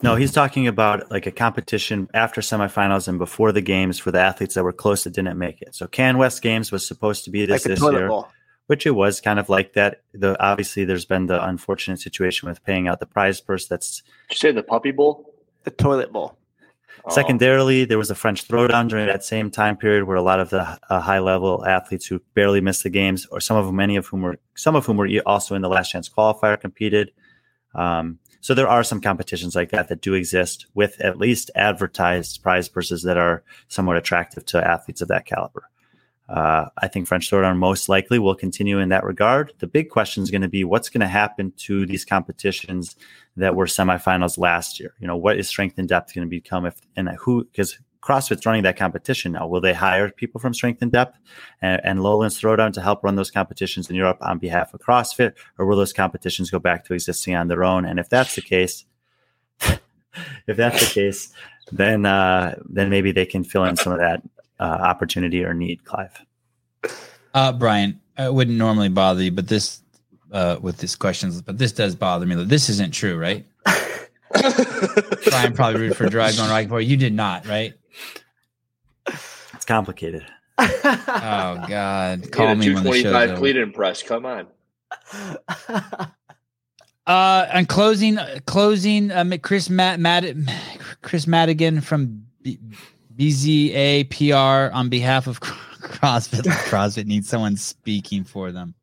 [0.03, 4.19] No, he's talking about like a competition after semifinals and before the games for the
[4.19, 5.73] athletes that were close that didn't make it.
[5.73, 8.29] So CanWest Games was supposed to be this like this year, ball.
[8.67, 10.01] which it was kind of like that.
[10.13, 13.67] The obviously there's been the unfortunate situation with paying out the prize purse.
[13.67, 16.37] That's Did you say the puppy bowl, the toilet bowl.
[17.05, 17.11] Oh.
[17.11, 20.49] Secondarily, there was a French throwdown during that same time period where a lot of
[20.49, 23.95] the uh, high level athletes who barely missed the games, or some of them, many
[23.95, 27.11] of whom were, some of whom were also in the last chance qualifier, competed.
[27.75, 32.43] Um, so there are some competitions like that that do exist with at least advertised
[32.43, 35.69] prize purses that are somewhat attractive to athletes of that caliber.
[36.27, 39.53] Uh, I think French Throwdown most likely will continue in that regard.
[39.59, 42.97] The big question is going to be what's going to happen to these competitions
[43.37, 44.93] that were semifinals last year.
[44.99, 48.45] You know, what is strength and depth going to become if and who because CrossFit's
[48.45, 49.47] running that competition now.
[49.47, 51.17] Will they hire people from Strength and Depth
[51.61, 55.33] and, and Lowlands Throwdown to help run those competitions in Europe on behalf of CrossFit,
[55.57, 57.85] or will those competitions go back to existing on their own?
[57.85, 58.85] And if that's the case,
[59.61, 61.33] if that's the case,
[61.71, 64.21] then uh, then maybe they can fill in some of that
[64.59, 66.25] uh, opportunity or need, Clive.
[67.33, 69.81] Uh, Brian, I wouldn't normally bother you, but this
[70.31, 72.43] uh, with these questions, but this does bother me.
[72.43, 73.45] This isn't true, right?
[75.25, 77.73] Brian probably rooted for Dragon right before you did not, right?
[79.07, 80.25] It's complicated.
[80.57, 80.73] oh
[81.67, 82.31] God!
[82.31, 84.03] Call me when the show's cleated press.
[84.03, 84.47] Come on.
[87.05, 90.23] Uh, and closing, closing, um, Chris Matt, Matt,
[91.01, 92.59] Chris Madigan from B-
[93.17, 96.43] BZA PR on behalf of CrossFit.
[96.69, 98.73] CrossFit needs someone speaking for them.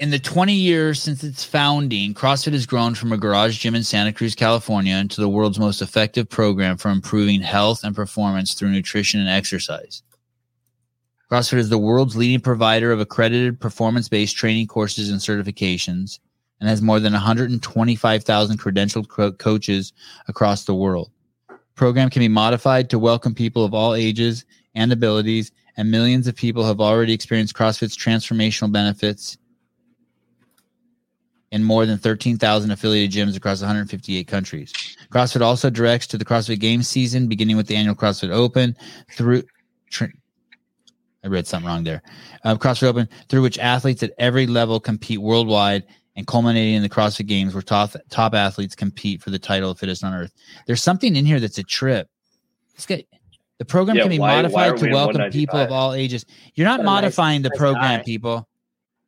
[0.00, 3.84] In the 20 years since its founding, CrossFit has grown from a garage gym in
[3.84, 8.70] Santa Cruz, California, into the world's most effective program for improving health and performance through
[8.70, 10.02] nutrition and exercise.
[11.30, 16.18] CrossFit is the world's leading provider of accredited performance based training courses and certifications
[16.60, 19.92] and has more than 125,000 credentialed co- coaches
[20.28, 21.10] across the world.
[21.46, 26.26] The program can be modified to welcome people of all ages and abilities, and millions
[26.26, 29.36] of people have already experienced CrossFit's transformational benefits
[31.52, 34.72] in more than 13,000 affiliated gyms across 158 countries.
[35.12, 38.76] CrossFit also directs to the CrossFit Games season, beginning with the annual CrossFit Open
[39.12, 39.42] through.
[41.22, 42.02] I read something wrong there.
[42.44, 45.84] Uh, CrossFit Open, through which athletes at every level compete worldwide
[46.16, 49.78] and culminating in the CrossFit Games where top top athletes compete for the title of
[49.78, 50.32] fittest on earth.
[50.66, 52.08] There's something in here that's a trip.
[52.76, 53.04] This guy,
[53.58, 55.70] the program Yeah, can be why- why modified are to we in welcome people of
[55.72, 56.24] all ages.
[56.54, 58.04] You're not Got a nice- modifying the nice program, tie.
[58.04, 58.48] people.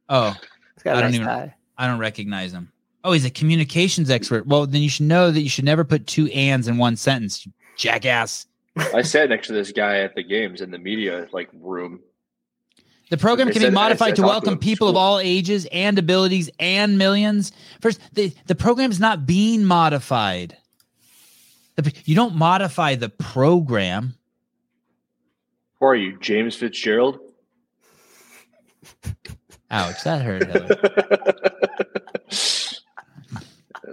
[0.09, 0.37] Oh,
[0.75, 1.55] It's got a I don't nice even- tie.
[1.83, 2.71] I don't recognize him.
[3.03, 4.47] Oh, he's a communications expert.
[4.47, 7.45] Well, then you should know that you should never put two ands in one sentence,
[7.45, 8.47] you jackass.
[8.95, 11.99] I sat next to this guy at the games in the media like room.
[13.11, 16.49] The program can be modified to to welcome him people of all ages and abilities
[16.61, 17.51] and millions.
[17.81, 20.57] First, the, the program's not being modified.
[21.75, 24.15] The, you don't modify the program.
[25.81, 27.19] Who are you, James Fitzgerald?
[29.73, 30.49] Ouch, that hurt.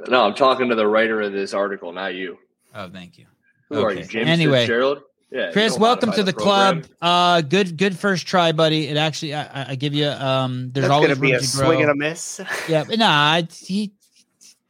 [0.07, 2.37] No, I'm talking to the writer of this article, not you.
[2.73, 3.25] Oh, thank you.
[3.69, 4.59] Who are you, James Anyway.
[4.61, 5.01] Fitzgerald?
[5.31, 6.81] Yeah, Chris, welcome to the, program.
[6.81, 6.85] club.
[7.01, 8.87] Uh, good, good first try, buddy.
[8.87, 10.07] It actually, I, I- I give you.
[10.07, 11.67] Um, there's That's always gonna be a to grow.
[11.67, 12.41] swing and a miss.
[12.69, 13.93] Yeah, but nah, it's- he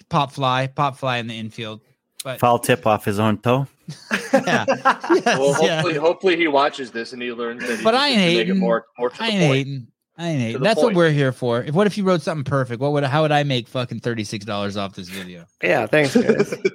[0.09, 1.81] pop fly, pop fly in the infield.
[2.25, 3.67] But Foul tip off his own toe.
[4.33, 5.75] yeah, Yes, Well, yeah.
[5.81, 7.77] hopefully, hopefully he watches this and he learns that.
[7.77, 8.59] He But I needs to ain't make hating.
[8.59, 9.87] more, more I ain't hating.
[10.19, 10.61] I ain't hating.
[10.61, 11.63] the That's what we're here for.
[11.63, 12.81] If what if you wrote something perfect?
[12.81, 15.45] What would how would I make fucking thirty six dollars off this video?
[15.63, 16.53] yeah, thanks, Chris.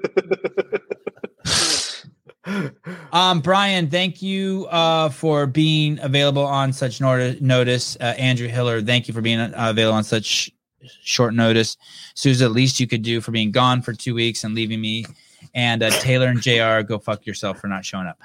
[3.11, 7.97] Um, Brian, thank you uh for being available on such nor- notice.
[7.99, 10.51] Uh, Andrew Hiller, thank you for being uh, available on such
[11.03, 11.79] short notice.
[12.15, 15.07] Susan, at least you could do for being gone for two weeks and leaving me.
[15.55, 16.83] And uh, Taylor and Jr.
[16.87, 18.19] Go fuck yourself for not showing up.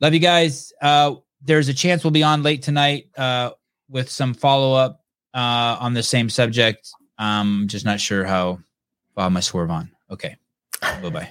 [0.00, 0.72] Love you guys.
[0.82, 3.50] Uh, there's a chance we'll be on late tonight uh,
[3.90, 5.02] with some follow up
[5.34, 6.88] uh, on the same subject.
[7.18, 8.60] Um, just not sure how.
[9.42, 9.90] Swerve on.
[10.10, 10.36] Okay.
[10.80, 11.30] Bye bye.